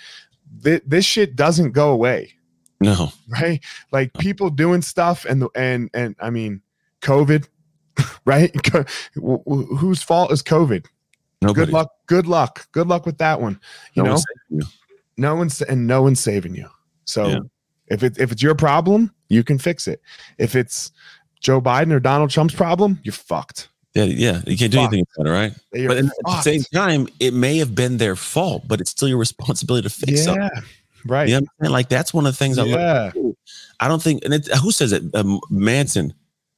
th- 0.64 0.84
this 0.86 1.06
shit 1.06 1.36
doesn't 1.36 1.72
go 1.72 1.92
away. 1.92 2.34
No, 2.82 3.10
right? 3.28 3.64
Like 3.92 4.14
people 4.14 4.50
doing 4.50 4.82
stuff, 4.82 5.26
and 5.26 5.42
the 5.42 5.50
and 5.56 5.90
and 5.94 6.16
I 6.20 6.30
mean, 6.30 6.62
COVID, 7.02 7.48
right? 8.26 8.54
Whose 9.16 10.02
fault 10.02 10.32
is 10.32 10.44
COVID? 10.44 10.86
Nobody. 11.42 11.66
Good 11.66 11.74
luck. 11.74 11.92
Good 12.08 12.28
luck. 12.28 12.68
Good 12.74 12.88
luck 12.88 13.06
with 13.06 13.18
that 13.20 13.40
one. 13.40 13.62
You 13.94 14.04
no 14.04 14.16
know, 14.16 14.22
you. 14.50 14.62
no 15.16 15.36
one's 15.36 15.62
and 15.62 15.88
no 15.88 16.02
one's 16.02 16.20
saving 16.20 16.56
you. 16.56 16.68
So. 17.06 17.28
Yeah 17.28 17.40
if 17.90 18.04
it 18.04 18.18
if 18.18 18.32
it's 18.32 18.42
your 18.42 18.56
problem, 18.56 19.14
you 19.30 19.44
can 19.44 19.58
fix 19.58 19.88
it. 19.88 20.02
If 20.38 20.56
it's 20.56 20.92
Joe 21.40 21.62
Biden 21.62 21.92
or 21.92 22.00
Donald 22.00 22.30
Trump's 22.30 22.56
problem, 22.56 23.00
you're 23.04 23.14
fucked. 23.14 23.70
Yeah, 23.96 24.04
yeah, 24.04 24.42
you 24.46 24.58
can't 24.58 24.72
do 24.72 24.78
fucked. 24.78 24.94
anything 24.94 25.06
about 25.18 25.28
it, 25.28 25.32
right? 25.32 25.54
You're 25.74 25.90
but 25.90 25.98
at 25.98 26.12
the 26.26 26.42
same 26.42 26.64
time, 26.74 27.08
it 27.20 27.34
may 27.34 27.58
have 27.58 27.74
been 27.74 27.98
their 27.98 28.16
fault, 28.16 28.64
but 28.68 28.80
it's 28.80 28.92
still 28.92 29.08
your 29.08 29.18
responsibility 29.18 29.88
to 29.88 29.94
fix 29.94 30.12
it. 30.12 30.16
yeah, 30.18 30.24
something. 30.24 30.50
Right. 31.06 31.30
Yeah, 31.30 31.40
you 31.40 31.48
know 31.62 31.72
like 31.72 31.90
that's 31.90 32.14
one 32.14 32.26
of 32.26 32.34
the 32.34 32.38
things 32.38 32.58
I 32.58 32.66
yeah. 32.66 33.12
I 33.80 33.88
don't 33.88 34.02
think, 34.02 34.24
and 34.26 34.34
it, 34.34 34.48
who 34.48 34.72
says 34.72 34.92
it? 34.92 35.04
Um, 35.14 35.40
Manson. 35.50 36.14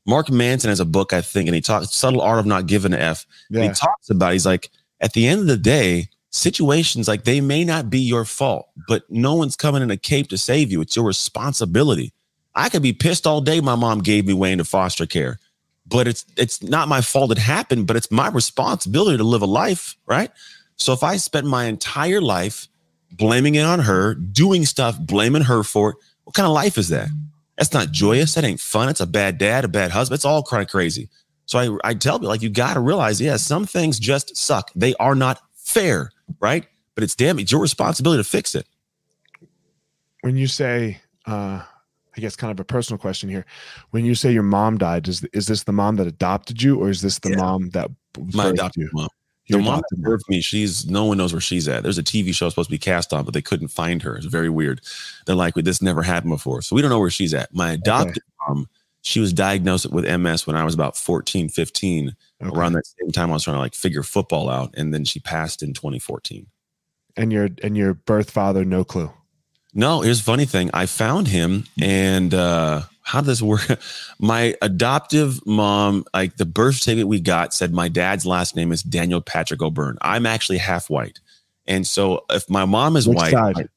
Mark 0.07 0.31
Manson 0.31 0.69
has 0.69 0.79
a 0.79 0.85
book, 0.85 1.13
I 1.13 1.21
think, 1.21 1.47
and 1.47 1.53
he 1.53 1.61
talks 1.61 1.93
subtle 1.93 2.21
art 2.21 2.39
of 2.39 2.47
not 2.47 2.65
giving 2.65 2.91
an 2.91 2.99
F. 2.99 3.27
Yeah. 3.51 3.61
He 3.61 3.69
talks 3.69 4.09
about 4.09 4.33
he's 4.33 4.47
like, 4.47 4.71
at 4.99 5.13
the 5.13 5.27
end 5.27 5.41
of 5.41 5.47
the 5.47 5.57
day, 5.57 6.09
situations 6.31 7.07
like 7.07 7.23
they 7.23 7.41
may 7.41 7.63
not 7.63 7.89
be 7.89 7.99
your 7.99 8.25
fault, 8.25 8.69
but 8.87 9.03
no 9.09 9.35
one's 9.35 9.55
coming 9.55 9.83
in 9.83 9.91
a 9.91 9.97
cape 9.97 10.29
to 10.29 10.37
save 10.37 10.71
you. 10.71 10.81
It's 10.81 10.95
your 10.95 11.05
responsibility. 11.05 12.13
I 12.55 12.69
could 12.69 12.81
be 12.81 12.93
pissed 12.93 13.27
all 13.27 13.41
day 13.41 13.61
my 13.61 13.75
mom 13.75 13.99
gave 13.99 14.25
me 14.25 14.33
way 14.33 14.51
into 14.51 14.65
foster 14.65 15.05
care, 15.05 15.39
but 15.85 16.07
it's 16.07 16.25
it's 16.35 16.61
not 16.63 16.87
my 16.87 17.01
fault 17.01 17.31
it 17.31 17.37
happened, 17.37 17.87
but 17.87 17.95
it's 17.95 18.11
my 18.11 18.29
responsibility 18.29 19.17
to 19.17 19.23
live 19.23 19.41
a 19.41 19.45
life, 19.45 19.95
right? 20.05 20.31
So 20.75 20.93
if 20.93 21.03
I 21.03 21.17
spent 21.17 21.47
my 21.47 21.65
entire 21.65 22.21
life 22.21 22.67
blaming 23.11 23.55
it 23.55 23.63
on 23.63 23.79
her, 23.79 24.15
doing 24.15 24.65
stuff, 24.65 24.97
blaming 24.99 25.43
her 25.43 25.63
for 25.63 25.91
it, 25.91 25.97
what 26.23 26.35
kind 26.35 26.47
of 26.47 26.53
life 26.53 26.77
is 26.77 26.89
that? 26.89 27.09
That's 27.57 27.73
not 27.73 27.91
joyous. 27.91 28.33
That 28.33 28.43
ain't 28.43 28.59
fun. 28.59 28.89
It's 28.89 29.01
a 29.01 29.05
bad 29.05 29.37
dad, 29.37 29.65
a 29.65 29.67
bad 29.67 29.91
husband. 29.91 30.17
It's 30.17 30.25
all 30.25 30.43
kind 30.43 30.63
of 30.63 30.69
crazy. 30.69 31.09
So 31.45 31.59
I, 31.59 31.89
I 31.89 31.93
tell 31.93 32.19
you, 32.21 32.27
like, 32.27 32.41
you 32.41 32.49
got 32.49 32.75
to 32.75 32.79
realize, 32.79 33.19
yeah, 33.21 33.35
some 33.35 33.65
things 33.65 33.99
just 33.99 34.35
suck. 34.35 34.71
They 34.73 34.95
are 34.95 35.15
not 35.15 35.41
fair, 35.55 36.11
right? 36.39 36.65
But 36.95 37.03
it's 37.03 37.15
damn, 37.15 37.39
it's 37.39 37.51
your 37.51 37.61
responsibility 37.61 38.21
to 38.23 38.27
fix 38.29 38.55
it. 38.55 38.67
When 40.21 40.37
you 40.37 40.47
say, 40.47 40.99
uh, 41.25 41.61
I 42.15 42.19
guess, 42.21 42.35
kind 42.35 42.51
of 42.51 42.59
a 42.59 42.63
personal 42.63 42.97
question 42.97 43.29
here. 43.29 43.45
When 43.91 44.05
you 44.05 44.15
say 44.15 44.31
your 44.31 44.43
mom 44.43 44.77
died, 44.77 45.07
is 45.07 45.23
is 45.33 45.47
this 45.47 45.63
the 45.63 45.71
mom 45.71 45.95
that 45.95 46.07
adopted 46.07 46.61
you, 46.61 46.77
or 46.79 46.89
is 46.89 47.01
this 47.01 47.19
the 47.19 47.29
Yeah. 47.31 47.37
mom 47.37 47.69
that 47.71 47.89
My 48.33 48.49
adopted 48.49 48.83
you? 48.83 48.89
mom. 48.93 49.07
Your 49.47 49.59
the 49.59 49.65
mom 49.65 49.81
that 49.89 50.01
birthed 50.01 50.29
me, 50.29 50.39
she's 50.41 50.85
no 50.89 51.05
one 51.05 51.17
knows 51.17 51.33
where 51.33 51.41
she's 51.41 51.67
at. 51.67 51.83
There's 51.83 51.97
a 51.97 52.03
TV 52.03 52.33
show 52.33 52.47
supposed 52.49 52.69
to 52.69 52.71
be 52.71 52.77
cast 52.77 53.11
on, 53.13 53.25
but 53.25 53.33
they 53.33 53.41
couldn't 53.41 53.69
find 53.69 54.01
her. 54.03 54.15
It's 54.15 54.25
very 54.25 54.49
weird. 54.49 54.81
They're 55.25 55.35
like, 55.35 55.55
"Well, 55.55 55.63
this 55.63 55.81
never 55.81 56.03
happened 56.03 56.31
before. 56.31 56.61
So 56.61 56.75
we 56.75 56.81
don't 56.81 56.91
know 56.91 56.99
where 56.99 57.09
she's 57.09 57.33
at. 57.33 57.53
My 57.53 57.71
adopted 57.71 58.23
mom, 58.47 58.69
she 59.01 59.19
was 59.19 59.33
diagnosed 59.33 59.91
with 59.91 60.05
MS 60.05 60.45
when 60.47 60.55
I 60.55 60.63
was 60.63 60.73
about 60.73 60.95
14, 60.97 61.49
15. 61.49 62.15
Okay. 62.43 62.57
Around 62.57 62.73
that 62.73 62.85
same 62.99 63.11
time, 63.11 63.29
I 63.29 63.33
was 63.33 63.43
trying 63.43 63.55
to 63.55 63.59
like 63.61 63.73
figure 63.75 64.03
football 64.03 64.49
out. 64.49 64.73
And 64.77 64.93
then 64.93 65.05
she 65.05 65.19
passed 65.19 65.61
in 65.63 65.73
2014. 65.73 66.45
and 67.17 67.31
your 67.33 67.49
and 67.63 67.75
your 67.77 67.93
birth 67.93 68.31
father, 68.31 68.63
no 68.65 68.83
clue. 68.83 69.11
No, 69.73 70.01
here's 70.01 70.19
a 70.19 70.23
funny 70.23 70.45
thing. 70.45 70.69
I 70.73 70.85
found 70.85 71.27
him 71.27 71.65
and 71.81 72.33
uh 72.33 72.81
how 73.03 73.21
did 73.21 73.27
this 73.27 73.41
work? 73.41 73.61
My 74.19 74.55
adoptive 74.61 75.45
mom, 75.45 76.05
like 76.13 76.37
the 76.37 76.45
birth 76.45 76.75
certificate 76.75 77.07
we 77.07 77.19
got 77.19 77.53
said 77.53 77.73
my 77.73 77.87
dad's 77.89 78.25
last 78.25 78.55
name 78.55 78.71
is 78.71 78.83
Daniel 78.83 79.21
Patrick 79.21 79.61
O'Byrne. 79.61 79.97
I'm 80.01 80.25
actually 80.25 80.59
half 80.59 80.89
white. 80.89 81.19
And 81.67 81.85
so 81.87 82.25
if 82.29 82.49
my 82.49 82.65
mom 82.65 82.95
is 82.97 83.07
Which 83.07 83.17
white, 83.17 83.31
side? 83.31 83.67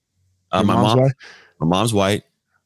uh, 0.52 0.62
my 0.62 0.74
mom, 0.74 0.98
white? 1.00 1.12
my 1.60 1.66
mom's 1.66 1.94
white. 1.94 2.24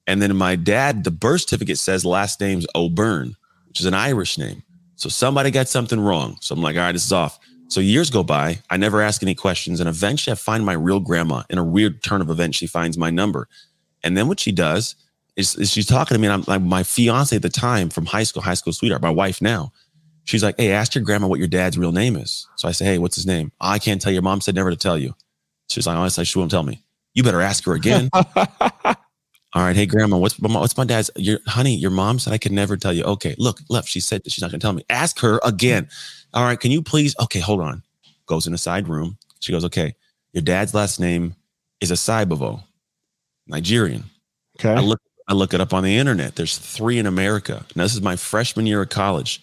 And 0.08 0.22
then 0.22 0.34
my 0.34 0.56
dad, 0.56 1.04
the 1.04 1.10
birth 1.10 1.42
certificate 1.42 1.78
says 1.78 2.02
last 2.04 2.40
name's 2.40 2.66
O'Byrne, 2.74 3.36
which 3.68 3.78
is 3.78 3.86
an 3.86 3.92
Irish 3.92 4.38
name. 4.38 4.62
So 4.96 5.10
somebody 5.10 5.50
got 5.50 5.68
something 5.68 6.00
wrong. 6.00 6.38
So 6.40 6.54
I'm 6.54 6.62
like, 6.62 6.76
all 6.76 6.82
right, 6.82 6.92
this 6.92 7.04
is 7.04 7.12
off. 7.12 7.38
So 7.68 7.80
years 7.80 8.08
go 8.08 8.24
by. 8.24 8.60
I 8.70 8.78
never 8.78 9.02
ask 9.02 9.22
any 9.22 9.34
questions. 9.34 9.80
And 9.80 9.88
eventually 9.88 10.32
I 10.32 10.36
find 10.36 10.64
my 10.64 10.72
real 10.72 10.98
grandma. 10.98 11.42
In 11.50 11.58
a 11.58 11.62
weird 11.62 12.02
turn 12.02 12.22
of 12.22 12.30
events, 12.30 12.56
she 12.56 12.66
finds 12.66 12.96
my 12.96 13.10
number. 13.10 13.48
And 14.02 14.16
then 14.16 14.28
what 14.28 14.40
she 14.40 14.50
does 14.50 14.96
is, 15.36 15.54
is 15.56 15.70
she's 15.70 15.86
talking 15.86 16.14
to 16.14 16.18
me. 16.18 16.26
And 16.26 16.32
I'm 16.32 16.44
like, 16.46 16.62
my 16.62 16.82
fiance 16.82 17.36
at 17.36 17.42
the 17.42 17.50
time 17.50 17.90
from 17.90 18.06
high 18.06 18.22
school, 18.22 18.40
high 18.40 18.54
school 18.54 18.72
sweetheart, 18.72 19.02
my 19.02 19.10
wife 19.10 19.42
now. 19.42 19.72
She's 20.24 20.42
like, 20.42 20.54
hey, 20.58 20.72
ask 20.72 20.94
your 20.94 21.04
grandma 21.04 21.26
what 21.26 21.38
your 21.38 21.48
dad's 21.48 21.76
real 21.76 21.92
name 21.92 22.16
is. 22.16 22.48
So 22.56 22.66
I 22.66 22.72
say, 22.72 22.86
hey, 22.86 22.98
what's 22.98 23.16
his 23.16 23.26
name? 23.26 23.52
"Oh, 23.60 23.68
I 23.68 23.78
can't 23.78 24.00
tell 24.00 24.10
you. 24.10 24.16
Your 24.16 24.22
mom 24.22 24.40
said 24.40 24.54
never 24.54 24.70
to 24.70 24.76
tell 24.76 24.96
you. 24.96 25.14
She's 25.68 25.86
like, 25.86 25.96
honestly, 25.96 26.24
she 26.24 26.38
won't 26.38 26.50
tell 26.50 26.62
me. 26.62 26.82
You 27.12 27.22
better 27.22 27.42
ask 27.42 27.64
her 27.66 27.74
again. 27.74 28.08
All 29.54 29.62
right, 29.62 29.74
hey 29.74 29.86
grandma, 29.86 30.18
what's 30.18 30.38
what's 30.38 30.76
my 30.76 30.84
dad's? 30.84 31.10
Your 31.16 31.38
honey, 31.46 31.74
your 31.74 31.90
mom 31.90 32.18
said 32.18 32.34
I 32.34 32.38
could 32.38 32.52
never 32.52 32.76
tell 32.76 32.92
you. 32.92 33.02
Okay, 33.04 33.34
look, 33.38 33.60
left. 33.70 33.88
She 33.88 34.00
said 34.00 34.22
that 34.24 34.32
she's 34.32 34.42
not 34.42 34.50
gonna 34.50 34.60
tell 34.60 34.74
me. 34.74 34.84
Ask 34.90 35.18
her 35.20 35.40
again. 35.42 35.88
All 36.34 36.44
right, 36.44 36.60
can 36.60 36.70
you 36.70 36.82
please? 36.82 37.14
Okay, 37.20 37.40
hold 37.40 37.60
on. 37.60 37.82
Goes 38.26 38.46
in 38.46 38.52
a 38.52 38.58
side 38.58 38.88
room. 38.88 39.16
She 39.40 39.52
goes, 39.52 39.64
okay, 39.64 39.94
your 40.32 40.42
dad's 40.42 40.74
last 40.74 41.00
name 41.00 41.34
is 41.80 41.90
Asaibovo, 41.90 42.62
Nigerian. 43.46 44.04
Okay. 44.58 44.74
I 44.74 44.80
look 44.80 45.00
I 45.28 45.32
look 45.32 45.54
it 45.54 45.60
up 45.60 45.72
on 45.72 45.82
the 45.82 45.96
internet. 45.96 46.36
There's 46.36 46.58
three 46.58 46.98
in 46.98 47.06
America. 47.06 47.64
Now 47.74 47.84
this 47.84 47.94
is 47.94 48.02
my 48.02 48.16
freshman 48.16 48.66
year 48.66 48.82
of 48.82 48.90
college. 48.90 49.40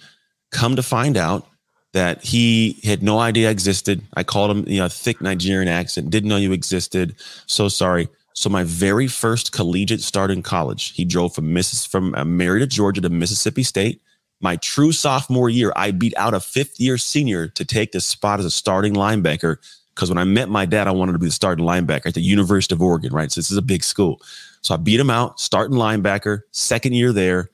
Come 0.51 0.76
to 0.76 0.84
find 0.84 1.18
out 1.18 1.47
that 1.93 2.24
he 2.24 2.80
had 2.84 3.01
no 3.01 3.20
idea 3.20 3.47
I 3.47 3.51
existed. 3.51 4.01
I 4.16 4.24
called 4.24 4.51
him, 4.51 4.68
you 4.68 4.80
know, 4.80 4.89
thick 4.89 5.22
Nigerian 5.22 5.70
accent. 5.70 6.10
Didn't 6.10 6.30
know 6.30 6.36
you 6.36 6.51
existed. 6.51 7.16
So 7.47 7.70
sorry. 7.70 8.08
So 8.36 8.49
my 8.49 8.63
very 8.63 9.07
first 9.07 9.53
collegiate 9.53 10.01
start 10.01 10.29
in 10.29 10.43
college, 10.43 10.91
he 10.91 11.05
drove 11.05 11.33
from 11.33 11.53
Missis 11.53 11.86
from 11.86 12.13
uh, 12.15 12.25
Marietta, 12.25 12.67
Georgia 12.67 13.01
to 13.01 13.09
Mississippi 13.09 13.63
State. 13.63 14.01
My 14.41 14.57
true 14.57 14.91
sophomore 14.91 15.49
year, 15.49 15.71
I 15.75 15.91
beat 15.91 16.13
out 16.17 16.33
a 16.33 16.41
fifth 16.41 16.79
year 16.79 16.97
senior 16.97 17.47
to 17.47 17.63
take 17.63 17.93
this 17.93 18.05
spot 18.05 18.39
as 18.39 18.45
a 18.45 18.51
starting 18.51 18.93
linebacker. 18.93 19.57
Because 19.95 20.09
when 20.09 20.17
I 20.17 20.25
met 20.25 20.49
my 20.49 20.65
dad, 20.65 20.89
I 20.89 20.91
wanted 20.91 21.13
to 21.13 21.19
be 21.19 21.27
the 21.27 21.31
starting 21.31 21.65
linebacker 21.65 22.07
at 22.07 22.13
the 22.13 22.21
University 22.21 22.75
of 22.75 22.81
Oregon, 22.81 23.13
right? 23.13 23.31
So 23.31 23.39
this 23.39 23.49
is 23.49 23.57
a 23.57 23.61
big 23.61 23.81
school. 23.81 24.21
So 24.61 24.73
I 24.73 24.77
beat 24.77 24.99
him 24.99 25.09
out, 25.09 25.39
starting 25.39 25.77
linebacker, 25.77 26.41
second 26.51 26.93
year 26.93 27.13
there. 27.13 27.49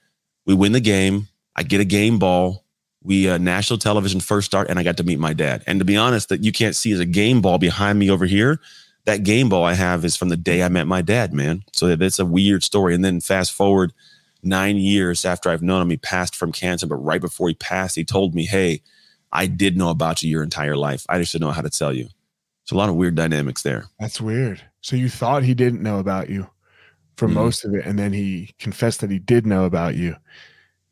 We 0.47 0.55
win 0.55 0.71
the 0.71 0.79
game. 0.79 1.27
I 1.55 1.61
get 1.61 1.79
a 1.79 1.85
game 1.85 2.17
ball. 2.17 2.65
We 3.03 3.29
uh, 3.29 3.37
national 3.37 3.77
television 3.77 4.19
first 4.19 4.47
start, 4.47 4.69
and 4.69 4.79
I 4.79 4.83
got 4.83 4.97
to 4.97 5.03
meet 5.03 5.19
my 5.19 5.33
dad. 5.33 5.63
And 5.67 5.77
to 5.79 5.85
be 5.85 5.97
honest, 5.97 6.29
that 6.29 6.43
you 6.43 6.51
can't 6.51 6.75
see 6.75 6.91
is 6.91 6.99
a 6.99 7.05
game 7.05 7.41
ball 7.41 7.59
behind 7.59 7.99
me 7.99 8.09
over 8.09 8.25
here. 8.25 8.59
That 9.05 9.23
game 9.23 9.49
ball 9.49 9.63
I 9.63 9.73
have 9.73 10.05
is 10.05 10.15
from 10.15 10.29
the 10.29 10.37
day 10.37 10.61
I 10.63 10.69
met 10.69 10.85
my 10.87 11.01
dad, 11.01 11.33
man. 11.33 11.63
So 11.73 11.95
that's 11.95 12.19
a 12.19 12.25
weird 12.25 12.63
story. 12.63 12.93
And 12.93 13.03
then 13.03 13.19
fast 13.19 13.51
forward 13.53 13.93
nine 14.43 14.77
years 14.77 15.25
after 15.25 15.49
I've 15.49 15.63
known 15.63 15.81
him, 15.81 15.89
he 15.89 15.97
passed 15.97 16.35
from 16.35 16.51
cancer. 16.51 16.85
But 16.87 16.97
right 16.97 17.21
before 17.21 17.47
he 17.47 17.55
passed, 17.55 17.95
he 17.95 18.03
told 18.05 18.35
me, 18.35 18.45
"Hey, 18.45 18.81
I 19.31 19.47
did 19.47 19.75
know 19.77 19.89
about 19.89 20.21
you 20.21 20.29
your 20.29 20.43
entire 20.43 20.77
life. 20.77 21.05
I 21.09 21.17
just 21.19 21.31
didn't 21.31 21.47
know 21.47 21.51
how 21.53 21.61
to 21.61 21.69
tell 21.69 21.93
you." 21.93 22.09
So 22.65 22.75
a 22.75 22.77
lot 22.77 22.89
of 22.89 22.95
weird 22.95 23.15
dynamics 23.15 23.63
there. 23.63 23.85
That's 23.99 24.21
weird. 24.21 24.61
So 24.81 24.95
you 24.95 25.09
thought 25.09 25.43
he 25.43 25.53
didn't 25.55 25.81
know 25.81 25.97
about 25.99 26.29
you 26.29 26.47
for 27.17 27.27
Mhm. 27.27 27.33
most 27.33 27.65
of 27.65 27.73
it, 27.73 27.85
and 27.85 27.97
then 27.97 28.13
he 28.13 28.51
confessed 28.59 29.01
that 29.01 29.09
he 29.11 29.19
did 29.19 29.45
know 29.47 29.65
about 29.65 29.95
you, 29.95 30.15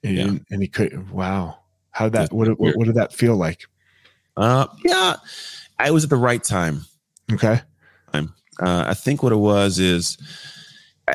and, 0.04 0.18
Yeah. 0.18 0.40
and 0.50 0.62
he 0.62 0.68
could. 0.68 1.12
Wow, 1.12 1.60
how 1.92 2.06
did 2.06 2.14
that? 2.14 2.34
What, 2.34 2.60
what 2.60 2.76
what 2.76 2.86
did 2.86 2.96
that 2.96 3.14
feel 3.14 3.36
like? 3.36 3.66
Uh, 4.36 4.66
yeah, 4.84 5.16
I 5.78 5.92
was 5.92 6.04
at 6.04 6.10
the 6.10 6.18
right 6.18 6.44
time. 6.44 6.86
Okay, 7.32 7.62
Uh, 8.60 8.86
I 8.88 8.94
think 8.94 9.24
what 9.24 9.32
it 9.32 9.38
was 9.38 9.80
is 9.80 10.18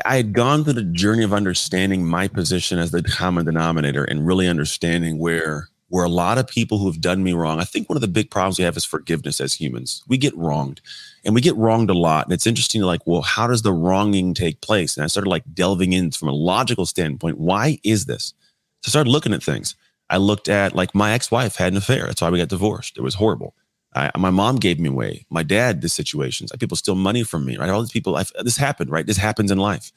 I- 0.05 0.17
had 0.17 0.33
gone 0.33 0.63
through 0.63 0.73
the 0.73 0.83
journey 0.83 1.23
of 1.23 1.33
understanding 1.33 2.05
my 2.05 2.27
position 2.27 2.79
as 2.79 2.91
the 2.91 3.03
common 3.03 3.45
denominator 3.45 4.03
and 4.03 4.25
really 4.25 4.47
understanding 4.47 5.19
where 5.19 5.69
where 5.89 6.03
a 6.03 6.09
lot 6.09 6.39
of 6.39 6.47
people 6.47 6.79
who 6.79 6.87
have 6.87 6.99
done 6.99 7.23
me 7.23 7.31
wrong. 7.31 7.59
I 7.59 7.63
think 7.63 7.87
one 7.87 7.95
of 7.95 8.01
the 8.01 8.07
big 8.07 8.31
problems 8.31 8.57
we 8.57 8.63
have 8.65 8.75
is 8.75 8.83
forgiveness 8.83 9.39
as 9.39 9.53
humans. 9.53 10.03
We 10.07 10.17
get 10.17 10.35
wronged, 10.35 10.81
and 11.23 11.35
we 11.35 11.41
get 11.41 11.55
wronged 11.55 11.91
a 11.91 11.93
lot. 11.93 12.25
And 12.25 12.33
it's 12.33 12.47
interesting 12.47 12.81
like, 12.81 13.01
well, 13.05 13.21
how 13.21 13.45
does 13.45 13.61
the 13.61 13.71
wronging 13.71 14.33
take 14.33 14.61
place? 14.61 14.97
And 14.97 15.03
I 15.03 15.07
started 15.07 15.29
like 15.29 15.43
delving 15.53 15.93
in 15.93 16.09
from 16.09 16.27
a 16.27 16.33
logical 16.33 16.87
standpoint. 16.87 17.37
Why 17.37 17.77
is 17.83 18.05
this? 18.05 18.33
So 18.81 18.89
I 18.89 18.89
started 18.89 19.11
looking 19.11 19.31
at 19.31 19.43
things. 19.43 19.75
I 20.09 20.17
looked 20.17 20.49
at 20.49 20.75
like 20.75 20.95
my 20.95 21.13
ex-wife 21.13 21.55
had 21.55 21.73
an 21.73 21.77
affair. 21.77 22.07
That's 22.07 22.21
why 22.21 22.31
we 22.31 22.39
got 22.39 22.49
divorced. 22.49 22.97
It 22.97 23.01
was 23.01 23.15
horrible. 23.15 23.53
I, 23.95 24.11
my 24.17 24.29
mom 24.29 24.57
gave 24.57 24.79
me 24.79 24.89
away. 24.89 25.25
My 25.29 25.41
dad, 25.41 25.81
the 25.81 25.89
situations. 25.89 26.51
People 26.59 26.77
steal 26.77 26.95
money 26.95 27.23
from 27.23 27.45
me, 27.45 27.57
right? 27.57 27.69
All 27.69 27.81
these 27.81 27.91
people, 27.91 28.17
I've, 28.17 28.31
this 28.43 28.57
happened, 28.57 28.91
right? 28.91 29.05
This 29.05 29.17
happens 29.17 29.51
in 29.51 29.57
life. 29.57 29.91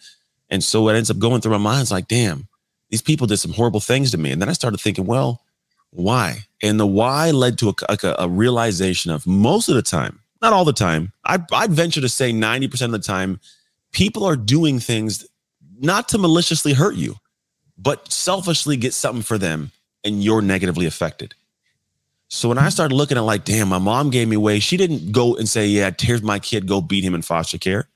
And 0.48 0.62
so 0.62 0.82
what 0.82 0.94
ends 0.94 1.10
up 1.10 1.18
going 1.18 1.40
through 1.40 1.52
my 1.52 1.58
mind 1.58 1.82
is 1.82 1.90
like, 1.90 2.08
damn, 2.08 2.48
these 2.90 3.02
people 3.02 3.26
did 3.26 3.38
some 3.38 3.52
horrible 3.52 3.80
things 3.80 4.12
to 4.12 4.18
me. 4.18 4.30
And 4.30 4.40
then 4.40 4.48
I 4.48 4.52
started 4.52 4.80
thinking, 4.80 5.04
well, 5.04 5.42
why? 5.90 6.46
And 6.62 6.78
the 6.78 6.86
why 6.86 7.32
led 7.32 7.58
to 7.58 7.70
a, 7.70 7.74
a, 7.88 8.14
a 8.20 8.28
realization 8.28 9.10
of 9.10 9.26
most 9.26 9.68
of 9.68 9.74
the 9.74 9.82
time, 9.82 10.20
not 10.40 10.52
all 10.52 10.64
the 10.64 10.72
time, 10.72 11.12
I'd, 11.24 11.52
I'd 11.52 11.72
venture 11.72 12.00
to 12.00 12.08
say 12.08 12.32
90% 12.32 12.82
of 12.82 12.92
the 12.92 12.98
time, 12.98 13.40
people 13.92 14.24
are 14.24 14.36
doing 14.36 14.78
things 14.78 15.26
not 15.80 16.08
to 16.10 16.18
maliciously 16.18 16.72
hurt 16.72 16.94
you, 16.94 17.16
but 17.76 18.10
selfishly 18.10 18.76
get 18.76 18.94
something 18.94 19.22
for 19.22 19.38
them 19.38 19.72
and 20.04 20.22
you're 20.22 20.42
negatively 20.42 20.86
affected. 20.86 21.34
So 22.28 22.48
when 22.48 22.58
I 22.58 22.62
mm-hmm. 22.62 22.70
started 22.70 22.94
looking 22.94 23.16
at 23.16 23.22
like, 23.22 23.44
damn, 23.44 23.68
my 23.68 23.78
mom 23.78 24.10
gave 24.10 24.28
me 24.28 24.36
away. 24.36 24.60
She 24.60 24.76
didn't 24.76 25.12
go 25.12 25.36
and 25.36 25.48
say, 25.48 25.66
yeah, 25.66 25.90
here's 25.98 26.22
my 26.22 26.38
kid, 26.38 26.66
go 26.66 26.80
beat 26.80 27.04
him 27.04 27.14
in 27.14 27.22
foster 27.22 27.58
care. 27.58 27.88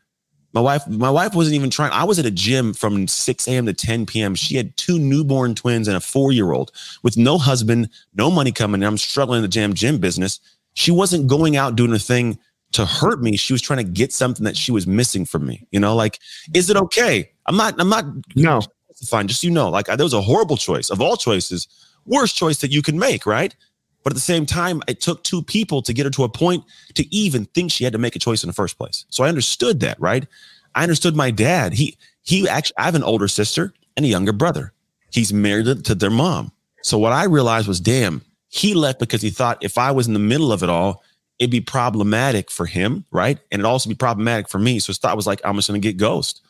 My 0.55 0.61
wife, 0.61 0.87
my 0.87 1.11
wife 1.11 1.35
wasn't 1.35 1.55
even 1.55 1.71
trying. 1.71 1.93
I 1.93 2.05
was 2.05 2.19
at 2.19 2.27
a 2.27 2.31
gym 2.31 2.75
from 2.75 3.09
6 3.09 3.49
a.m. 3.49 3.65
to 3.67 3.73
10 3.73 4.05
p.m. 4.05 4.35
She 4.35 4.57
had 4.57 4.77
two 4.77 4.99
newborn 4.99 5.55
twins 5.55 5.89
and 5.89 5.97
a 5.97 6.01
four-year-old 6.01 6.73
with 7.03 7.17
no 7.17 7.39
husband, 7.39 7.89
no 8.15 8.31
money 8.31 8.53
coming 8.53 8.83
in. 8.83 8.87
I'm 8.87 8.99
struggling 8.99 9.39
in 9.39 9.43
the 9.43 9.49
jam 9.49 9.73
gym 9.73 9.99
business. 9.99 10.41
She 10.75 10.91
wasn't 10.91 11.27
going 11.27 11.57
out 11.57 11.77
doing 11.77 11.93
a 11.93 11.99
thing 11.99 12.39
to 12.73 12.85
hurt 12.85 13.23
me. 13.23 13.37
She 13.37 13.55
was 13.55 13.63
trying 13.63 13.79
to 13.79 13.91
get 13.91 14.13
something 14.13 14.45
that 14.45 14.57
she 14.57 14.73
was 14.73 14.87
missing 14.87 15.25
from 15.25 15.47
me. 15.47 15.67
You 15.71 15.81
know, 15.81 15.95
like, 15.95 16.19
is 16.55 16.69
it 16.69 16.77
okay? 16.77 17.31
I'm 17.47 17.57
not, 17.57 17.75
I'm 17.79 17.89
not 17.89 18.05
no, 18.37 18.61
fine. 19.09 19.29
Just 19.29 19.41
so 19.41 19.47
you 19.47 19.53
know, 19.53 19.71
like 19.71 19.87
there 19.87 19.97
was 19.99 20.15
a 20.15 20.21
horrible 20.21 20.59
choice 20.59 20.91
of 20.91 21.01
all 21.01 21.17
choices, 21.17 21.67
worst 22.05 22.37
choice 22.37 22.59
that 22.59 22.71
you 22.71 22.83
can 22.83 22.99
make, 22.99 23.25
right? 23.25 23.55
But 24.03 24.13
at 24.13 24.15
the 24.15 24.21
same 24.21 24.47
time, 24.47 24.83
it 24.89 25.01
took 25.01 25.23
two 25.23 25.43
people 25.43 25.83
to 25.83 25.93
get 25.93 26.07
her 26.07 26.11
to 26.11 26.25
a 26.25 26.29
point 26.29 26.65
to 26.95 27.15
even 27.15 27.45
think 27.47 27.71
she 27.71 27.85
had 27.85 27.93
to 27.93 27.99
make 27.99 28.17
a 28.17 28.19
choice 28.19 28.43
in 28.43 28.49
the 28.49 28.53
first 28.55 28.77
place. 28.79 29.05
So 29.11 29.25
I 29.25 29.29
understood 29.29 29.81
that, 29.81 30.01
right? 30.01 30.27
I 30.75 30.83
understood 30.83 31.15
my 31.17 31.31
dad. 31.31 31.73
He 31.75 31.97
he 32.23 32.49
actually 32.49 32.77
I 32.79 32.85
have 32.85 32.95
an 32.95 33.03
older 33.03 33.29
sister 33.29 33.73
and 33.97 34.05
a 34.07 34.09
younger 34.09 34.33
brother. 34.33 34.73
he's 35.13 35.33
married 35.33 35.85
to- 35.85 35.95
their 35.95 36.11
mom. 36.11 36.51
So 36.83 36.99
what 36.99 37.13
I 37.13 37.25
realized 37.25 37.69
was, 37.69 37.81
damn, 37.81 38.23
he 38.49 38.75
left 38.75 38.99
because 38.99 39.23
he 39.23 39.31
thought 39.31 39.63
if 39.63 39.77
I 39.79 39.91
was 39.93 40.07
in 40.07 40.15
the 40.15 40.19
middle 40.19 40.51
of 40.53 40.63
it 40.63 40.71
all, 40.71 41.03
it'd 41.39 41.51
be 41.51 41.61
problematic 41.61 42.51
for 42.51 42.67
him, 42.67 43.05
right? 43.11 43.39
And 43.51 43.61
it'd 43.61 43.67
also 43.67 43.89
be 43.89 43.95
problematic 43.95 44.49
for 44.49 44.59
me. 44.59 44.79
So 44.79 44.89
his 44.89 44.99
thought 44.99 45.17
was 45.17 45.27
like, 45.27 45.41
I'm 45.45 45.57
just 45.57 45.69
gonna 45.69 45.79
get 45.81 45.97
ghost. 45.99 46.41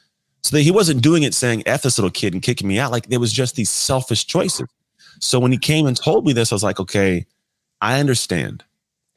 So 0.42 0.56
that 0.56 0.62
he 0.62 0.70
wasn't 0.70 1.02
doing 1.02 1.22
it 1.24 1.34
saying 1.34 1.62
F 1.66 1.82
this 1.82 1.98
little 1.98 2.10
kid 2.10 2.32
and 2.34 2.42
kicking 2.42 2.68
me 2.68 2.78
out. 2.78 2.92
Like 2.92 3.06
there 3.08 3.20
was 3.20 3.32
just 3.32 3.56
these 3.56 3.70
selfish 3.70 4.26
choices. 4.26 4.68
So 5.20 5.38
when 5.38 5.52
he 5.52 5.58
came 5.58 5.86
and 5.86 5.96
told 5.96 6.24
me 6.26 6.32
this, 6.32 6.52
I 6.52 6.54
was 6.54 6.62
like, 6.64 6.80
okay, 6.80 7.26
I 7.82 7.98
understand. 8.00 8.64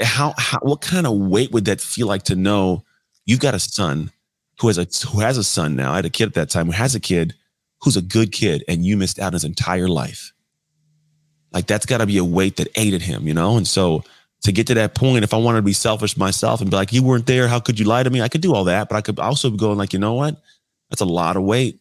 How, 0.02 0.34
how 0.38 0.60
what 0.62 0.82
kind 0.82 1.08
of 1.08 1.14
weight 1.14 1.52
would 1.52 1.66
that 1.66 1.80
feel 1.80 2.08
like 2.08 2.24
to 2.24 2.36
know 2.36 2.84
you've 3.26 3.40
got 3.40 3.54
a 3.54 3.60
son 3.60 4.12
who 4.60 4.68
has 4.68 4.78
a 4.78 4.86
who 5.08 5.20
has 5.22 5.38
a 5.38 5.44
son 5.44 5.76
now? 5.78 5.94
I 5.94 5.98
had 5.98 6.06
a 6.06 6.10
kid 6.10 6.28
at 6.28 6.34
that 6.34 6.50
time 6.50 6.66
who 6.66 6.72
has 6.74 6.96
a 6.96 7.00
kid 7.00 7.36
who's 7.82 7.96
a 7.96 8.02
good 8.02 8.32
kid 8.32 8.64
and 8.68 8.86
you 8.86 8.98
missed 8.98 9.20
out 9.20 9.28
on 9.28 9.34
his 9.34 9.44
entire 9.44 9.88
life. 9.88 10.34
Like 11.54 11.68
that's 11.68 11.86
got 11.86 12.00
to 12.00 12.06
be 12.06 12.18
a 12.18 12.24
weight 12.24 12.58
that 12.58 12.68
ate 12.76 12.94
at 12.94 13.04
him, 13.04 13.28
you 13.28 13.34
know? 13.34 13.56
And 13.56 13.68
so 13.68 14.04
to 14.42 14.52
get 14.52 14.68
to 14.68 14.74
that 14.74 14.96
point, 14.96 15.24
if 15.24 15.34
I 15.34 15.38
wanted 15.38 15.60
to 15.60 15.64
be 15.64 15.74
selfish 15.74 16.18
myself 16.18 16.60
and 16.60 16.70
be 16.70 16.76
like, 16.76 16.92
you 16.92 17.04
weren't 17.04 17.28
there, 17.28 17.48
how 17.48 17.60
could 17.60 17.80
you 17.80 17.86
lie 17.86 18.04
to 18.04 18.10
me? 18.10 18.22
I 18.22 18.28
could 18.28 18.42
do 18.42 18.54
all 18.54 18.66
that, 18.66 18.90
but 18.90 18.96
I 18.96 19.02
could 19.02 19.20
also 19.20 19.52
be 19.52 19.58
going 19.58 19.78
like, 19.78 19.94
you 19.94 20.00
know 20.00 20.16
what? 20.16 20.42
That's 20.90 21.02
a 21.02 21.06
lot 21.06 21.38
of 21.38 21.44
weight. 21.44 21.80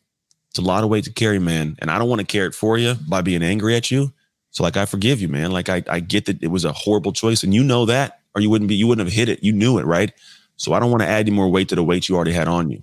It's 0.50 0.58
a 0.58 0.62
lot 0.62 0.84
of 0.84 0.90
weight 0.90 1.04
to 1.04 1.12
carry, 1.12 1.38
man. 1.38 1.76
And 1.80 1.90
I 1.90 1.98
don't 1.98 2.08
want 2.08 2.20
to 2.20 2.26
carry 2.26 2.48
it 2.48 2.54
for 2.54 2.78
you 2.78 2.94
by 3.08 3.22
being 3.22 3.42
angry 3.42 3.74
at 3.74 3.90
you. 3.90 4.12
So 4.54 4.62
like 4.62 4.76
I 4.76 4.86
forgive 4.86 5.20
you, 5.20 5.28
man. 5.28 5.50
Like 5.50 5.68
I, 5.68 5.82
I 5.88 5.98
get 5.98 6.26
that 6.26 6.40
it 6.40 6.46
was 6.46 6.64
a 6.64 6.72
horrible 6.72 7.12
choice 7.12 7.42
and 7.42 7.52
you 7.52 7.64
know 7.64 7.86
that, 7.86 8.20
or 8.36 8.40
you 8.40 8.48
wouldn't 8.48 8.68
be, 8.68 8.76
you 8.76 8.86
wouldn't 8.86 9.04
have 9.04 9.12
hit 9.12 9.28
it. 9.28 9.42
You 9.42 9.52
knew 9.52 9.78
it, 9.78 9.84
right? 9.84 10.12
So 10.56 10.72
I 10.72 10.78
don't 10.78 10.92
want 10.92 11.02
to 11.02 11.08
add 11.08 11.26
any 11.26 11.32
more 11.32 11.48
weight 11.48 11.68
to 11.70 11.74
the 11.74 11.82
weight 11.82 12.08
you 12.08 12.14
already 12.14 12.30
had 12.32 12.46
on 12.46 12.70
you. 12.70 12.80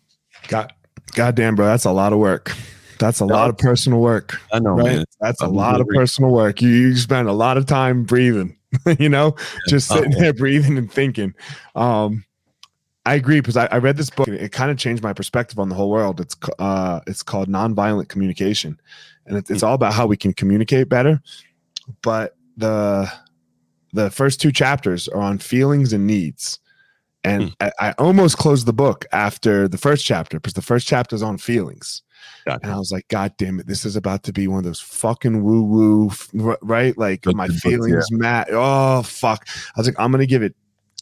God, 0.50 0.74
goddamn, 1.14 1.56
bro, 1.56 1.66
that's 1.66 1.86
a 1.86 1.92
lot 1.92 2.12
of 2.12 2.20
work. 2.20 2.54
That's 3.00 3.22
a 3.22 3.26
lot 3.26 3.50
of 3.50 3.58
personal 3.58 4.02
work. 4.02 4.40
I 4.52 4.60
know, 4.60 4.72
right? 4.72 4.98
man. 4.98 5.06
That's 5.22 5.42
a 5.42 5.46
I'm 5.46 5.54
lot 5.54 5.80
of 5.80 5.88
personal 5.88 6.32
work. 6.32 6.62
You, 6.62 6.68
you 6.70 6.96
spend 6.98 7.30
a 7.30 7.34
lot 7.34 7.56
of 7.56 7.66
time 7.68 8.04
breathing, 8.04 8.58
you 9.00 9.08
know, 9.08 9.38
just 9.70 9.90
Oh, 9.92 9.96
sitting 9.96 10.12
there 10.12 10.34
breathing 10.34 10.78
and 10.78 10.92
thinking. 10.92 11.34
Um, 11.74 12.26
I 13.06 13.16
agree 13.16 13.40
because 13.40 13.56
I, 13.58 13.68
I 13.68 13.78
read 13.78 13.96
this 13.96 14.10
book. 14.10 14.28
and 14.28 14.36
It 14.38 14.52
kind 14.52 14.70
of 14.70 14.78
changed 14.78 15.02
my 15.04 15.14
perspective 15.14 15.58
on 15.58 15.70
the 15.70 15.76
whole 15.76 15.90
world. 15.90 16.20
It's 16.20 16.36
uh, 16.60 17.00
it's 17.08 17.24
called 17.24 17.48
Nonviolent 17.48 18.10
Communication, 18.10 18.80
and 19.26 19.38
it's, 19.38 19.50
it's 19.50 19.64
all 19.64 19.74
about 19.74 19.94
how 19.94 20.06
we 20.06 20.18
can 20.18 20.34
communicate 20.34 20.90
better. 20.90 21.22
But 22.02 22.36
the 22.58 23.12
the 23.94 24.10
first 24.10 24.42
two 24.42 24.52
chapters 24.52 25.08
are 25.08 25.22
on 25.22 25.38
feelings 25.38 25.94
and 25.94 26.08
needs, 26.08 26.60
and 27.24 27.56
I, 27.60 27.72
I 27.80 27.92
almost 27.94 28.38
closed 28.38 28.66
the 28.66 28.74
book 28.74 29.06
after 29.12 29.68
the 29.68 29.78
first 29.78 30.06
chapter 30.06 30.40
because 30.40 30.54
the 30.54 30.62
first 30.62 30.88
chapter 30.88 31.16
is 31.16 31.24
on 31.24 31.38
feelings. 31.38 32.02
Gotcha. 32.46 32.60
And 32.64 32.72
I 32.72 32.78
was 32.78 32.92
like, 32.92 33.08
God 33.08 33.34
damn 33.38 33.60
it, 33.60 33.68
this 33.68 33.86
is 33.86 33.96
about 33.96 34.24
to 34.24 34.34
be 34.34 34.48
one 34.48 34.60
of 34.60 34.64
those 34.64 34.80
fucking 34.80 35.44
woo 35.44 35.64
woo, 35.64 36.12
right? 36.62 36.98
Like 36.98 37.26
my 37.28 37.48
feelings, 37.48 38.12
Matt. 38.12 38.48
Oh, 38.52 39.04
fuck. 39.04 39.48
I 39.76 39.80
was 39.80 39.88
like, 39.88 40.00
I'm 40.00 40.12
going 40.12 40.22
to 40.22 40.28
give 40.28 40.44
it 40.44 40.56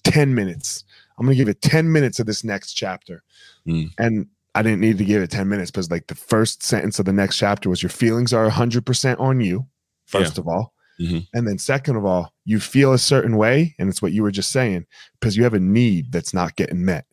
10 0.03 0.33
minutes. 0.35 0.83
I'm 1.17 1.25
going 1.25 1.37
to 1.37 1.41
give 1.41 1.49
it 1.49 1.61
10 1.61 1.91
minutes 1.91 2.19
of 2.19 2.25
this 2.25 2.43
next 2.43 2.73
chapter. 2.73 3.23
Mm. 3.67 3.91
And 3.97 4.27
I 4.55 4.61
didn't 4.61 4.81
need 4.81 4.97
to 4.97 5.05
give 5.05 5.21
it 5.21 5.29
10 5.29 5.47
minutes 5.47 5.71
because, 5.71 5.91
like, 5.91 6.07
the 6.07 6.15
first 6.15 6.63
sentence 6.63 6.99
of 6.99 7.05
the 7.05 7.13
next 7.13 7.37
chapter 7.37 7.69
was 7.69 7.83
your 7.83 7.89
feelings 7.89 8.33
are 8.33 8.49
100% 8.49 9.19
on 9.19 9.39
you, 9.39 9.65
first 10.05 10.37
of 10.37 10.47
all. 10.47 10.73
Mhm. 10.99 11.27
And 11.33 11.47
then, 11.47 11.57
second 11.57 11.95
of 11.95 12.05
all, 12.05 12.33
you 12.45 12.59
feel 12.59 12.91
a 12.93 12.97
certain 12.97 13.37
way. 13.37 13.75
And 13.79 13.89
it's 13.89 14.01
what 14.01 14.11
you 14.11 14.21
were 14.23 14.31
just 14.31 14.51
saying 14.51 14.85
because 15.19 15.37
you 15.37 15.43
have 15.43 15.53
a 15.53 15.59
need 15.59 16.11
that's 16.11 16.33
not 16.33 16.55
getting 16.57 16.83
met 16.83 17.05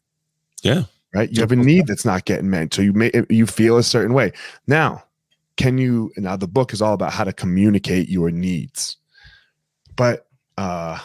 Yeah. 0.62 0.84
right? 1.14 1.30
You 1.30 1.41
have 1.41 1.53
a 1.53 1.57
need 1.57 1.87
that's 1.87 2.05
not 2.05 2.24
getting 2.24 2.51
met, 2.51 2.74
so 2.74 2.82
you 2.82 2.93
may 2.93 3.11
you 3.30 3.47
feel 3.47 3.78
a 3.78 3.82
certain 3.82 4.12
way. 4.12 4.32
Now, 4.66 5.05
can 5.57 5.78
you? 5.78 6.12
Now 6.16 6.37
the 6.37 6.49
book 6.49 6.72
is 6.72 6.82
all 6.82 6.95
about 6.95 7.12
how 7.12 7.24
to 7.24 7.32
communicate 7.32 8.09
your 8.09 8.30
needs, 8.30 8.97
but 9.97 10.26
uh, 10.59 10.99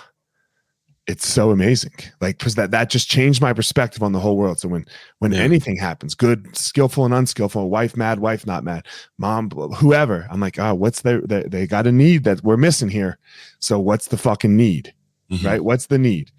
it's 1.08 1.28
so 1.28 1.50
amazing, 1.52 1.94
like 2.22 2.38
because 2.38 2.56
that 2.56 2.72
that 2.72 2.90
just 2.90 3.10
changed 3.10 3.42
my 3.42 3.54
perspective 3.54 4.04
on 4.04 4.12
the 4.12 4.20
whole 4.20 4.38
world. 4.38 4.60
So 4.60 4.68
when 4.70 4.86
when 5.20 5.32
Yeah. 5.32 5.40
anything 5.40 5.76
happens, 5.78 6.14
good, 6.16 6.56
skillful 6.56 7.06
and 7.06 7.14
unskillful, 7.14 7.70
wife 7.70 7.98
mad, 7.98 8.20
wife 8.20 8.46
not 8.46 8.64
mad, 8.64 8.86
mom, 9.18 9.50
whoever, 9.50 10.28
I'm 10.30 10.40
like, 10.40 10.60
oh, 10.60 10.76
what's 10.76 11.02
their 11.02 11.22
they, 11.22 11.44
they 11.44 11.68
got 11.68 11.88
a 11.88 11.92
need 11.92 12.24
that 12.26 12.44
we're 12.44 12.58
missing 12.58 12.90
here. 12.90 13.18
So 13.60 13.80
what's 13.80 14.08
the 14.08 14.18
fucking 14.18 14.56
need? 14.56 14.94
Mhm. 15.32 15.46
right? 15.46 15.64
What's 15.64 15.88
the 15.88 15.98
need? 15.98 16.30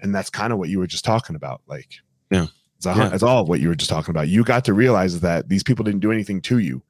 And 0.00 0.14
that's 0.14 0.28
kind 0.30 0.52
of 0.52 0.58
what 0.58 0.68
you 0.68 0.78
were 0.80 0.86
just 0.88 1.04
talking 1.04 1.36
about. 1.36 1.62
Like, 1.66 1.88
Yeah. 2.30 2.46
it's, 2.76 2.86
a, 2.86 2.94
Yeah. 2.94 3.14
it's 3.14 3.22
all 3.22 3.44
what 3.46 3.60
you 3.60 3.68
were 3.68 3.74
just 3.76 3.90
talking 3.90 4.10
about. 4.10 4.28
You 4.28 4.42
got 4.44 4.64
to 4.66 4.74
realize 4.74 5.20
that 5.20 5.48
these 5.48 5.62
people 5.62 5.84
didn't 5.84 6.00
do 6.00 6.10
anything 6.12 6.40
to 6.42 6.58
you. 6.58 6.82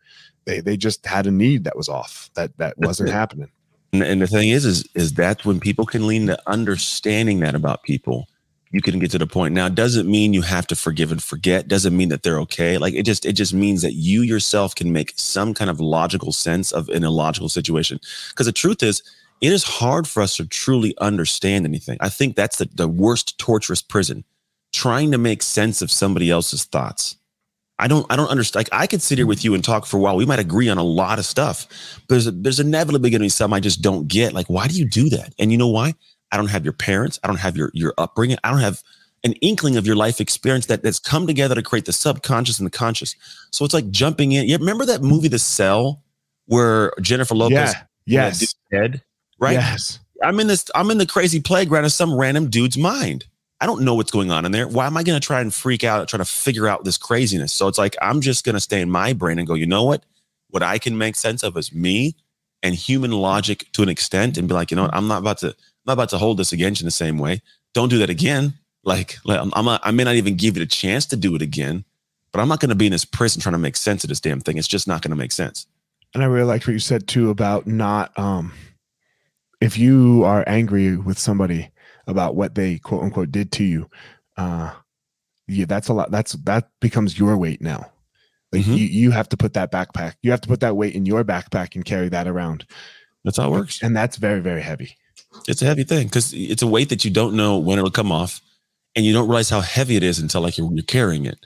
They 0.46 0.60
they 0.60 0.76
just 0.76 1.04
had 1.06 1.26
a 1.26 1.30
need 1.30 1.64
that 1.64 1.76
was 1.76 1.88
off 1.88 2.30
that 2.34 2.56
that 2.58 2.76
wasn't 2.78 3.10
happening. 3.20 3.50
And, 3.92 4.02
and 4.02 4.22
the 4.22 4.26
thing 4.26 4.50
is, 4.50 4.64
is, 4.64 4.88
is 4.94 5.14
that 5.14 5.44
when 5.44 5.60
people 5.60 5.86
can 5.86 6.06
lean 6.06 6.26
to 6.26 6.38
understanding 6.46 7.40
that 7.40 7.54
about 7.54 7.82
people, 7.82 8.28
you 8.72 8.80
can 8.80 8.98
get 9.00 9.10
to 9.10 9.18
the 9.18 9.26
point. 9.26 9.52
Now, 9.52 9.68
doesn't 9.68 10.08
mean 10.08 10.32
you 10.32 10.42
have 10.42 10.66
to 10.68 10.76
forgive 10.76 11.10
and 11.10 11.22
forget. 11.22 11.66
Doesn't 11.66 11.96
mean 11.96 12.08
that 12.10 12.22
they're 12.22 12.38
okay. 12.40 12.78
Like 12.78 12.94
it 12.94 13.04
just, 13.04 13.26
it 13.26 13.32
just 13.32 13.52
means 13.52 13.82
that 13.82 13.94
you 13.94 14.22
yourself 14.22 14.74
can 14.76 14.92
make 14.92 15.12
some 15.16 15.54
kind 15.54 15.70
of 15.70 15.80
logical 15.80 16.30
sense 16.32 16.70
of 16.70 16.88
an 16.90 17.02
illogical 17.02 17.48
situation. 17.48 17.98
Because 18.28 18.46
the 18.46 18.52
truth 18.52 18.82
is, 18.82 19.02
it 19.40 19.52
is 19.52 19.64
hard 19.64 20.06
for 20.06 20.22
us 20.22 20.36
to 20.36 20.46
truly 20.46 20.94
understand 20.98 21.64
anything. 21.64 21.98
I 22.00 22.10
think 22.10 22.36
that's 22.36 22.58
the, 22.58 22.68
the 22.72 22.88
worst 22.88 23.38
torturous 23.38 23.82
prison, 23.82 24.22
trying 24.72 25.10
to 25.10 25.18
make 25.18 25.42
sense 25.42 25.82
of 25.82 25.90
somebody 25.90 26.30
else's 26.30 26.64
thoughts. 26.64 27.16
I 27.80 27.88
don't, 27.88 28.06
I 28.10 28.16
don't 28.16 28.28
understand. 28.28 28.66
Like 28.66 28.80
I 28.80 28.86
could 28.86 29.02
sit 29.02 29.18
here 29.18 29.26
with 29.26 29.44
you 29.44 29.54
and 29.54 29.64
talk 29.64 29.86
for 29.86 29.96
a 29.96 30.00
while. 30.00 30.16
We 30.16 30.26
might 30.26 30.38
agree 30.38 30.68
on 30.68 30.78
a 30.78 30.84
lot 30.84 31.18
of 31.18 31.24
stuff, 31.24 31.66
but 32.06 32.14
there's, 32.14 32.26
there's 32.26 32.60
inevitably 32.60 33.10
going 33.10 33.20
to 33.20 33.24
be 33.24 33.30
some 33.30 33.52
I 33.52 33.60
just 33.60 33.82
don't 33.82 34.06
get. 34.06 34.32
Like, 34.32 34.46
why 34.46 34.68
do 34.68 34.74
you 34.74 34.88
do 34.88 35.08
that? 35.10 35.34
And 35.38 35.50
you 35.50 35.58
know 35.58 35.68
why? 35.68 35.94
I 36.32 36.36
don't 36.36 36.48
have 36.48 36.64
your 36.64 36.72
parents. 36.72 37.18
I 37.22 37.26
don't 37.26 37.38
have 37.38 37.56
your 37.56 37.70
your 37.74 37.94
upbringing. 37.98 38.38
I 38.44 38.50
don't 38.50 38.60
have 38.60 38.82
an 39.24 39.32
inkling 39.34 39.76
of 39.76 39.86
your 39.86 39.96
life 39.96 40.20
experience 40.20 40.66
that 40.66 40.82
that's 40.82 40.98
come 40.98 41.26
together 41.26 41.54
to 41.54 41.62
create 41.62 41.84
the 41.84 41.92
subconscious 41.92 42.58
and 42.58 42.66
the 42.66 42.70
conscious. 42.70 43.16
So 43.50 43.64
it's 43.64 43.74
like 43.74 43.90
jumping 43.90 44.32
in. 44.32 44.48
You 44.48 44.56
remember 44.56 44.86
that 44.86 45.02
movie, 45.02 45.28
The 45.28 45.38
Cell, 45.38 46.02
where 46.46 46.92
Jennifer 47.00 47.34
Lopez 47.34 47.74
yeah. 47.74 47.82
Yes. 48.06 48.54
head, 48.72 49.02
right? 49.38 49.54
Yes. 49.54 49.98
I'm 50.22 50.38
in 50.40 50.46
this. 50.46 50.70
I'm 50.74 50.90
in 50.90 50.98
the 50.98 51.06
crazy 51.06 51.40
playground 51.40 51.84
of 51.84 51.92
some 51.92 52.14
random 52.14 52.48
dude's 52.48 52.76
mind. 52.76 53.24
I 53.60 53.66
don't 53.66 53.82
know 53.82 53.94
what's 53.94 54.10
going 54.10 54.30
on 54.30 54.46
in 54.46 54.52
there. 54.52 54.66
Why 54.66 54.86
am 54.86 54.96
I 54.96 55.02
going 55.02 55.20
to 55.20 55.26
try 55.26 55.40
and 55.40 55.52
freak 55.52 55.84
out, 55.84 56.08
trying 56.08 56.24
to 56.24 56.30
figure 56.30 56.66
out 56.66 56.84
this 56.84 56.96
craziness? 56.96 57.52
So 57.52 57.68
it's 57.68 57.78
like 57.78 57.96
I'm 58.00 58.20
just 58.20 58.44
going 58.44 58.54
to 58.54 58.60
stay 58.60 58.80
in 58.80 58.90
my 58.90 59.12
brain 59.12 59.38
and 59.38 59.46
go. 59.46 59.54
You 59.54 59.66
know 59.66 59.84
what? 59.84 60.04
What 60.48 60.62
I 60.62 60.78
can 60.78 60.96
make 60.96 61.14
sense 61.14 61.42
of 61.42 61.56
is 61.56 61.72
me 61.72 62.16
and 62.62 62.74
human 62.74 63.12
logic 63.12 63.66
to 63.72 63.82
an 63.82 63.88
extent, 63.88 64.36
and 64.36 64.48
be 64.48 64.54
like, 64.54 64.70
you 64.70 64.76
know 64.76 64.84
what? 64.84 64.94
I'm 64.94 65.08
not 65.08 65.18
about 65.18 65.38
to. 65.38 65.48
I'm 65.48 65.86
not 65.86 65.92
about 65.94 66.08
to 66.10 66.18
hold 66.18 66.38
this 66.38 66.52
against 66.52 66.80
you 66.80 66.84
in 66.84 66.86
the 66.86 66.92
same 66.92 67.18
way. 67.18 67.42
Don't 67.72 67.88
do 67.88 67.98
that 67.98 68.10
again. 68.10 68.54
Like, 68.82 69.18
I'm, 69.26 69.52
I'm 69.54 69.96
may 69.96 70.04
not 70.04 70.14
even 70.14 70.36
give 70.36 70.56
you 70.56 70.64
the 70.64 70.70
chance 70.70 71.06
to 71.06 71.16
do 71.16 71.34
it 71.34 71.42
again, 71.42 71.84
but 72.32 72.40
I'm 72.40 72.48
not 72.48 72.60
going 72.60 72.70
to 72.70 72.74
be 72.74 72.86
in 72.86 72.92
this 72.92 73.04
prison 73.04 73.42
trying 73.42 73.54
to 73.54 73.58
make 73.58 73.76
sense 73.76 74.04
of 74.04 74.08
this 74.08 74.20
damn 74.20 74.40
thing. 74.40 74.56
It's 74.56 74.68
just 74.68 74.88
not 74.88 75.02
going 75.02 75.10
to 75.10 75.16
make 75.16 75.32
sense. 75.32 75.66
And 76.14 76.22
I 76.22 76.26
really 76.26 76.46
liked 76.46 76.66
what 76.66 76.72
you 76.72 76.78
said 76.78 77.06
too 77.06 77.30
about 77.30 77.66
not 77.66 78.18
um 78.18 78.52
if 79.60 79.78
you 79.78 80.24
are 80.24 80.44
angry 80.46 80.96
with 80.96 81.18
somebody 81.18 81.70
about 82.10 82.36
what 82.36 82.54
they 82.54 82.78
quote 82.78 83.02
unquote 83.02 83.32
did 83.32 83.52
to 83.52 83.64
you, 83.64 83.88
uh 84.36 84.72
yeah, 85.48 85.64
that's 85.64 85.88
a 85.88 85.92
lot 85.94 86.10
that's 86.10 86.32
that 86.44 86.68
becomes 86.80 87.18
your 87.18 87.36
weight 87.36 87.60
now. 87.60 87.90
Like 88.52 88.62
Mhm. 88.62 88.76
you 88.78 88.84
you 88.86 89.10
have 89.12 89.28
to 89.30 89.36
put 89.36 89.54
that 89.54 89.72
backpack. 89.72 90.14
You 90.22 90.30
have 90.30 90.40
to 90.42 90.48
put 90.48 90.60
that 90.60 90.76
weight 90.76 90.94
in 90.94 91.06
your 91.06 91.24
backpack 91.24 91.74
and 91.74 91.84
carry 91.84 92.08
that 92.10 92.26
around. 92.28 92.66
That's 93.24 93.36
how 93.36 93.48
it 93.48 93.50
works. 93.50 93.82
And 93.82 93.96
that's 93.96 94.16
very, 94.16 94.40
very 94.40 94.62
heavy. 94.62 94.96
It's 95.46 95.62
a 95.62 95.66
heavy 95.66 95.84
thing 95.84 96.06
because 96.06 96.32
it's 96.34 96.62
a 96.62 96.66
weight 96.66 96.88
that 96.88 97.04
you 97.04 97.10
don't 97.10 97.34
know 97.36 97.58
when 97.58 97.78
it'll 97.78 97.90
come 97.90 98.10
off, 98.10 98.40
and 98.96 99.04
you 99.06 99.12
don't 99.12 99.28
realize 99.28 99.50
how 99.50 99.60
heavy 99.60 99.94
it 99.96 100.02
is 100.02 100.18
until 100.18 100.40
like 100.40 100.58
you're, 100.58 100.72
you're 100.72 100.82
carrying 100.84 101.26
it, 101.26 101.38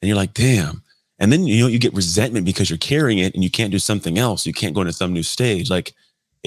and 0.00 0.08
you're 0.08 0.16
like, 0.16 0.32
damn. 0.34 0.82
And 1.18 1.32
then 1.32 1.44
you 1.46 1.60
know 1.62 1.66
you 1.66 1.78
get 1.78 1.92
resentment 1.94 2.46
because 2.46 2.70
you're 2.70 2.78
carrying 2.78 3.18
it 3.18 3.34
and 3.34 3.42
you 3.42 3.50
can't 3.50 3.72
do 3.72 3.78
something 3.80 4.16
else. 4.18 4.46
You 4.46 4.52
can't 4.52 4.74
go 4.74 4.82
into 4.82 4.92
some 4.92 5.12
new 5.12 5.24
stage. 5.24 5.68
Like 5.68 5.92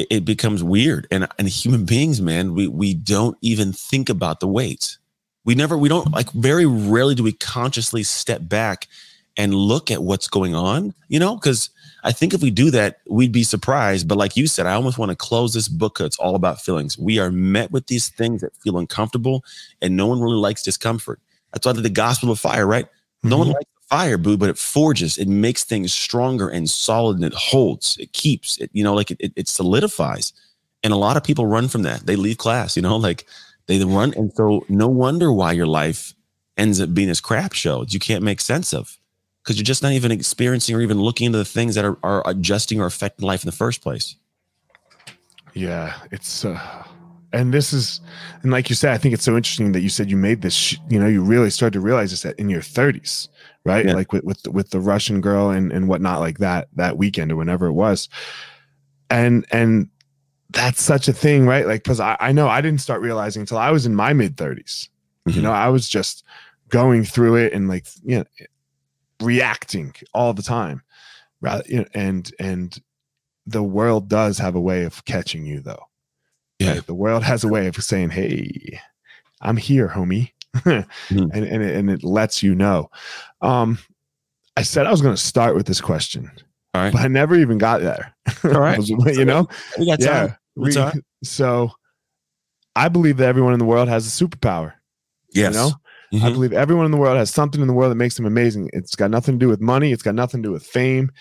it, 0.01 0.07
it 0.17 0.25
becomes 0.25 0.63
weird. 0.63 1.07
And 1.11 1.27
and 1.37 1.47
human 1.47 1.85
beings, 1.85 2.21
man, 2.21 2.53
we 2.53 2.67
we 2.67 2.93
don't 2.93 3.37
even 3.41 3.73
think 3.73 4.09
about 4.09 4.39
the 4.39 4.47
weight. 4.47 4.97
We 5.43 5.55
never, 5.55 5.75
we 5.75 5.89
don't 5.89 6.11
like 6.11 6.31
very 6.33 6.67
rarely 6.67 7.15
do 7.15 7.23
we 7.23 7.31
consciously 7.33 8.03
step 8.03 8.41
back 8.47 8.87
and 9.37 9.55
look 9.55 9.89
at 9.89 10.03
what's 10.03 10.27
going 10.27 10.53
on. 10.53 10.93
You 11.07 11.19
know, 11.19 11.35
because 11.35 11.69
I 12.03 12.11
think 12.11 12.33
if 12.33 12.41
we 12.41 12.51
do 12.51 12.69
that, 12.71 12.99
we'd 13.09 13.31
be 13.31 13.43
surprised. 13.43 14.07
But 14.07 14.17
like 14.17 14.37
you 14.37 14.45
said, 14.47 14.65
I 14.67 14.73
almost 14.73 14.97
want 14.97 15.09
to 15.09 15.15
close 15.15 15.53
this 15.53 15.67
book 15.67 15.99
it's 15.99 16.17
all 16.17 16.35
about 16.35 16.61
feelings. 16.61 16.97
We 16.97 17.19
are 17.19 17.31
met 17.31 17.71
with 17.71 17.87
these 17.87 18.09
things 18.09 18.41
that 18.41 18.55
feel 18.57 18.77
uncomfortable, 18.77 19.43
and 19.81 19.97
no 19.97 20.07
one 20.07 20.21
really 20.21 20.35
likes 20.37 20.61
discomfort. 20.63 21.19
That's 21.53 21.65
why 21.65 21.73
the 21.73 21.89
gospel 21.89 22.31
of 22.31 22.39
fire, 22.39 22.65
right? 22.67 22.87
No 23.23 23.37
one 23.37 23.47
Mhm. 23.47 23.53
likes 23.53 23.69
fire, 23.91 24.17
boo, 24.17 24.37
but 24.37 24.49
it 24.49 24.57
forges, 24.57 25.17
it 25.17 25.27
makes 25.27 25.65
things 25.65 25.93
stronger 25.93 26.47
and 26.49 26.69
solid, 26.69 27.17
and 27.17 27.25
it 27.25 27.33
holds, 27.33 27.97
it 27.97 28.13
keeps, 28.13 28.57
it, 28.57 28.69
you 28.73 28.83
know, 28.83 28.93
like 28.93 29.11
it, 29.11 29.17
it, 29.19 29.33
it 29.35 29.47
solidifies. 29.49 30.33
And 30.81 30.93
a 30.93 30.97
lot 30.97 31.17
of 31.17 31.23
people 31.23 31.45
run 31.45 31.67
from 31.67 31.83
that. 31.83 32.07
They 32.07 32.15
leave 32.15 32.37
class, 32.37 32.75
you 32.77 32.81
know, 32.81 32.95
like 33.09 33.27
they 33.67 33.83
run. 33.83 34.13
And 34.15 34.31
so 34.33 34.65
no 34.69 34.87
wonder 34.87 35.31
why 35.31 35.51
your 35.51 35.67
life 35.67 36.15
ends 36.57 36.79
up 36.81 36.93
being 36.93 37.09
this 37.09 37.21
crap 37.21 37.53
show 37.53 37.85
you 37.87 37.99
can't 37.99 38.23
make 38.23 38.41
sense 38.41 38.73
of. 38.73 38.97
because 39.43 39.57
you're 39.57 39.63
just 39.63 39.83
not 39.83 39.93
even 39.93 40.11
experiencing 40.11 40.75
or 40.75 40.81
even 40.81 40.99
looking 40.99 41.25
into 41.25 41.37
the 41.37 41.45
things 41.45 41.75
that 41.75 41.85
are, 41.85 41.97
are 42.03 42.23
adjusting 42.25 42.79
or 42.79 42.85
affecting 42.85 43.25
life 43.25 43.43
in 43.43 43.47
the 43.47 43.55
first 43.55 43.81
place. 43.81 44.15
Yeah, 45.53 45.93
it's 46.11 46.45
uh, 46.45 46.59
and 47.33 47.53
this 47.53 47.71
is 47.73 48.01
and 48.43 48.51
like 48.51 48.69
you 48.69 48.75
said, 48.75 48.93
I 48.93 48.97
think 48.97 49.13
it's 49.13 49.23
so 49.23 49.35
interesting 49.37 49.71
that 49.73 49.81
you 49.81 49.89
said 49.89 50.09
you 50.09 50.17
made 50.17 50.41
this. 50.41 50.53
Sh- 50.53 50.77
you 50.89 50.99
know, 50.99 51.07
you 51.07 51.23
really 51.23 51.49
started 51.49 51.73
to 51.73 51.79
realize 51.79 52.11
this 52.11 52.25
in 52.35 52.49
your 52.49 52.61
30s, 52.61 53.27
right? 53.65 53.85
Yeah. 53.85 53.93
Like 53.93 54.11
with 54.13 54.23
with 54.23 54.47
with 54.47 54.69
the 54.71 54.79
Russian 54.79 55.21
girl 55.21 55.49
and 55.49 55.71
and 55.71 55.87
whatnot, 55.87 56.19
like 56.19 56.39
that 56.39 56.67
that 56.75 56.97
weekend 56.97 57.31
or 57.31 57.35
whenever 57.35 57.67
it 57.67 57.73
was, 57.73 58.09
and 59.09 59.45
and 59.51 59.89
that's 60.49 60.81
such 60.81 61.07
a 61.07 61.13
thing, 61.13 61.45
right? 61.45 61.65
Like 61.65 61.83
because 61.83 61.99
I, 62.01 62.17
I 62.19 62.31
know 62.33 62.47
I 62.49 62.59
didn't 62.61 62.81
start 62.81 63.01
realizing 63.01 63.41
until 63.41 63.57
I 63.57 63.71
was 63.71 63.85
in 63.85 63.95
my 63.95 64.13
mid 64.13 64.35
30s. 64.35 64.89
You 65.27 65.33
Mhm. 65.35 65.43
know, 65.43 65.51
I 65.51 65.69
was 65.69 65.87
just 65.87 66.23
going 66.69 67.03
through 67.05 67.35
it 67.35 67.53
and 67.53 67.67
like 67.69 67.85
you 68.03 68.17
know 68.17 68.25
reacting 69.21 69.93
all 70.13 70.33
the 70.33 70.41
time, 70.43 70.81
rather 71.41 71.63
you 71.67 71.77
know, 71.79 71.85
and 71.93 72.31
and 72.39 72.77
the 73.45 73.63
world 73.63 74.07
does 74.09 74.37
have 74.37 74.55
a 74.55 74.61
way 74.61 74.83
of 74.83 75.03
catching 75.05 75.45
you 75.45 75.59
though. 75.61 75.83
Yeah. 76.61 76.79
The 76.85 76.93
world 76.93 77.23
has 77.23 77.43
a 77.43 77.47
way 77.47 77.67
of 77.67 77.75
saying, 77.83 78.09
"Hey, 78.11 78.79
I'm 79.41 79.57
here, 79.57 79.87
homie," 79.87 80.31
and 80.65 80.85
and 81.09 81.43
it, 81.45 81.75
and 81.75 81.89
it 81.89 82.03
lets 82.03 82.41
you 82.43 82.55
know. 82.55 82.89
Um, 83.41 83.77
I 84.57 84.63
said 84.63 84.85
I 84.85 84.91
was 84.91 85.01
going 85.01 85.15
to 85.15 85.21
start 85.21 85.55
with 85.55 85.65
this 85.65 85.79
question, 85.81 86.29
All 86.73 86.81
right. 86.83 86.91
but 86.93 87.01
I 87.01 87.07
never 87.07 87.35
even 87.35 87.57
got 87.57 87.81
there. 87.81 88.13
All 88.43 88.59
right. 88.59 88.79
you 88.87 89.25
know, 89.25 89.47
We 89.79 89.85
got 89.87 89.99
yeah. 90.01 90.07
time. 90.27 90.37
We 90.55 90.71
time. 90.71 91.03
So, 91.23 91.71
I 92.75 92.89
believe 92.89 93.17
that 93.17 93.27
everyone 93.27 93.53
in 93.53 93.59
the 93.59 93.65
world 93.65 93.87
has 93.89 94.07
a 94.07 94.25
superpower. 94.25 94.73
Yes. 95.33 95.53
You 95.53 95.59
know, 95.59 95.71
I 96.25 96.29
Mhm. 96.29 96.33
believe 96.33 96.51
everyone 96.53 96.85
in 96.85 96.91
the 96.91 96.97
world 96.97 97.15
has 97.17 97.31
something 97.31 97.61
in 97.61 97.67
the 97.67 97.73
world 97.73 97.91
that 97.91 97.95
makes 97.95 98.15
them 98.17 98.25
amazing. 98.25 98.69
It's 98.73 98.95
got 98.95 99.11
nothing 99.11 99.35
to 99.39 99.45
do 99.45 99.47
with 99.49 99.61
money. 99.61 99.91
It's 99.93 100.03
got 100.03 100.15
nothing 100.15 100.41
to 100.43 100.47
do 100.49 100.51
with 100.51 100.65
fame. 100.65 101.11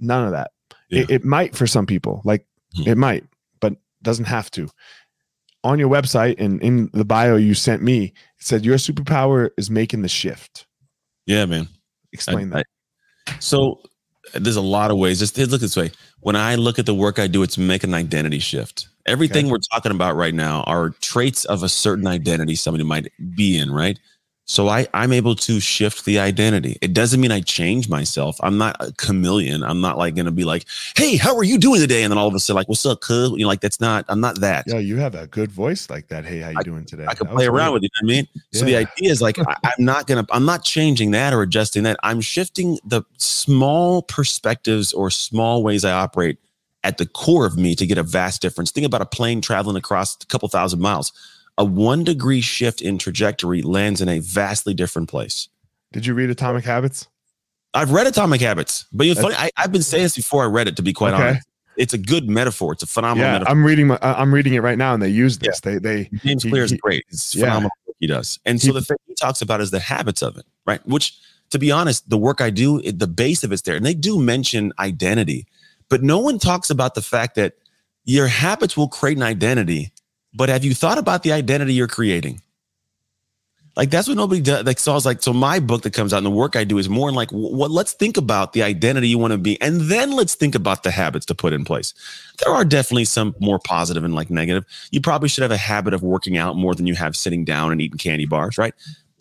None 0.00 0.24
of 0.24 0.32
that. 0.32 0.50
Yeah. 0.88 1.02
It, 1.02 1.10
it 1.10 1.24
might 1.24 1.54
for 1.54 1.66
some 1.68 1.86
people, 1.86 2.20
like 2.24 2.46
Mhm. 2.76 2.86
it 2.88 2.96
might, 2.96 3.24
doesn't 4.02 4.26
have 4.26 4.50
to. 4.52 4.68
On 5.62 5.78
your 5.78 5.90
website 5.90 6.36
and 6.38 6.62
in 6.62 6.88
the 6.92 7.04
bio 7.04 7.36
you 7.36 7.54
sent 7.54 7.82
me, 7.82 8.04
it 8.04 8.12
said 8.38 8.64
your 8.64 8.76
superpower 8.78 9.50
is 9.58 9.70
making 9.70 10.02
the 10.02 10.08
shift. 10.08 10.66
Yeah, 11.26 11.44
man. 11.46 11.68
Explain 12.12 12.52
I- 12.52 12.56
that. 12.58 12.66
So 13.42 13.82
there's 14.34 14.56
a 14.56 14.60
lot 14.62 14.90
of 14.90 14.96
ways. 14.96 15.18
Just 15.18 15.36
look 15.38 15.60
this 15.60 15.76
way. 15.76 15.92
When 16.20 16.36
I 16.36 16.54
look 16.54 16.78
at 16.78 16.86
the 16.86 16.94
work 16.94 17.18
I 17.18 17.26
do, 17.26 17.42
it's 17.42 17.58
make 17.58 17.84
an 17.84 17.94
identity 17.94 18.38
shift. 18.38 18.88
Everything 19.06 19.46
Okay. 19.46 19.52
we're 19.52 19.58
talking 19.72 19.92
about 19.92 20.16
right 20.16 20.34
now 20.34 20.62
are 20.64 20.90
traits 21.00 21.44
of 21.46 21.62
a 21.62 21.68
certain 21.68 22.06
identity 22.06 22.54
somebody 22.54 22.84
might 22.84 23.10
be 23.34 23.56
in, 23.58 23.70
right? 23.70 23.98
So 24.50 24.66
I, 24.66 24.88
I'm 24.94 25.12
able 25.12 25.36
to 25.36 25.60
shift 25.60 26.04
the 26.04 26.18
identity. 26.18 26.76
It 26.82 26.92
doesn't 26.92 27.20
mean 27.20 27.30
I 27.30 27.40
change 27.40 27.88
myself. 27.88 28.36
I'm 28.40 28.58
not 28.58 28.74
a 28.80 28.90
chameleon. 28.94 29.62
I'm 29.62 29.80
not 29.80 29.96
like 29.96 30.16
gonna 30.16 30.32
be 30.32 30.42
like, 30.42 30.66
hey, 30.96 31.16
how 31.16 31.36
are 31.36 31.44
you 31.44 31.56
doing 31.56 31.80
today? 31.80 32.02
And 32.02 32.10
then 32.10 32.18
all 32.18 32.26
of 32.26 32.34
a 32.34 32.40
sudden, 32.40 32.56
like, 32.56 32.68
what's 32.68 32.84
up, 32.84 33.00
cuz? 33.00 33.30
You 33.30 33.42
know, 33.42 33.46
like 33.46 33.60
that's 33.60 33.78
not, 33.78 34.04
I'm 34.08 34.20
not 34.20 34.40
that. 34.40 34.64
Yeah, 34.66 34.78
you 34.78 34.96
have 34.96 35.14
a 35.14 35.28
good 35.28 35.52
voice 35.52 35.88
like 35.88 36.08
that. 36.08 36.24
Hey, 36.24 36.40
how 36.40 36.48
you 36.50 36.64
doing 36.64 36.84
today? 36.84 37.06
I 37.06 37.14
can 37.14 37.28
That 37.28 37.36
play 37.36 37.46
around 37.46 37.74
weird. 37.74 37.82
with 37.82 37.84
it. 37.84 37.92
You 38.02 38.08
know 38.08 38.12
what 38.12 38.12
I 38.12 38.16
mean, 38.16 38.28
so 38.52 38.64
the 38.64 38.74
idea 38.74 39.12
is 39.12 39.22
like 39.22 39.38
I, 39.38 39.56
I'm 39.62 39.84
not 39.84 40.08
gonna, 40.08 40.26
I'm 40.32 40.44
not 40.44 40.64
changing 40.64 41.12
that 41.12 41.32
or 41.32 41.42
adjusting 41.42 41.84
that. 41.84 41.96
I'm 42.02 42.20
shifting 42.20 42.76
the 42.84 43.04
small 43.18 44.02
perspectives 44.02 44.92
or 44.92 45.12
small 45.12 45.62
ways 45.62 45.84
I 45.84 45.92
operate 45.92 46.38
at 46.82 46.98
the 46.98 47.06
core 47.06 47.46
of 47.46 47.56
me 47.56 47.76
to 47.76 47.86
get 47.86 47.98
a 47.98 48.02
vast 48.02 48.42
difference. 48.42 48.72
Think 48.72 48.84
about 48.84 49.00
a 49.00 49.06
plane 49.06 49.42
traveling 49.42 49.76
across 49.76 50.16
a 50.20 50.26
couple 50.26 50.48
thousand 50.48 50.80
miles. 50.80 51.12
A 51.60 51.64
one 51.64 52.04
degree 52.04 52.40
shift 52.40 52.80
in 52.80 52.96
trajectory 52.96 53.60
lands 53.60 54.00
in 54.00 54.08
a 54.08 54.18
vastly 54.20 54.72
different 54.72 55.10
place. 55.10 55.48
Did 55.92 56.06
you 56.06 56.14
read 56.14 56.30
Atomic 56.30 56.64
Habits? 56.64 57.06
I've 57.74 57.90
read 57.90 58.06
Atomic 58.06 58.40
Habits, 58.40 58.86
but 58.92 59.06
you 59.06 59.14
know, 59.14 59.20
funny, 59.20 59.34
I, 59.36 59.50
I've 59.58 59.70
been 59.70 59.82
saying 59.82 60.04
this 60.04 60.16
before 60.16 60.42
I 60.42 60.46
read 60.46 60.68
it. 60.68 60.76
To 60.76 60.82
be 60.82 60.94
quite 60.94 61.12
Okay. 61.12 61.28
honest, 61.28 61.46
it's 61.76 61.92
a 61.92 61.98
good 61.98 62.30
metaphor. 62.30 62.72
It's 62.72 62.82
a 62.82 62.86
phenomenal 62.86 63.26
Yeah, 63.26 63.32
metaphor. 63.34 63.52
I'm 63.52 63.62
reading. 63.62 63.86
My, 63.88 63.98
I'm 64.00 64.32
reading 64.32 64.54
it 64.54 64.60
right 64.62 64.78
now, 64.78 64.94
and 64.94 65.02
they 65.02 65.10
use 65.10 65.38
this. 65.38 65.60
They 65.60 65.76
they 65.78 66.08
James 66.24 66.44
Clear 66.44 66.64
is 66.64 66.72
great. 66.72 67.04
It's 67.10 67.34
yeah. 67.34 67.44
phenomenal 67.44 67.70
he 67.98 68.06
does. 68.06 68.38
And 68.46 68.58
so 68.58 68.68
He- 68.68 68.72
the 68.72 68.80
thing 68.82 68.96
he 69.06 69.14
talks 69.14 69.42
about 69.42 69.60
is 69.60 69.70
the 69.70 69.80
habits 69.80 70.22
of 70.22 70.38
it, 70.38 70.46
right? 70.66 70.84
Which, 70.86 71.14
to 71.50 71.58
be 71.58 71.70
honest, 71.70 72.08
the 72.08 72.16
work 72.16 72.40
I 72.40 72.48
do, 72.48 72.80
it, 72.82 72.98
the 72.98 73.06
base 73.06 73.44
of 73.44 73.52
it's 73.52 73.60
there. 73.62 73.76
And 73.76 73.84
they 73.84 73.92
do 73.92 74.18
mention 74.18 74.72
identity, 74.78 75.46
but 75.90 76.02
no 76.02 76.18
one 76.18 76.38
talks 76.38 76.70
about 76.70 76.94
the 76.94 77.02
fact 77.02 77.34
that 77.34 77.52
your 78.04 78.28
habits 78.28 78.78
will 78.78 78.88
create 78.88 79.18
an 79.18 79.22
identity. 79.22 79.92
But 80.34 80.48
have 80.48 80.64
you 80.64 80.74
thought 80.74 80.98
about 80.98 81.22
the 81.22 81.32
identity 81.32 81.74
you're 81.74 81.88
creating? 81.88 82.40
Like 83.76 83.90
that's 83.90 84.08
what 84.08 84.16
nobody 84.16 84.40
does. 84.40 84.64
Like 84.66 84.78
so, 84.78 84.92
I 84.92 84.94
was 84.94 85.06
like, 85.06 85.22
so 85.22 85.32
my 85.32 85.60
book 85.60 85.82
that 85.82 85.94
comes 85.94 86.12
out 86.12 86.18
and 86.18 86.26
the 86.26 86.30
work 86.30 86.56
I 86.56 86.64
do 86.64 86.78
is 86.78 86.88
more 86.88 87.12
like, 87.12 87.30
wh- 87.30 87.52
what? 87.52 87.70
Let's 87.70 87.92
think 87.92 88.16
about 88.16 88.52
the 88.52 88.62
identity 88.62 89.08
you 89.08 89.16
want 89.16 89.32
to 89.32 89.38
be, 89.38 89.60
and 89.62 89.82
then 89.82 90.12
let's 90.12 90.34
think 90.34 90.54
about 90.54 90.82
the 90.82 90.90
habits 90.90 91.24
to 91.26 91.34
put 91.34 91.52
in 91.52 91.64
place. 91.64 91.94
There 92.44 92.52
are 92.52 92.64
definitely 92.64 93.04
some 93.04 93.34
more 93.40 93.58
positive 93.58 94.04
and 94.04 94.14
like 94.14 94.28
negative 94.28 94.64
you 94.90 95.00
probably 95.00 95.28
should 95.28 95.42
have 95.42 95.52
a 95.52 95.56
habit 95.56 95.94
of 95.94 96.02
working 96.02 96.36
out 96.36 96.56
more 96.56 96.74
than 96.74 96.86
you 96.86 96.94
have 96.96 97.16
sitting 97.16 97.44
down 97.44 97.70
and 97.72 97.80
eating 97.80 97.98
candy 97.98 98.26
bars, 98.26 98.58
right? 98.58 98.74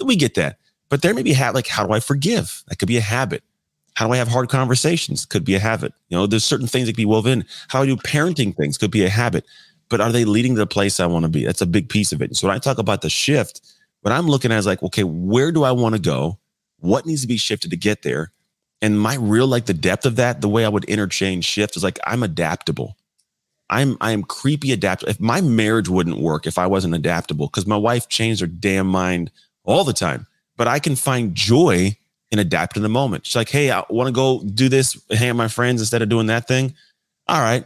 We 0.03 0.15
get 0.15 0.35
that. 0.35 0.57
But 0.89 1.03
there 1.03 1.13
may 1.13 1.23
be 1.23 1.35
like, 1.35 1.67
how 1.67 1.85
do 1.85 1.93
I 1.93 1.99
forgive? 1.99 2.63
That 2.67 2.79
could 2.79 2.87
be 2.87 2.97
a 2.97 3.01
habit. 3.01 3.43
How 3.93 4.07
do 4.07 4.13
I 4.13 4.17
have 4.17 4.27
hard 4.27 4.49
conversations? 4.49 5.25
Could 5.25 5.45
be 5.45 5.55
a 5.55 5.59
habit. 5.59 5.93
You 6.09 6.17
know, 6.17 6.25
there's 6.25 6.45
certain 6.45 6.67
things 6.67 6.87
that 6.87 6.93
can 6.93 7.01
be 7.01 7.05
woven. 7.05 7.45
How 7.67 7.83
I 7.83 7.85
do 7.85 7.95
parenting 7.97 8.55
things 8.55 8.77
could 8.77 8.91
be 8.91 9.05
a 9.05 9.09
habit. 9.09 9.45
But 9.89 10.01
are 10.01 10.11
they 10.11 10.25
leading 10.25 10.55
to 10.55 10.59
the 10.59 10.67
place 10.67 10.99
I 10.99 11.07
want 11.07 11.23
to 11.23 11.29
be? 11.29 11.45
That's 11.45 11.61
a 11.61 11.65
big 11.65 11.89
piece 11.89 12.11
of 12.11 12.21
it. 12.21 12.35
So 12.35 12.47
when 12.47 12.55
I 12.55 12.59
talk 12.59 12.77
about 12.77 13.01
the 13.01 13.09
shift, 13.09 13.61
what 14.01 14.11
I'm 14.11 14.27
looking 14.27 14.51
at 14.51 14.59
is 14.59 14.65
like, 14.65 14.83
okay, 14.83 15.03
where 15.03 15.51
do 15.51 15.63
I 15.63 15.71
want 15.71 15.95
to 15.95 16.01
go? 16.01 16.37
What 16.79 17.05
needs 17.05 17.21
to 17.21 17.27
be 17.27 17.37
shifted 17.37 17.71
to 17.71 17.77
get 17.77 18.03
there? 18.03 18.31
And 18.81 18.99
my 18.99 19.15
real 19.15 19.47
like 19.47 19.65
the 19.65 19.73
depth 19.73 20.05
of 20.05 20.15
that, 20.15 20.41
the 20.41 20.47
way 20.47 20.63
I 20.63 20.69
would 20.69 20.85
interchange 20.85 21.43
shift 21.43 21.75
is 21.75 21.83
like 21.83 21.99
I'm 22.05 22.23
adaptable. 22.23 22.95
I'm 23.69 23.97
I'm 24.01 24.23
creepy 24.23 24.71
adaptable. 24.71 25.09
If 25.09 25.19
my 25.19 25.41
marriage 25.41 25.89
wouldn't 25.89 26.17
work 26.17 26.47
if 26.47 26.57
I 26.57 26.65
wasn't 26.67 26.95
adaptable, 26.95 27.47
because 27.47 27.67
my 27.67 27.77
wife 27.77 28.07
changed 28.07 28.41
her 28.41 28.47
damn 28.47 28.87
mind 28.87 29.31
all 29.63 29.83
the 29.83 29.93
time. 29.93 30.25
But 30.55 30.67
I 30.67 30.79
can 30.79 30.95
find 30.95 31.35
joy 31.35 31.97
in 32.31 32.39
adapting 32.39 32.83
the 32.83 32.89
moment. 32.89 33.25
She's 33.25 33.35
like, 33.35 33.49
hey, 33.49 33.71
I 33.71 33.83
want 33.89 34.07
to 34.07 34.13
go 34.13 34.43
do 34.43 34.69
this, 34.69 35.01
hang 35.11 35.29
out 35.29 35.35
my 35.35 35.47
friends 35.47 35.81
instead 35.81 36.01
of 36.01 36.09
doing 36.09 36.27
that 36.27 36.47
thing. 36.47 36.73
All 37.27 37.41
right. 37.41 37.65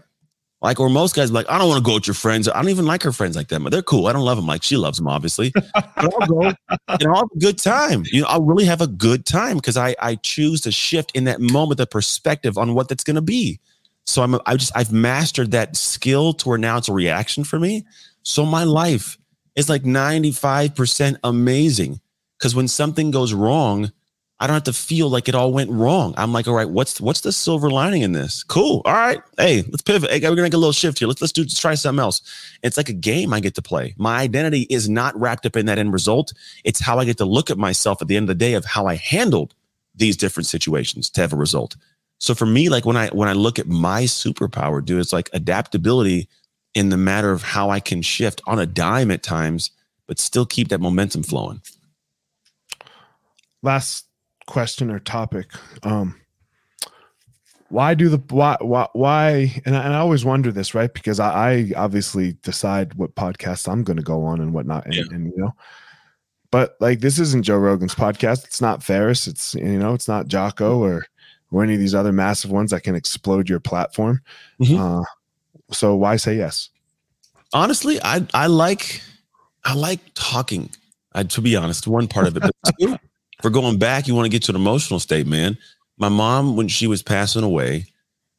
Like, 0.63 0.79
or 0.79 0.89
most 0.89 1.13
guys 1.13 1.29
like, 1.29 1.45
I 1.49 1.57
don't 1.57 1.67
want 1.67 1.83
to 1.83 1.87
go 1.87 1.95
with 1.95 2.07
your 2.07 2.13
friends. 2.13 2.47
I 2.47 2.53
don't 2.53 2.69
even 2.69 2.85
like 2.85 3.03
her 3.03 3.11
friends 3.11 3.35
like 3.35 3.49
that, 3.49 3.61
but 3.61 3.73
they're 3.73 3.83
cool. 3.83 4.07
I 4.07 4.13
don't 4.13 4.23
love 4.23 4.37
them 4.37 4.47
like 4.47 4.63
she 4.63 4.77
loves 4.77 4.97
them, 4.97 5.09
obviously. 5.09 5.51
but 5.73 5.93
I'll 5.97 6.27
go 6.27 6.41
and 6.41 7.03
I'll 7.03 7.15
have 7.17 7.27
a 7.35 7.39
good 7.39 7.57
time. 7.57 8.05
You 8.05 8.21
know, 8.21 8.27
I'll 8.29 8.43
really 8.43 8.63
have 8.63 8.79
a 8.79 8.87
good 8.87 9.25
time 9.25 9.57
because 9.57 9.75
I 9.75 9.93
I 9.99 10.15
choose 10.15 10.61
to 10.61 10.71
shift 10.71 11.11
in 11.15 11.25
that 11.25 11.41
moment 11.41 11.79
the 11.79 11.85
perspective 11.85 12.57
on 12.57 12.73
what 12.73 12.87
that's 12.87 13.03
gonna 13.03 13.21
be. 13.21 13.59
So 14.05 14.23
I'm 14.23 14.39
I 14.45 14.55
just 14.55 14.71
I've 14.73 14.93
mastered 14.93 15.51
that 15.51 15.75
skill 15.75 16.31
to 16.35 16.49
where 16.49 16.57
now 16.57 16.77
it's 16.77 16.87
a 16.87 16.93
reaction 16.93 17.43
for 17.43 17.59
me. 17.59 17.85
So 18.23 18.45
my 18.45 18.63
life 18.63 19.17
is 19.55 19.67
like 19.67 19.83
95% 19.83 21.17
amazing. 21.25 21.99
Because 22.39 22.55
when 22.55 22.69
something 22.69 23.11
goes 23.11 23.33
wrong, 23.33 23.91
I 24.43 24.47
don't 24.47 24.55
have 24.55 24.63
to 24.65 24.73
feel 24.73 25.09
like 25.09 25.29
it 25.29 25.35
all 25.35 25.53
went 25.53 25.71
wrong. 25.71 26.13
I'm 26.17 26.33
like, 26.33 26.49
all 26.49 26.53
right, 26.53 26.69
what's 26.69 26.99
what's 26.99 27.21
the 27.21 27.31
silver 27.31 27.69
lining 27.71 28.01
in 28.01 28.11
this? 28.11 28.43
Cool. 28.43 28.81
All 28.83 28.91
right. 28.91 29.21
Hey, 29.37 29.63
let's 29.69 29.83
pivot. 29.83 30.11
Hey, 30.11 30.19
we're 30.19 30.31
gonna 30.31 30.41
make 30.41 30.53
a 30.53 30.57
little 30.57 30.73
shift 30.73 30.99
here. 30.99 31.07
Let's 31.07 31.21
let's 31.21 31.31
do 31.31 31.43
let's 31.43 31.57
try 31.57 31.75
something 31.75 32.01
else. 32.01 32.21
It's 32.61 32.75
like 32.75 32.89
a 32.89 32.93
game 32.93 33.33
I 33.33 33.39
get 33.39 33.55
to 33.55 33.61
play. 33.61 33.95
My 33.97 34.19
identity 34.19 34.63
is 34.69 34.89
not 34.89 35.17
wrapped 35.17 35.45
up 35.45 35.55
in 35.55 35.65
that 35.67 35.79
end 35.79 35.93
result. 35.93 36.33
It's 36.65 36.81
how 36.81 36.99
I 36.99 37.05
get 37.05 37.17
to 37.19 37.25
look 37.25 37.49
at 37.51 37.57
myself 37.57 38.01
at 38.01 38.09
the 38.09 38.17
end 38.17 38.25
of 38.25 38.37
the 38.37 38.45
day 38.45 38.53
of 38.55 38.65
how 38.65 38.85
I 38.85 38.95
handled 38.95 39.55
these 39.95 40.17
different 40.17 40.47
situations 40.47 41.09
to 41.11 41.21
have 41.21 41.31
a 41.31 41.37
result. 41.37 41.77
So 42.19 42.35
for 42.35 42.45
me, 42.45 42.67
like 42.67 42.85
when 42.85 42.97
I 42.97 43.07
when 43.09 43.29
I 43.29 43.33
look 43.33 43.59
at 43.59 43.67
my 43.67 44.03
superpower, 44.03 44.83
dude, 44.83 44.99
it's 44.99 45.13
like 45.13 45.29
adaptability 45.33 46.27
in 46.75 46.89
the 46.89 46.97
matter 46.97 47.31
of 47.31 47.43
how 47.43 47.69
I 47.69 47.79
can 47.79 48.01
shift 48.01 48.41
on 48.45 48.59
a 48.59 48.65
dime 48.65 49.09
at 49.09 49.23
times, 49.23 49.71
but 50.07 50.19
still 50.19 50.45
keep 50.45 50.67
that 50.69 50.81
momentum 50.81 51.23
flowing. 51.23 51.61
last 53.63 54.05
question 54.47 54.91
or 54.91 54.99
topic 54.99 55.49
um 55.83 56.19
why 57.69 57.93
do 57.93 58.09
the 58.09 58.17
why 58.29 58.55
why, 58.61 58.87
why 58.93 59.61
and, 59.65 59.75
I, 59.75 59.83
and 59.85 59.93
i 59.93 59.97
always 59.99 60.25
wonder 60.25 60.51
this 60.51 60.75
right 60.75 60.93
because 60.93 61.19
i, 61.19 61.51
I 61.51 61.71
obviously 61.75 62.33
decide 62.43 62.93
what 62.95 63.15
podcasts 63.15 63.67
i'm 63.71 63.83
going 63.83 63.97
to 63.97 64.03
go 64.03 64.23
on 64.23 64.41
and 64.41 64.53
whatnot 64.53 64.85
and, 64.85 64.93
Yeah. 64.95 65.03
and 65.11 65.25
you 65.27 65.37
know 65.37 65.51
but 66.51 66.75
like 66.79 66.99
this 66.99 67.19
isn't 67.19 67.43
joe 67.43 67.57
rogan's 67.57 67.95
podcast 67.95 68.45
it's 68.45 68.61
not 68.61 68.83
Ferriss 68.83 69.27
it's 69.27 69.55
you 69.55 69.79
know 69.79 69.93
it's 69.93 70.07
not 70.07 70.27
jocko 70.27 70.77
or 70.79 71.05
or 71.51 71.63
any 71.63 71.73
of 71.73 71.79
these 71.79 71.95
other 71.95 72.11
massive 72.11 72.51
ones 72.51 72.71
that 72.71 72.83
can 72.83 72.95
explode 72.95 73.49
your 73.49 73.59
platform 73.59 74.21
Mhm. 74.61 75.01
uh 75.01 75.03
so 75.71 75.95
why 75.95 76.15
say 76.17 76.35
yes 76.35 76.69
honestly, 77.53 77.99
I 78.01 78.25
I 78.33 78.47
like 78.47 79.01
I 79.63 79.75
like 79.75 79.99
talking. 80.15 80.69
I, 81.13 81.21
to 81.23 81.41
be 81.41 81.55
honest, 81.55 81.85
one 81.87 82.07
part 82.07 82.25
of 82.27 82.35
it. 82.35 82.41
But 82.41 82.51
two, 82.79 82.97
for 83.43 83.49
going 83.49 83.77
back, 83.77 84.07
you 84.07 84.15
want 84.15 84.25
to 84.25 84.29
get 84.29 84.41
to 84.43 84.53
an 84.53 84.55
emotional 84.55 85.01
state, 85.01 85.27
man. 85.27 85.57
My 85.97 86.07
mom, 86.07 86.55
when 86.55 86.69
she 86.69 86.87
was 86.87 87.03
passing 87.03 87.43
away, 87.43 87.87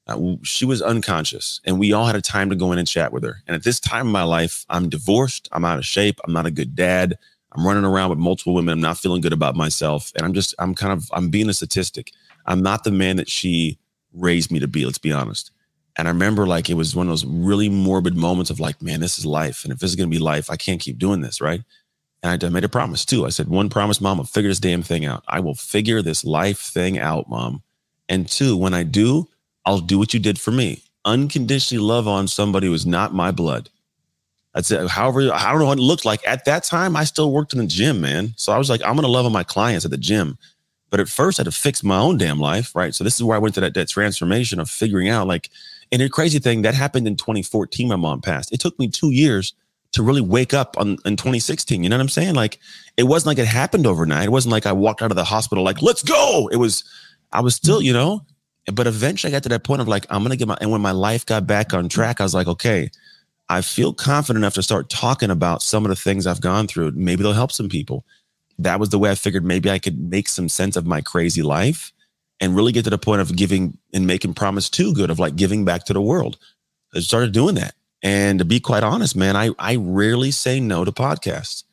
uh, 0.06 0.36
she 0.42 0.64
was 0.64 0.80
unconscious, 0.80 1.60
and 1.66 1.78
we 1.78 1.92
all 1.92 2.06
had 2.06 2.16
a 2.16 2.22
time 2.22 2.48
to 2.48 2.56
go 2.56 2.72
in 2.72 2.78
and 2.78 2.88
chat 2.88 3.12
with 3.12 3.22
her. 3.22 3.42
And 3.46 3.54
at 3.54 3.64
this 3.64 3.78
time 3.78 4.06
in 4.06 4.12
my 4.12 4.22
life, 4.22 4.64
I'm 4.70 4.88
divorced. 4.88 5.46
I'm 5.52 5.64
out 5.66 5.78
of 5.78 5.84
shape. 5.84 6.18
I'm 6.24 6.32
not 6.32 6.46
a 6.46 6.50
good 6.50 6.74
dad. 6.74 7.18
I'm 7.52 7.66
running 7.66 7.84
around 7.84 8.10
with 8.10 8.18
multiple 8.18 8.54
women. 8.54 8.72
I'm 8.72 8.80
not 8.80 8.96
feeling 8.96 9.20
good 9.20 9.34
about 9.34 9.56
myself, 9.56 10.10
and 10.16 10.24
I'm 10.24 10.32
just 10.32 10.54
I'm 10.58 10.74
kind 10.74 10.92
of 10.94 11.06
I'm 11.12 11.28
being 11.28 11.50
a 11.50 11.54
statistic. 11.54 12.10
I'm 12.46 12.62
not 12.62 12.84
the 12.84 12.90
man 12.90 13.16
that 13.16 13.28
she 13.28 13.78
raised 14.14 14.50
me 14.50 14.58
to 14.58 14.68
be. 14.68 14.86
Let's 14.86 14.96
be 14.96 15.12
honest. 15.12 15.50
And 15.98 16.08
I 16.08 16.12
remember 16.12 16.46
like 16.46 16.70
it 16.70 16.74
was 16.74 16.96
one 16.96 17.08
of 17.08 17.12
those 17.12 17.26
really 17.26 17.68
morbid 17.68 18.16
moments 18.16 18.50
of 18.50 18.58
like, 18.58 18.80
man, 18.80 19.00
this 19.00 19.18
is 19.18 19.26
life. 19.26 19.64
And 19.64 19.72
if 19.72 19.80
this 19.80 19.90
is 19.90 19.96
going 19.96 20.10
to 20.10 20.16
be 20.16 20.22
life, 20.22 20.48
I 20.48 20.56
can't 20.56 20.80
keep 20.80 20.98
doing 20.98 21.20
this. 21.20 21.42
Right. 21.42 21.62
And 22.24 22.42
I 22.42 22.48
made 22.48 22.64
a 22.64 22.70
promise 22.70 23.04
too. 23.04 23.26
I 23.26 23.28
said, 23.28 23.48
one 23.48 23.68
promise, 23.68 24.00
mom, 24.00 24.18
I'll 24.18 24.24
figure 24.24 24.50
this 24.50 24.58
damn 24.58 24.82
thing 24.82 25.04
out. 25.04 25.22
I 25.28 25.40
will 25.40 25.54
figure 25.54 26.00
this 26.00 26.24
life 26.24 26.58
thing 26.58 26.98
out, 26.98 27.28
mom. 27.28 27.62
And 28.08 28.26
two, 28.26 28.56
when 28.56 28.72
I 28.72 28.82
do, 28.82 29.28
I'll 29.66 29.78
do 29.78 29.98
what 29.98 30.14
you 30.14 30.20
did 30.20 30.40
for 30.40 30.50
me. 30.50 30.82
Unconditionally 31.04 31.84
love 31.84 32.08
on 32.08 32.26
somebody 32.26 32.66
who 32.66 32.72
is 32.72 32.86
not 32.86 33.12
my 33.12 33.30
blood. 33.30 33.68
That's 34.54 34.70
it. 34.70 34.88
However, 34.88 35.30
I 35.34 35.50
don't 35.50 35.58
know 35.58 35.66
what 35.66 35.78
it 35.78 35.82
looked 35.82 36.06
like. 36.06 36.26
At 36.26 36.46
that 36.46 36.64
time, 36.64 36.96
I 36.96 37.04
still 37.04 37.30
worked 37.30 37.52
in 37.52 37.58
the 37.58 37.66
gym, 37.66 38.00
man. 38.00 38.32
So 38.36 38.54
I 38.54 38.58
was 38.58 38.70
like, 38.70 38.80
I'm 38.82 38.96
to 38.96 39.06
love 39.06 39.26
on 39.26 39.32
my 39.32 39.42
clients 39.42 39.84
at 39.84 39.90
the 39.90 39.98
gym. 39.98 40.38
But 40.88 41.00
at 41.00 41.08
first, 41.08 41.38
I 41.38 41.42
had 41.42 41.52
to 41.52 41.58
fix 41.58 41.82
my 41.82 41.98
own 41.98 42.16
damn 42.16 42.40
life, 42.40 42.74
right? 42.74 42.94
So 42.94 43.04
this 43.04 43.16
is 43.16 43.22
where 43.22 43.36
I 43.36 43.40
went 43.40 43.54
to 43.56 43.60
that, 43.60 43.74
that 43.74 43.90
transformation 43.90 44.60
of 44.60 44.70
figuring 44.70 45.10
out, 45.10 45.26
like, 45.26 45.50
and 45.92 46.00
the 46.00 46.08
crazy 46.08 46.38
thing 46.38 46.62
that 46.62 46.74
happened 46.74 47.06
in 47.06 47.16
2014. 47.16 47.86
My 47.88 47.96
mom 47.96 48.22
passed. 48.22 48.50
It 48.50 48.60
took 48.60 48.78
me 48.78 48.88
two 48.88 49.10
years 49.10 49.52
to 49.94 50.02
really 50.02 50.20
wake 50.20 50.54
up 50.54 50.76
on 50.78 50.98
in 51.04 51.16
2016. 51.16 51.82
You 51.82 51.88
know 51.88 51.96
what 51.96 52.02
I'm 52.02 52.08
saying? 52.08 52.34
Like, 52.34 52.58
it 52.96 53.04
wasn't 53.04 53.28
like 53.28 53.38
it 53.38 53.46
happened 53.46 53.86
overnight. 53.86 54.26
It 54.26 54.32
wasn't 54.32 54.52
like 54.52 54.66
I 54.66 54.72
walked 54.72 55.02
out 55.02 55.10
of 55.10 55.16
the 55.16 55.24
hospital 55.24 55.64
like, 55.64 55.82
let's 55.82 56.02
go. 56.02 56.48
It 56.52 56.56
was, 56.56 56.84
I 57.32 57.40
was 57.40 57.54
still, 57.54 57.78
mm-hmm. 57.78 57.86
you 57.86 57.92
know, 57.92 58.26
but 58.72 58.86
eventually 58.86 59.32
I 59.32 59.36
got 59.36 59.42
to 59.44 59.48
that 59.50 59.64
point 59.64 59.82
of 59.82 59.88
like, 59.88 60.06
I'm 60.10 60.22
gonna 60.22 60.36
get 60.36 60.48
my. 60.48 60.56
And 60.60 60.70
when 60.70 60.80
my 60.80 60.92
life 60.92 61.26
got 61.26 61.46
back 61.46 61.74
on 61.74 61.88
track, 61.88 62.20
I 62.20 62.24
was 62.24 62.34
like, 62.34 62.46
okay, 62.46 62.90
I 63.48 63.60
feel 63.60 63.92
confident 63.92 64.42
enough 64.42 64.54
to 64.54 64.62
start 64.62 64.88
talking 64.88 65.30
about 65.30 65.62
some 65.62 65.84
of 65.84 65.90
the 65.90 65.96
things 65.96 66.26
I've 66.26 66.40
gone 66.40 66.66
through. 66.66 66.92
Maybe 66.92 67.22
they'll 67.22 67.32
help 67.32 67.52
some 67.52 67.68
people. 67.68 68.04
That 68.58 68.80
was 68.80 68.88
the 68.88 68.98
way 68.98 69.10
I 69.10 69.16
figured 69.16 69.44
maybe 69.44 69.70
I 69.70 69.78
could 69.78 69.98
make 69.98 70.28
some 70.28 70.48
sense 70.48 70.76
of 70.76 70.86
my 70.86 71.00
crazy 71.00 71.42
life 71.42 71.92
and 72.40 72.56
really 72.56 72.72
get 72.72 72.84
to 72.84 72.90
the 72.90 72.98
point 72.98 73.20
of 73.20 73.36
giving 73.36 73.76
and 73.92 74.06
making 74.06 74.34
promise 74.34 74.70
too 74.70 74.94
good 74.94 75.10
of 75.10 75.18
like 75.18 75.36
giving 75.36 75.64
back 75.64 75.84
to 75.84 75.92
the 75.92 76.00
world. 76.00 76.38
I 76.94 77.00
started 77.00 77.32
doing 77.32 77.56
that. 77.56 77.74
And 78.04 78.38
to 78.38 78.44
be 78.44 78.60
quite 78.60 78.84
honest, 78.84 79.16
man, 79.16 79.34
I, 79.34 79.50
I 79.58 79.76
rarely 79.76 80.30
say 80.30 80.60
no 80.60 80.84
to 80.84 80.92
podcasts 80.92 81.64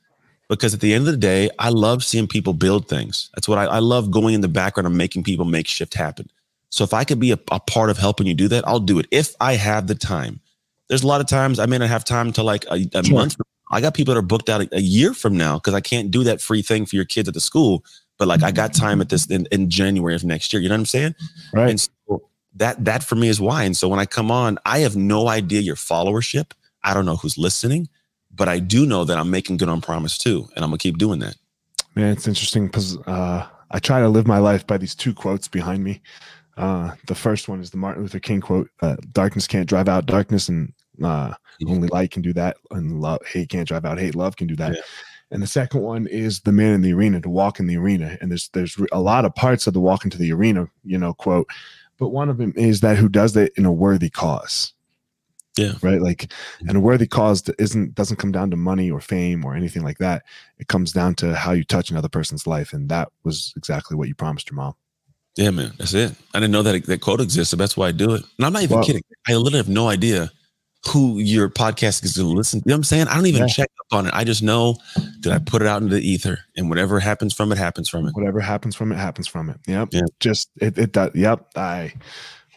because 0.49 0.73
at 0.73 0.79
the 0.79 0.93
end 0.93 1.07
of 1.07 1.11
the 1.11 1.17
day, 1.17 1.51
I 1.59 1.69
love 1.69 2.03
seeing 2.03 2.27
people 2.27 2.53
build 2.53 2.87
things. 2.87 3.29
That's 3.35 3.47
what 3.47 3.59
I, 3.59 3.65
I 3.65 3.79
love 3.79 4.09
going 4.09 4.33
in 4.33 4.41
the 4.41 4.47
background 4.47 4.87
and 4.87 4.97
making 4.97 5.23
people 5.23 5.45
make 5.45 5.67
shift 5.67 5.93
happen. 5.93 6.31
So 6.69 6.83
if 6.83 6.93
I 6.93 7.03
could 7.03 7.19
be 7.19 7.31
a, 7.31 7.39
a 7.51 7.59
part 7.59 7.91
of 7.91 7.99
helping 7.99 8.25
you 8.25 8.33
do 8.33 8.47
that, 8.47 8.67
I'll 8.67 8.79
do 8.79 8.97
it 8.97 9.05
if 9.11 9.35
I 9.39 9.53
have 9.53 9.85
the 9.85 9.95
time 9.95 10.39
there's 10.91 11.03
a 11.03 11.07
lot 11.07 11.21
of 11.21 11.27
times 11.27 11.57
I 11.57 11.67
may 11.67 11.77
not 11.77 11.87
have 11.87 12.03
time 12.03 12.33
to 12.33 12.43
like 12.43 12.65
a, 12.65 12.85
a 12.93 13.03
sure. 13.05 13.15
month. 13.15 13.37
I 13.71 13.79
got 13.79 13.93
people 13.93 14.13
that 14.13 14.19
are 14.19 14.23
booked 14.23 14.49
out 14.49 14.59
a, 14.59 14.67
a 14.75 14.81
year 14.81 15.13
from 15.13 15.37
now 15.37 15.55
because 15.55 15.73
I 15.73 15.79
can't 15.79 16.11
do 16.11 16.25
that 16.25 16.41
free 16.41 16.61
thing 16.61 16.85
for 16.85 16.97
your 16.97 17.05
kids 17.05 17.29
at 17.29 17.33
the 17.33 17.39
school. 17.39 17.85
But 18.19 18.27
like 18.27 18.43
I 18.43 18.51
got 18.51 18.73
time 18.73 18.99
at 18.99 19.07
this 19.07 19.25
in, 19.27 19.47
in 19.53 19.69
January 19.69 20.15
of 20.15 20.25
next 20.25 20.51
year. 20.51 20.61
You 20.61 20.67
know 20.67 20.75
what 20.75 20.79
I'm 20.79 20.85
saying? 20.85 21.15
Right. 21.53 21.69
And 21.69 21.79
so 21.79 21.89
that 22.55 22.83
that 22.85 23.03
for 23.03 23.15
me 23.15 23.29
is 23.29 23.39
why. 23.39 23.63
And 23.63 23.75
so 23.75 23.87
when 23.87 23.99
I 23.99 24.05
come 24.05 24.31
on, 24.31 24.57
I 24.65 24.79
have 24.79 24.95
no 24.95 25.27
idea 25.27 25.61
your 25.61 25.75
followership. 25.75 26.51
I 26.83 26.93
don't 26.93 27.05
know 27.05 27.15
who's 27.15 27.37
listening, 27.37 27.89
but 28.33 28.47
I 28.47 28.59
do 28.59 28.85
know 28.85 29.05
that 29.05 29.17
I'm 29.17 29.29
making 29.29 29.57
good 29.57 29.69
on 29.69 29.81
promise 29.81 30.17
too, 30.17 30.49
and 30.55 30.63
I'm 30.63 30.71
gonna 30.71 30.77
keep 30.77 30.97
doing 30.97 31.19
that. 31.19 31.35
Man, 31.95 32.11
it's 32.11 32.27
interesting 32.27 32.67
because 32.67 32.97
uh, 33.05 33.47
I 33.71 33.79
try 33.79 33.99
to 33.99 34.09
live 34.09 34.27
my 34.27 34.37
life 34.39 34.65
by 34.65 34.77
these 34.77 34.95
two 34.95 35.13
quotes 35.13 35.47
behind 35.47 35.83
me. 35.83 36.01
Uh, 36.57 36.91
the 37.07 37.15
first 37.15 37.47
one 37.47 37.61
is 37.61 37.71
the 37.71 37.77
Martin 37.77 38.03
Luther 38.03 38.19
King 38.19 38.41
quote: 38.41 38.69
uh, 38.81 38.97
"Darkness 39.11 39.47
can't 39.47 39.67
drive 39.67 39.87
out 39.87 40.05
darkness, 40.05 40.49
and 40.49 40.73
uh, 41.03 41.33
only 41.67 41.87
light 41.87 42.11
can 42.11 42.21
do 42.21 42.33
that, 42.33 42.57
and 42.71 43.01
love 43.01 43.25
hate 43.25 43.49
can't 43.49 43.67
drive 43.67 43.85
out 43.85 43.99
hate. 43.99 44.15
Love 44.15 44.35
can 44.35 44.47
do 44.47 44.55
that. 44.57 44.75
Yeah. 44.75 44.81
And 45.31 45.41
the 45.41 45.47
second 45.47 45.81
one 45.81 46.07
is 46.07 46.41
the 46.41 46.51
man 46.51 46.73
in 46.73 46.81
the 46.81 46.93
arena 46.93 47.21
to 47.21 47.29
walk 47.29 47.59
in 47.59 47.67
the 47.67 47.77
arena. 47.77 48.17
And 48.19 48.29
there's 48.29 48.49
there's 48.49 48.77
a 48.91 48.99
lot 48.99 49.23
of 49.25 49.33
parts 49.33 49.65
of 49.65 49.73
the 49.73 49.79
walk 49.79 50.03
into 50.03 50.17
the 50.17 50.31
arena, 50.33 50.67
you 50.83 50.97
know, 50.97 51.13
quote. 51.13 51.47
But 52.01 52.09
one 52.09 52.29
of 52.29 52.39
them 52.39 52.51
is 52.55 52.81
that 52.81 52.97
who 52.97 53.07
does 53.07 53.37
it 53.37 53.53
in 53.57 53.65
a 53.65 53.71
worthy 53.71 54.09
cause. 54.09 54.73
Yeah. 55.55 55.73
Right. 55.83 56.01
Like, 56.01 56.33
and 56.61 56.75
a 56.75 56.79
worthy 56.79 57.05
cause 57.05 57.47
isn't 57.59 57.93
doesn't 57.93 58.17
come 58.17 58.31
down 58.31 58.49
to 58.49 58.57
money 58.57 58.89
or 58.89 58.99
fame 58.99 59.45
or 59.45 59.53
anything 59.53 59.83
like 59.83 59.99
that. 59.99 60.23
It 60.57 60.67
comes 60.67 60.93
down 60.93 61.13
to 61.15 61.35
how 61.35 61.51
you 61.51 61.63
touch 61.63 61.91
another 61.91 62.09
person's 62.09 62.47
life, 62.47 62.73
and 62.73 62.89
that 62.89 63.09
was 63.23 63.53
exactly 63.55 63.95
what 63.95 64.07
you 64.07 64.15
promised 64.15 64.49
your 64.49 64.55
mom. 64.55 64.73
Yeah, 65.35 65.51
man. 65.51 65.73
That's 65.77 65.93
it. 65.93 66.13
I 66.33 66.39
didn't 66.39 66.53
know 66.53 66.63
that 66.63 66.87
that 66.87 67.01
quote 67.01 67.21
existed. 67.21 67.57
That's 67.57 67.77
why 67.77 67.89
I 67.89 67.91
do 67.91 68.15
it. 68.15 68.23
And 68.37 68.47
I'm 68.47 68.53
not 68.53 68.63
even 68.63 68.77
well, 68.77 68.83
kidding. 68.83 69.03
I 69.27 69.35
literally 69.35 69.57
have 69.57 69.69
no 69.69 69.87
idea 69.87 70.31
who 70.87 71.19
your 71.19 71.49
podcast 71.49 72.03
is 72.03 72.17
going 72.17 72.29
to 72.29 72.35
listen. 72.35 72.59
You 72.59 72.69
know 72.69 72.73
what 72.73 72.77
I'm 72.77 72.83
saying? 72.83 73.07
I 73.07 73.15
don't 73.15 73.27
even 73.27 73.41
yeah. 73.41 73.47
check 73.47 73.69
up 73.79 73.97
on 73.97 74.07
it. 74.07 74.13
I 74.13 74.23
just 74.23 74.41
know 74.41 74.77
that 75.19 75.31
I 75.31 75.39
put 75.39 75.61
it 75.61 75.67
out 75.67 75.81
into 75.81 75.95
the 75.95 76.01
ether, 76.01 76.39
and 76.57 76.69
whatever 76.69 76.99
happens 76.99 77.33
from 77.33 77.51
it 77.51 77.57
happens 77.57 77.87
from 77.87 78.07
it. 78.07 78.15
Whatever 78.15 78.39
happens 78.39 78.75
from 78.75 78.91
it 78.91 78.95
happens 78.95 79.27
from 79.27 79.49
it. 79.49 79.57
Yep. 79.67 79.89
Yeah. 79.91 80.01
Just 80.19 80.49
it. 80.57 80.77
It 80.77 80.91
does. 80.91 81.11
Yep. 81.13 81.51
I 81.55 81.93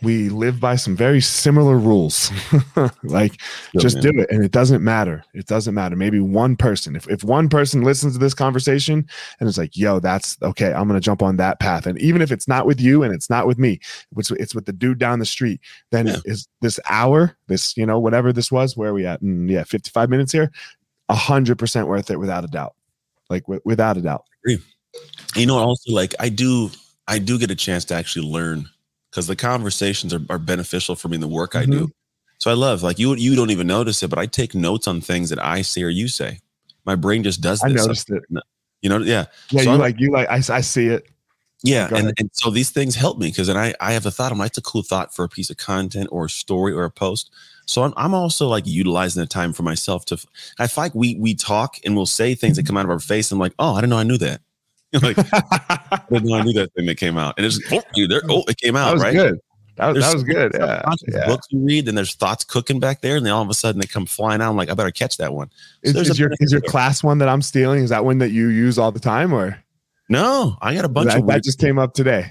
we 0.03 0.29
live 0.29 0.61
by 0.61 0.77
some 0.77 0.97
very 0.97 1.21
similar 1.21 1.79
rules. 1.79 2.31
like 3.05 3.41
just 3.79 4.01
do 4.01 4.11
it. 4.21 4.31
And 4.31 4.45
it 4.45 4.51
doesn't 4.51 4.83
matter. 4.83 5.25
It 5.35 5.47
doesn't 5.47 5.75
matter. 5.75 5.97
Maybe 5.97 6.21
one 6.21 6.57
person, 6.57 6.97
if, 6.97 7.09
if 7.09 7.25
one 7.25 7.49
person 7.49 7.83
listens 7.83 8.15
to 8.15 8.19
this 8.19 8.35
conversation 8.35 9.07
and 9.41 9.49
it's 9.49 9.59
like, 9.59 9.77
yo, 9.77 10.01
that's 10.01 10.37
okay, 10.43 10.73
I'm 10.73 10.89
gonna 10.89 11.01
jump 11.01 11.23
on 11.23 11.37
that 11.37 11.61
path. 11.61 11.87
And 11.87 11.99
even 12.01 12.23
if 12.23 12.33
it's 12.33 12.49
not 12.49 12.67
with 12.67 12.81
you 12.81 13.03
and 13.03 13.15
it's 13.15 13.31
not 13.31 13.47
with 13.47 13.59
me, 13.59 13.81
it's 14.17 14.31
it's 14.33 14.55
with 14.55 14.67
the 14.67 14.73
dude 14.73 14.99
down 14.99 15.19
the 15.19 15.27
street, 15.27 15.61
then 15.91 16.07
yeah. 16.07 16.17
is 16.25 16.49
this 16.61 16.81
hour, 16.89 17.37
this, 17.47 17.77
you 17.77 17.87
know, 17.87 17.99
whatever 17.99 18.33
this 18.33 18.51
was, 18.51 18.77
where 18.77 18.91
are 18.91 18.95
we 18.95 19.07
at? 19.07 19.23
Mm, 19.23 19.51
yeah, 19.51 19.65
55 19.65 20.11
minutes 20.11 20.33
here, 20.33 20.51
a 21.09 21.15
hundred 21.15 21.59
percent 21.59 21.89
worth 21.89 22.11
it 22.11 22.19
without 22.19 22.45
a 22.45 22.49
doubt. 22.49 22.75
Like 23.31 23.45
w- 23.45 23.63
without 23.65 23.97
a 23.97 24.03
doubt. 24.03 24.25
You 25.35 25.47
know, 25.47 25.59
also 25.59 25.93
like 25.93 26.15
I 26.21 26.29
do 26.29 26.71
I 27.09 27.19
do 27.19 27.39
get 27.39 27.51
a 27.51 27.57
chance 27.57 27.85
to 27.87 27.95
actually 27.95 28.31
learn 28.31 28.69
because 29.15 29.29
the 29.29 29.37
conversations 29.37 30.13
are, 30.13 30.21
are 30.29 30.41
beneficial 30.41 30.97
for 30.97 31.07
me 31.07 31.15
in 31.15 31.21
the 31.21 31.29
work 31.29 31.53
mm-hmm. 31.53 31.73
I 31.73 31.77
do. 31.77 31.93
So 32.39 32.51
I 32.51 32.55
love 32.55 32.83
like 32.83 32.99
you 32.99 33.15
you 33.15 33.37
don't 33.37 33.51
even 33.51 33.69
notice 33.69 34.03
it, 34.03 34.11
but 34.11 34.19
I 34.19 34.27
take 34.27 34.55
notes 34.55 34.89
on 34.89 35.01
things 35.01 35.31
that 35.31 35.43
I 35.43 35.63
say 35.63 35.83
or 35.83 35.89
you 35.89 36.09
say. 36.09 36.41
My 36.85 36.97
brain 36.97 37.23
just 37.23 37.41
does 37.41 37.61
this. 37.61 37.71
I 37.71 37.75
noticed 37.75 38.11
it. 38.11 38.23
You 38.83 38.91
know, 38.91 38.99
yeah. 38.99 39.27
Yeah, 39.51 39.63
so 39.63 39.71
you 39.71 39.71
I'm, 39.71 39.79
like 39.79 40.01
you 40.01 40.11
like 40.11 40.29
I, 40.29 40.57
I 40.57 40.61
see 40.61 40.89
it. 40.89 41.09
Yeah, 41.63 41.89
and, 41.95 42.13
and 42.19 42.29
so 42.33 42.51
these 42.51 42.71
things 42.71 42.95
help 42.95 43.19
me 43.19 43.29
because 43.29 43.47
then 43.47 43.57
I 43.57 43.73
I 43.81 43.93
have 43.93 44.05
a 44.05 44.11
thought. 44.11 44.33
I'm 44.33 44.39
like, 44.39 44.49
it's 44.49 44.59
a 44.59 44.63
cool 44.63 44.83
thought 44.83 45.15
for 45.15 45.25
a 45.25 45.29
piece 45.29 45.49
of 45.49 45.57
content 45.57 46.09
or 46.11 46.27
a 46.27 46.31
story 46.31 46.73
or 46.73 46.85
a 46.85 46.91
post. 46.91 47.31
So 47.67 47.83
I'm, 47.85 47.95
I'm 47.97 48.13
also 48.13 48.49
like 48.49 48.67
utilizing 48.67 49.21
the 49.21 49.27
time 49.27 49.55
for 49.55 49.63
myself 49.63 50.05
to. 50.07 50.19
I 50.59 50.67
feel 50.67 50.85
like 50.85 50.95
we 50.95 51.15
we 51.15 51.35
talk 51.35 51.77
and 51.85 51.97
we'll 51.97 52.05
say 52.05 52.35
things 52.35 52.57
that 52.57 52.67
come 52.67 52.77
out 52.77 52.85
of 52.85 52.91
our 52.91 52.99
face. 52.99 53.31
I'm 53.31 53.39
like, 53.39 53.55
oh, 53.59 53.75
I 53.75 53.81
didn't 53.81 53.91
know 53.91 53.99
I 53.99 54.03
knew 54.03 54.19
that. 54.19 54.43
like, 55.03 55.17
I 55.33 56.01
didn't 56.11 56.29
know 56.29 56.37
I 56.37 56.43
knew 56.43 56.53
that 56.55 56.73
thing 56.75 56.87
that 56.87 56.97
came 56.97 57.19
out, 57.19 57.35
and 57.37 57.47
it's 57.47 57.61
oh, 57.73 57.83
dude, 57.95 58.11
there, 58.11 58.23
oh, 58.29 58.45
it 58.49 58.57
came 58.57 58.77
out. 58.77 58.87
That 58.87 58.95
was 58.95 59.03
right? 59.03 59.15
good. 59.15 59.41
That 59.77 59.93
was, 59.93 60.05
that 60.05 60.15
was 60.15 60.23
good. 60.23 60.53
Yeah. 60.55 60.83
yeah. 61.09 61.27
Books 61.27 61.49
you 61.51 61.61
read, 61.61 61.89
and 61.89 61.99
there's 61.99 62.15
thoughts 62.15 62.45
cooking 62.45 62.79
back 62.79 63.01
there, 63.01 63.17
and 63.17 63.27
then 63.27 63.33
all 63.33 63.43
of 63.43 63.51
a 63.51 63.55
sudden 63.55 63.81
they 63.81 63.87
come 63.87 64.07
flying 64.07 64.41
out. 64.41 64.51
I'm 64.51 64.57
like, 64.57 64.71
I 64.71 64.75
better 64.75 64.93
catch 64.93 65.17
that 65.17 65.35
one. 65.35 65.51
So 65.85 65.99
is, 65.99 66.11
is 66.11 66.19
your 66.19 66.31
is 66.39 66.53
your 66.53 66.61
class 66.61 67.03
one 67.03 67.19
that 67.19 67.29
I'm 67.29 67.43
stealing? 67.43 67.83
Is 67.83 67.91
that 67.91 68.05
one 68.05 68.19
that 68.19 68.31
you 68.31 68.49
use 68.49 68.79
all 68.79 68.93
the 68.93 69.01
time, 69.01 69.33
or? 69.33 69.59
No, 70.09 70.57
I 70.61 70.75
got 70.75 70.85
a 70.85 70.89
bunch 70.89 71.09
that, 71.09 71.21
of. 71.21 71.27
That 71.27 71.43
just 71.43 71.59
came 71.59 71.79
up 71.79 71.95
today. 71.95 72.31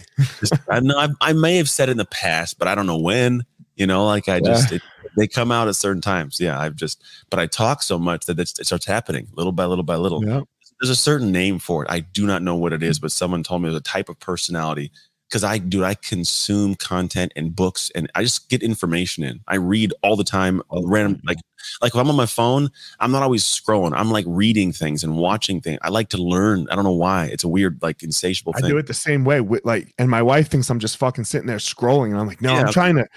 I 0.69 0.79
know 0.79 0.97
I, 0.97 1.09
I, 1.19 1.33
may 1.33 1.57
have 1.57 1.69
said 1.69 1.89
in 1.89 1.97
the 1.97 2.05
past, 2.05 2.59
but 2.59 2.67
I 2.67 2.75
don't 2.75 2.85
know 2.85 2.99
when. 2.99 3.43
You 3.75 3.87
know, 3.87 4.05
like 4.05 4.29
I 4.29 4.39
just 4.39 4.69
yeah. 4.69 4.77
it, 4.77 4.83
they 5.17 5.27
come 5.27 5.51
out 5.51 5.67
at 5.67 5.75
certain 5.75 6.01
times. 6.01 6.39
Yeah, 6.39 6.59
I've 6.59 6.75
just, 6.75 7.03
but 7.31 7.39
I 7.39 7.47
talk 7.47 7.81
so 7.81 7.97
much 7.97 8.27
that 8.27 8.39
it 8.39 8.47
starts 8.47 8.85
happening 8.85 9.27
little 9.33 9.51
by 9.51 9.65
little 9.65 9.83
by 9.83 9.95
little. 9.95 10.23
Yeah 10.23 10.41
there's 10.83 10.89
a 10.89 10.95
certain 10.97 11.31
name 11.31 11.59
for 11.59 11.81
it. 11.81 11.89
I 11.89 12.01
do 12.01 12.25
not 12.25 12.41
know 12.41 12.55
what 12.57 12.73
it 12.73 12.83
is, 12.83 12.99
but 12.99 13.13
someone 13.13 13.41
told 13.41 13.61
me 13.61 13.69
there's 13.69 13.79
a 13.79 13.83
type 13.83 14.09
of 14.09 14.19
personality 14.19 14.91
because 15.29 15.41
I 15.41 15.57
do 15.57 15.85
I 15.85 15.95
consume 15.95 16.75
content 16.75 17.31
and 17.37 17.55
books 17.55 17.89
and 17.95 18.11
I 18.15 18.23
just 18.23 18.49
get 18.49 18.61
information 18.61 19.23
in. 19.23 19.39
I 19.47 19.55
read 19.55 19.93
all 20.03 20.17
the 20.17 20.25
time, 20.25 20.61
uh, 20.69 20.81
random 20.83 21.21
like 21.23 21.37
like 21.81 21.93
if 21.93 21.97
I'm 21.97 22.09
on 22.09 22.17
my 22.17 22.25
phone, 22.25 22.69
I'm 22.99 23.11
not 23.11 23.23
always 23.23 23.45
scrolling. 23.45 23.93
I'm 23.95 24.11
like 24.11 24.25
reading 24.27 24.73
things 24.73 25.05
and 25.05 25.15
watching 25.15 25.61
things. 25.61 25.79
I 25.81 25.87
like 25.87 26.09
to 26.09 26.17
learn. 26.17 26.67
I 26.69 26.75
don't 26.75 26.83
know 26.83 26.91
why. 26.91 27.27
It's 27.27 27.45
a 27.45 27.47
weird 27.47 27.81
like 27.81 28.03
insatiable 28.03 28.51
thing. 28.51 28.65
I 28.65 28.67
do 28.67 28.77
it 28.77 28.87
the 28.87 28.93
same 28.93 29.23
way. 29.23 29.39
With, 29.39 29.63
like, 29.63 29.93
and 29.97 30.09
my 30.09 30.21
wife 30.21 30.49
thinks 30.49 30.69
I'm 30.69 30.79
just 30.79 30.97
fucking 30.97 31.23
sitting 31.23 31.47
there 31.47 31.57
scrolling, 31.57 32.11
and 32.11 32.19
I'm 32.19 32.27
like, 32.27 32.41
no, 32.41 32.53
yeah. 32.53 32.63
I'm 32.63 32.73
trying 32.73 32.95
to, 32.95 33.07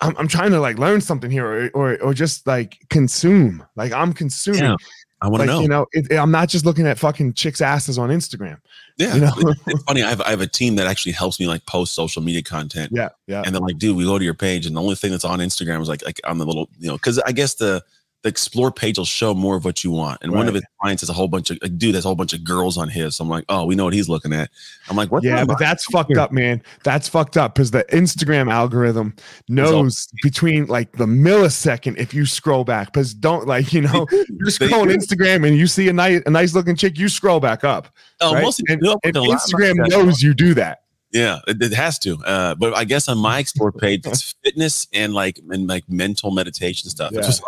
I'm, 0.00 0.14
I'm 0.18 0.28
trying 0.28 0.50
to 0.50 0.60
like 0.60 0.78
learn 0.78 1.00
something 1.00 1.30
here, 1.30 1.46
or 1.46 1.70
or, 1.70 2.02
or 2.02 2.14
just 2.14 2.46
like 2.46 2.78
consume. 2.90 3.64
Like 3.74 3.92
I'm 3.92 4.12
consuming. 4.12 4.62
Yeah. 4.62 4.76
I 5.22 5.28
want 5.28 5.42
to 5.42 5.46
like, 5.46 5.56
know. 5.56 5.62
You 5.62 5.68
know, 5.68 5.86
it, 5.92 6.18
I'm 6.18 6.30
not 6.30 6.48
just 6.48 6.66
looking 6.66 6.86
at 6.86 6.98
fucking 6.98 7.34
chicks' 7.34 7.60
asses 7.60 7.98
on 7.98 8.10
Instagram. 8.10 8.60
Yeah, 8.98 9.14
you 9.14 9.20
know? 9.22 9.32
it's 9.66 9.82
funny. 9.86 10.02
I 10.02 10.10
have 10.10 10.20
I 10.20 10.30
have 10.30 10.40
a 10.40 10.46
team 10.46 10.76
that 10.76 10.86
actually 10.86 11.12
helps 11.12 11.40
me 11.40 11.46
like 11.46 11.64
post 11.66 11.94
social 11.94 12.22
media 12.22 12.42
content. 12.42 12.92
Yeah, 12.94 13.08
yeah. 13.26 13.42
And 13.44 13.54
then 13.54 13.62
like, 13.62 13.78
dude, 13.78 13.96
we 13.96 14.04
go 14.04 14.18
to 14.18 14.24
your 14.24 14.34
page, 14.34 14.66
and 14.66 14.76
the 14.76 14.82
only 14.82 14.94
thing 14.94 15.10
that's 15.10 15.24
on 15.24 15.38
Instagram 15.38 15.80
is 15.80 15.88
like 15.88 16.04
like 16.04 16.20
on 16.24 16.38
the 16.38 16.44
little, 16.44 16.68
you 16.78 16.88
know, 16.88 16.94
because 16.94 17.18
I 17.20 17.32
guess 17.32 17.54
the 17.54 17.82
the 18.22 18.28
explore 18.28 18.72
page 18.72 18.98
will 18.98 19.04
show 19.04 19.34
more 19.34 19.56
of 19.56 19.64
what 19.64 19.84
you 19.84 19.90
want. 19.90 20.18
And 20.22 20.32
right. 20.32 20.38
one 20.38 20.48
of 20.48 20.54
his 20.54 20.64
clients 20.80 21.02
is 21.02 21.08
a 21.08 21.12
whole 21.12 21.28
bunch 21.28 21.50
of 21.50 21.58
a 21.62 21.68
dude, 21.68 21.94
has 21.94 22.04
a 22.04 22.08
whole 22.08 22.16
bunch 22.16 22.32
of 22.32 22.42
girls 22.42 22.76
on 22.76 22.88
his. 22.88 23.16
So 23.16 23.24
I'm 23.24 23.30
like, 23.30 23.44
oh, 23.48 23.64
we 23.66 23.74
know 23.74 23.84
what 23.84 23.94
he's 23.94 24.08
looking 24.08 24.32
at. 24.32 24.50
I'm 24.88 24.96
like, 24.96 25.12
what? 25.12 25.22
The 25.22 25.28
Yeah, 25.28 25.44
but 25.44 25.58
that's 25.58 25.84
fucked 25.86 26.16
up, 26.16 26.32
man. 26.32 26.62
That's 26.82 27.08
fucked 27.08 27.36
up 27.36 27.54
because 27.54 27.70
the 27.70 27.84
Instagram 27.84 28.50
algorithm 28.50 29.14
knows 29.48 30.08
between 30.22 30.66
like 30.66 30.92
the 30.92 31.06
millisecond 31.06 31.98
if 31.98 32.12
you 32.12 32.26
scroll 32.26 32.64
back. 32.64 32.92
Because 32.92 33.14
don't 33.14 33.46
like 33.46 33.72
you 33.72 33.82
know 33.82 34.06
you're 34.10 34.48
scrolling 34.48 34.94
Instagram 34.94 35.46
and 35.46 35.56
you 35.56 35.66
see 35.66 35.88
a 35.88 35.92
nice 35.92 36.22
a 36.26 36.30
nice 36.30 36.54
looking 36.54 36.74
chick, 36.74 36.98
you 36.98 37.08
scroll 37.08 37.40
back 37.40 37.64
up. 37.64 37.88
Oh, 38.20 38.34
right? 38.34 38.44
and, 38.68 38.82
and 39.04 39.14
Instagram 39.14 39.88
knows 39.88 40.22
you 40.22 40.34
do 40.34 40.54
that. 40.54 40.82
Yeah, 41.16 41.40
it, 41.48 41.62
it 41.62 41.72
has 41.72 41.98
to. 42.00 42.18
Uh, 42.24 42.54
but 42.54 42.76
I 42.76 42.84
guess 42.84 43.08
on 43.08 43.16
my 43.16 43.38
explore 43.38 43.72
page, 43.72 44.06
it's 44.06 44.34
fitness 44.44 44.86
and 44.92 45.14
like 45.14 45.40
and 45.50 45.66
like 45.66 45.88
mental 45.88 46.30
meditation 46.30 46.90
stuff. 46.90 47.12
Yeah. 47.12 47.20
It's, 47.20 47.28
just, 47.28 47.42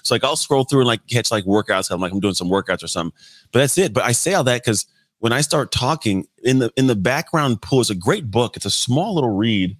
it's 0.00 0.10
like 0.10 0.22
I'll 0.22 0.36
scroll 0.36 0.64
through 0.64 0.80
and 0.80 0.86
like 0.86 1.06
catch 1.06 1.30
like 1.30 1.44
workouts. 1.44 1.90
I'm 1.90 2.00
like 2.00 2.12
I'm 2.12 2.20
doing 2.20 2.34
some 2.34 2.48
workouts 2.48 2.82
or 2.82 2.88
something. 2.88 3.16
But 3.52 3.60
that's 3.60 3.78
it. 3.78 3.94
But 3.94 4.04
I 4.04 4.12
say 4.12 4.34
all 4.34 4.44
that 4.44 4.62
because 4.62 4.86
when 5.18 5.32
I 5.32 5.40
start 5.40 5.72
talking 5.72 6.26
in 6.42 6.58
the 6.58 6.70
in 6.76 6.88
the 6.88 6.94
background 6.94 7.62
pool 7.62 7.80
is 7.80 7.90
a 7.90 7.94
great 7.94 8.30
book. 8.30 8.56
It's 8.56 8.66
a 8.66 8.70
small 8.70 9.14
little 9.14 9.34
read. 9.34 9.76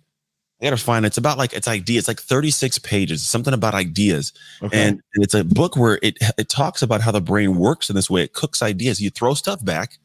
I 0.61 0.65
gotta 0.65 0.79
find 0.79 1.05
it. 1.05 1.09
It's 1.09 1.19
about 1.19 1.37
like 1.37 1.53
it's 1.53 1.69
ideas. 1.69 2.03
It's 2.03 2.09
like 2.09 2.21
36 2.21 2.79
pages. 2.79 3.23
Something 3.23 3.53
about 3.53 3.75
ideas. 3.75 4.33
Okay. 4.63 4.79
And, 4.79 5.03
and 5.15 5.25
it's 5.25 5.35
a 5.35 5.45
book 5.45 5.77
where 5.77 5.99
it 6.03 6.17
it 6.39 6.49
talks 6.49 6.81
about 6.81 7.03
how 7.03 7.11
the 7.11 7.21
brain 7.21 7.57
works 7.57 7.91
in 7.91 7.97
this 7.97 8.09
way. 8.09 8.23
It 8.23 8.33
cooks 8.33 8.63
ideas. 8.63 8.99
You 9.01 9.11
throw 9.11 9.35
stuff 9.35 9.63
back 9.63 9.99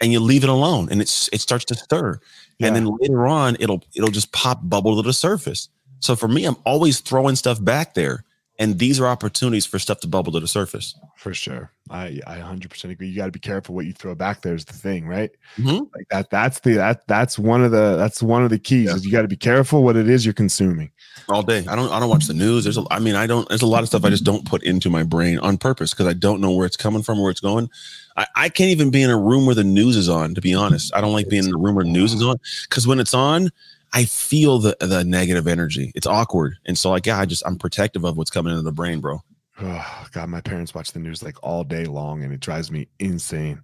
and 0.00 0.12
you 0.12 0.20
leave 0.20 0.44
it 0.44 0.50
alone 0.50 0.88
and 0.90 1.00
it's 1.00 1.28
it 1.32 1.40
starts 1.40 1.64
to 1.66 1.74
stir. 1.74 2.20
Yeah. 2.58 2.68
And 2.68 2.76
then 2.76 2.86
later 3.00 3.26
on 3.26 3.56
it'll 3.60 3.82
it'll 3.94 4.10
just 4.10 4.32
pop 4.32 4.60
bubble 4.62 4.96
to 4.96 5.02
the 5.02 5.12
surface. 5.12 5.68
So 6.00 6.14
for 6.16 6.28
me, 6.28 6.44
I'm 6.44 6.56
always 6.64 7.00
throwing 7.00 7.36
stuff 7.36 7.62
back 7.62 7.94
there. 7.94 8.24
And 8.58 8.78
these 8.78 8.98
are 8.98 9.06
opportunities 9.06 9.66
for 9.66 9.78
stuff 9.78 10.00
to 10.00 10.08
bubble 10.08 10.32
to 10.32 10.40
the 10.40 10.48
surface. 10.48 10.98
For 11.16 11.34
sure. 11.34 11.70
I 11.90 12.20
I 12.26 12.38
100% 12.38 12.90
agree. 12.90 13.08
You 13.08 13.16
got 13.16 13.26
to 13.26 13.30
be 13.32 13.38
careful 13.38 13.74
what 13.74 13.84
you 13.84 13.92
throw 13.92 14.14
back 14.14 14.40
there 14.40 14.54
is 14.54 14.64
the 14.64 14.72
thing, 14.72 15.06
right? 15.06 15.30
Mhm. 15.58 15.90
Like 15.94 16.08
that 16.10 16.30
that's 16.30 16.60
the 16.60 16.72
that 16.74 17.06
that's 17.06 17.38
one 17.38 17.62
of 17.62 17.70
the 17.70 17.96
that's 17.96 18.22
one 18.22 18.42
of 18.44 18.48
the 18.48 18.58
keys 18.58 18.86
Yeah. 18.86 18.94
is 18.94 19.04
you 19.04 19.12
got 19.12 19.22
to 19.22 19.28
be 19.28 19.36
careful 19.36 19.82
what 19.84 19.94
it 19.96 20.08
is 20.08 20.24
you're 20.24 20.32
consuming. 20.32 20.90
All 21.28 21.42
day. 21.42 21.66
I 21.68 21.76
don't 21.76 21.92
I 21.92 22.00
don't 22.00 22.08
watch 22.08 22.26
the 22.26 22.32
news. 22.34 22.64
There's 22.64 22.78
a 22.78 22.84
I 22.90 22.98
mean, 22.98 23.14
I 23.14 23.26
don't 23.26 23.46
there's 23.50 23.60
a 23.62 23.66
lot 23.66 23.82
of 23.82 23.88
stuff 23.88 24.06
I 24.06 24.10
just 24.10 24.24
don't 24.24 24.46
put 24.46 24.62
into 24.62 24.88
my 24.88 25.02
brain 25.02 25.38
on 25.40 25.58
purpose 25.58 25.90
because 25.92 26.06
I 26.06 26.14
don't 26.14 26.40
know 26.40 26.52
where 26.52 26.64
it's 26.66 26.78
coming 26.78 27.02
from, 27.02 27.20
where 27.20 27.30
it's 27.30 27.40
going. 27.40 27.68
I, 28.16 28.26
I 28.34 28.48
can't 28.48 28.70
even 28.70 28.90
be 28.90 29.02
in 29.02 29.10
a 29.10 29.18
room 29.18 29.46
where 29.46 29.54
the 29.54 29.64
news 29.64 29.96
is 29.96 30.08
on, 30.08 30.34
to 30.34 30.40
be 30.40 30.54
honest. 30.54 30.94
I 30.94 31.00
don't 31.00 31.12
like 31.12 31.28
being 31.28 31.44
in 31.44 31.54
a 31.54 31.58
room 31.58 31.74
where 31.74 31.84
the 31.84 31.90
news 31.90 32.12
is 32.14 32.22
on 32.22 32.36
because 32.68 32.86
when 32.86 32.98
it's 32.98 33.14
on, 33.14 33.50
I 33.92 34.04
feel 34.04 34.58
the 34.58 34.76
the 34.80 35.04
negative 35.04 35.46
energy. 35.46 35.92
It's 35.94 36.06
awkward. 36.06 36.56
And 36.66 36.76
so 36.78 36.90
like, 36.90 37.06
yeah, 37.06 37.18
I 37.18 37.26
just 37.26 37.42
I'm 37.46 37.56
protective 37.56 38.04
of 38.04 38.16
what's 38.16 38.30
coming 38.30 38.52
into 38.52 38.62
the 38.62 38.72
brain, 38.72 39.00
bro. 39.00 39.22
Oh, 39.60 40.06
God, 40.12 40.28
my 40.28 40.40
parents 40.40 40.74
watch 40.74 40.92
the 40.92 40.98
news 40.98 41.22
like 41.22 41.36
all 41.42 41.64
day 41.64 41.84
long 41.84 42.22
and 42.22 42.32
it 42.32 42.40
drives 42.40 42.70
me 42.70 42.88
insane. 42.98 43.60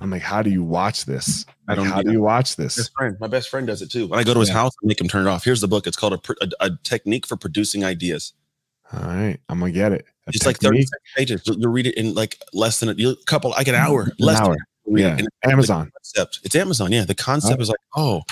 I'm 0.00 0.10
like, 0.10 0.22
how 0.22 0.42
do 0.42 0.50
you 0.50 0.62
watch 0.64 1.04
this? 1.04 1.46
I 1.68 1.74
don't 1.74 1.86
how 1.86 2.02
do 2.02 2.10
you 2.10 2.20
watch 2.20 2.56
this? 2.56 2.76
Best 2.76 2.92
friend, 2.96 3.16
my 3.20 3.28
best 3.28 3.48
friend 3.48 3.66
does 3.66 3.82
it 3.82 3.90
too. 3.90 4.08
When 4.08 4.18
I 4.18 4.24
go 4.24 4.34
to 4.34 4.40
his 4.40 4.48
Yeah. 4.48 4.54
house, 4.54 4.72
I 4.82 4.86
make 4.86 5.00
him 5.00 5.08
turn 5.08 5.26
it 5.26 5.30
off. 5.30 5.44
Here's 5.44 5.60
the 5.60 5.68
book. 5.68 5.86
It's 5.86 5.96
called 5.96 6.14
a, 6.14 6.34
a, 6.42 6.66
a 6.66 6.70
technique 6.82 7.26
for 7.26 7.36
producing 7.36 7.84
ideas. 7.84 8.32
All 8.92 9.00
right, 9.08 9.38
I'm 9.48 9.58
gonna 9.60 9.72
get 9.72 9.92
it. 9.92 10.04
A 10.26 10.30
It's 10.34 10.46
like 10.46 10.58
technique? 10.58 10.88
36 10.88 11.00
pages. 11.16 11.42
You'll, 11.58 11.72
read 11.72 11.86
it 11.86 11.96
in 11.96 12.14
like 12.14 12.38
less 12.52 12.80
than 12.80 12.88
a 12.90 13.16
couple, 13.26 13.50
like 13.50 13.68
an 13.68 13.74
mm, 13.74 13.78
hour, 13.78 14.02
An 14.02 14.12
less 14.18 14.40
hour. 14.40 14.56
than 14.86 14.98
an 14.98 15.04
hour. 15.04 15.16
Yeah, 15.16 15.16
like 15.16 15.52
Amazon. 15.52 15.90
concept. 15.96 16.40
It's 16.44 16.54
Amazon. 16.54 16.92
Yeah. 16.92 17.04
The 17.04 17.14
concept 17.14 17.60
is 17.62 17.68
like, 17.68 17.78
oh, 17.96 18.22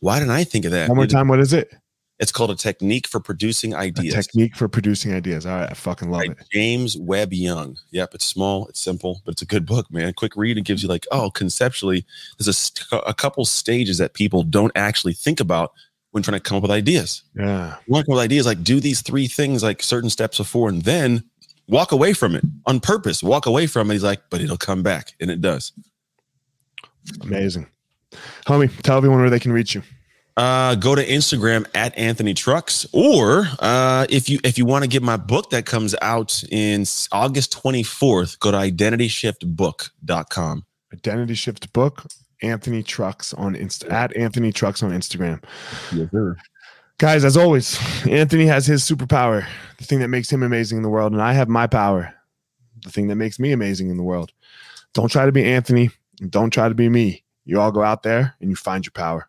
why 0.00 0.18
didn't 0.18 0.32
I 0.32 0.44
think 0.44 0.64
of 0.64 0.72
that? 0.72 0.88
One 0.88 0.96
more 0.96 1.04
It- 1.04 1.10
time. 1.10 1.28
What 1.28 1.40
is 1.40 1.52
it? 1.52 1.72
It's 2.20 2.32
called 2.32 2.50
a 2.50 2.56
technique 2.56 3.06
for 3.06 3.20
producing 3.20 3.74
A 3.74 3.76
ideas. 3.76 4.12
technique 4.12 4.56
for 4.56 4.66
producing 4.66 5.14
ideas. 5.14 5.46
All 5.46 5.56
right, 5.56 5.70
I 5.70 5.74
fucking 5.74 6.10
love 6.10 6.22
by 6.26 6.32
it. 6.32 6.38
James 6.52 6.96
Webb 6.98 7.32
Young. 7.32 7.76
Yep, 7.92 8.16
it's 8.16 8.26
small, 8.26 8.66
it's 8.66 8.80
simple, 8.80 9.22
but 9.24 9.30
it's 9.34 9.42
a 9.42 9.46
good 9.46 9.64
book, 9.64 9.88
man. 9.92 10.12
Quick 10.14 10.34
read. 10.36 10.58
It 10.58 10.62
gives 10.64 10.82
you 10.82 10.88
like, 10.88 11.06
oh, 11.12 11.30
conceptually, 11.30 12.04
there's 12.36 12.48
a, 12.48 12.52
st- 12.52 12.88
a 13.06 13.14
couple 13.14 13.44
stages 13.44 13.98
that 13.98 14.14
people 14.14 14.42
don't 14.42 14.72
actually 14.74 15.12
think 15.12 15.38
about 15.38 15.72
when 16.18 16.24
trying 16.24 16.40
to 16.40 16.48
come 16.48 16.56
up 16.56 16.62
with 16.62 16.70
ideas. 16.70 17.22
Yeah, 17.34 17.76
to 17.86 18.08
with 18.08 18.18
ideas 18.18 18.46
like 18.46 18.62
do 18.62 18.80
these 18.80 19.02
three 19.02 19.26
things, 19.26 19.62
like 19.62 19.82
certain 19.82 20.10
steps 20.10 20.38
before, 20.38 20.68
and 20.68 20.82
then 20.82 21.22
walk 21.68 21.92
away 21.92 22.12
from 22.12 22.34
it 22.34 22.44
on 22.66 22.80
purpose. 22.80 23.22
Walk 23.22 23.46
away 23.46 23.66
from 23.66 23.90
it. 23.90 23.94
He's 23.94 24.04
like, 24.04 24.22
but 24.30 24.40
it'll 24.40 24.56
come 24.56 24.82
back, 24.82 25.12
and 25.20 25.30
it 25.30 25.40
does. 25.40 25.72
amazing. 27.22 27.66
Homie, 28.46 28.70
tell 28.82 28.96
everyone 28.96 29.20
where 29.20 29.30
they 29.30 29.40
can 29.40 29.52
reach 29.52 29.74
you. 29.74 29.82
uh, 30.36 30.74
go 30.76 30.94
to 30.94 31.04
Instagram 31.04 31.66
at 31.74 31.96
Anthony 31.98 32.32
Trucks, 32.32 32.86
or 32.92 33.46
uh, 33.58 34.06
if 34.08 34.28
you 34.28 34.38
if 34.44 34.56
you 34.56 34.64
want 34.64 34.84
to 34.84 34.88
get 34.88 35.02
my 35.02 35.16
book 35.16 35.50
that 35.50 35.66
comes 35.66 35.94
out 36.00 36.42
in 36.50 36.84
August 37.12 37.60
24th, 37.62 38.38
go 38.38 38.50
to 38.50 38.56
identityshiftbook.com. 38.56 40.64
Identity 40.92 41.34
Shift 41.34 41.72
Book. 41.72 42.04
Anthony 42.42 42.82
Trucks 42.82 43.34
on 43.34 43.54
Insta 43.54 43.90
at 43.90 44.16
Anthony 44.16 44.52
Trucks 44.52 44.82
on 44.82 44.90
Instagram. 44.90 45.42
Yes, 45.92 46.10
sir. 46.10 46.36
Guys, 46.98 47.24
as 47.24 47.36
always, 47.36 47.78
Anthony 48.08 48.46
has 48.46 48.66
his 48.66 48.82
superpower, 48.82 49.46
the 49.78 49.84
thing 49.84 50.00
that 50.00 50.08
makes 50.08 50.30
him 50.32 50.42
amazing 50.42 50.78
in 50.78 50.82
the 50.82 50.88
world, 50.88 51.12
and 51.12 51.22
I 51.22 51.32
have 51.32 51.48
my 51.48 51.66
power, 51.68 52.12
the 52.82 52.90
thing 52.90 53.06
that 53.08 53.16
makes 53.16 53.38
me 53.38 53.52
amazing 53.52 53.88
in 53.88 53.96
the 53.96 54.02
world. 54.02 54.32
Don't 54.94 55.10
try 55.10 55.24
to 55.26 55.32
be 55.32 55.44
Anthony. 55.44 55.90
and 56.20 56.30
Don't 56.30 56.50
try 56.50 56.68
to 56.68 56.74
be 56.74 56.88
me. 56.88 57.22
You 57.44 57.60
all 57.60 57.70
go 57.70 57.82
out 57.82 58.02
there 58.02 58.34
and 58.40 58.50
you 58.50 58.56
find 58.56 58.84
your 58.84 58.92
power. 58.92 59.28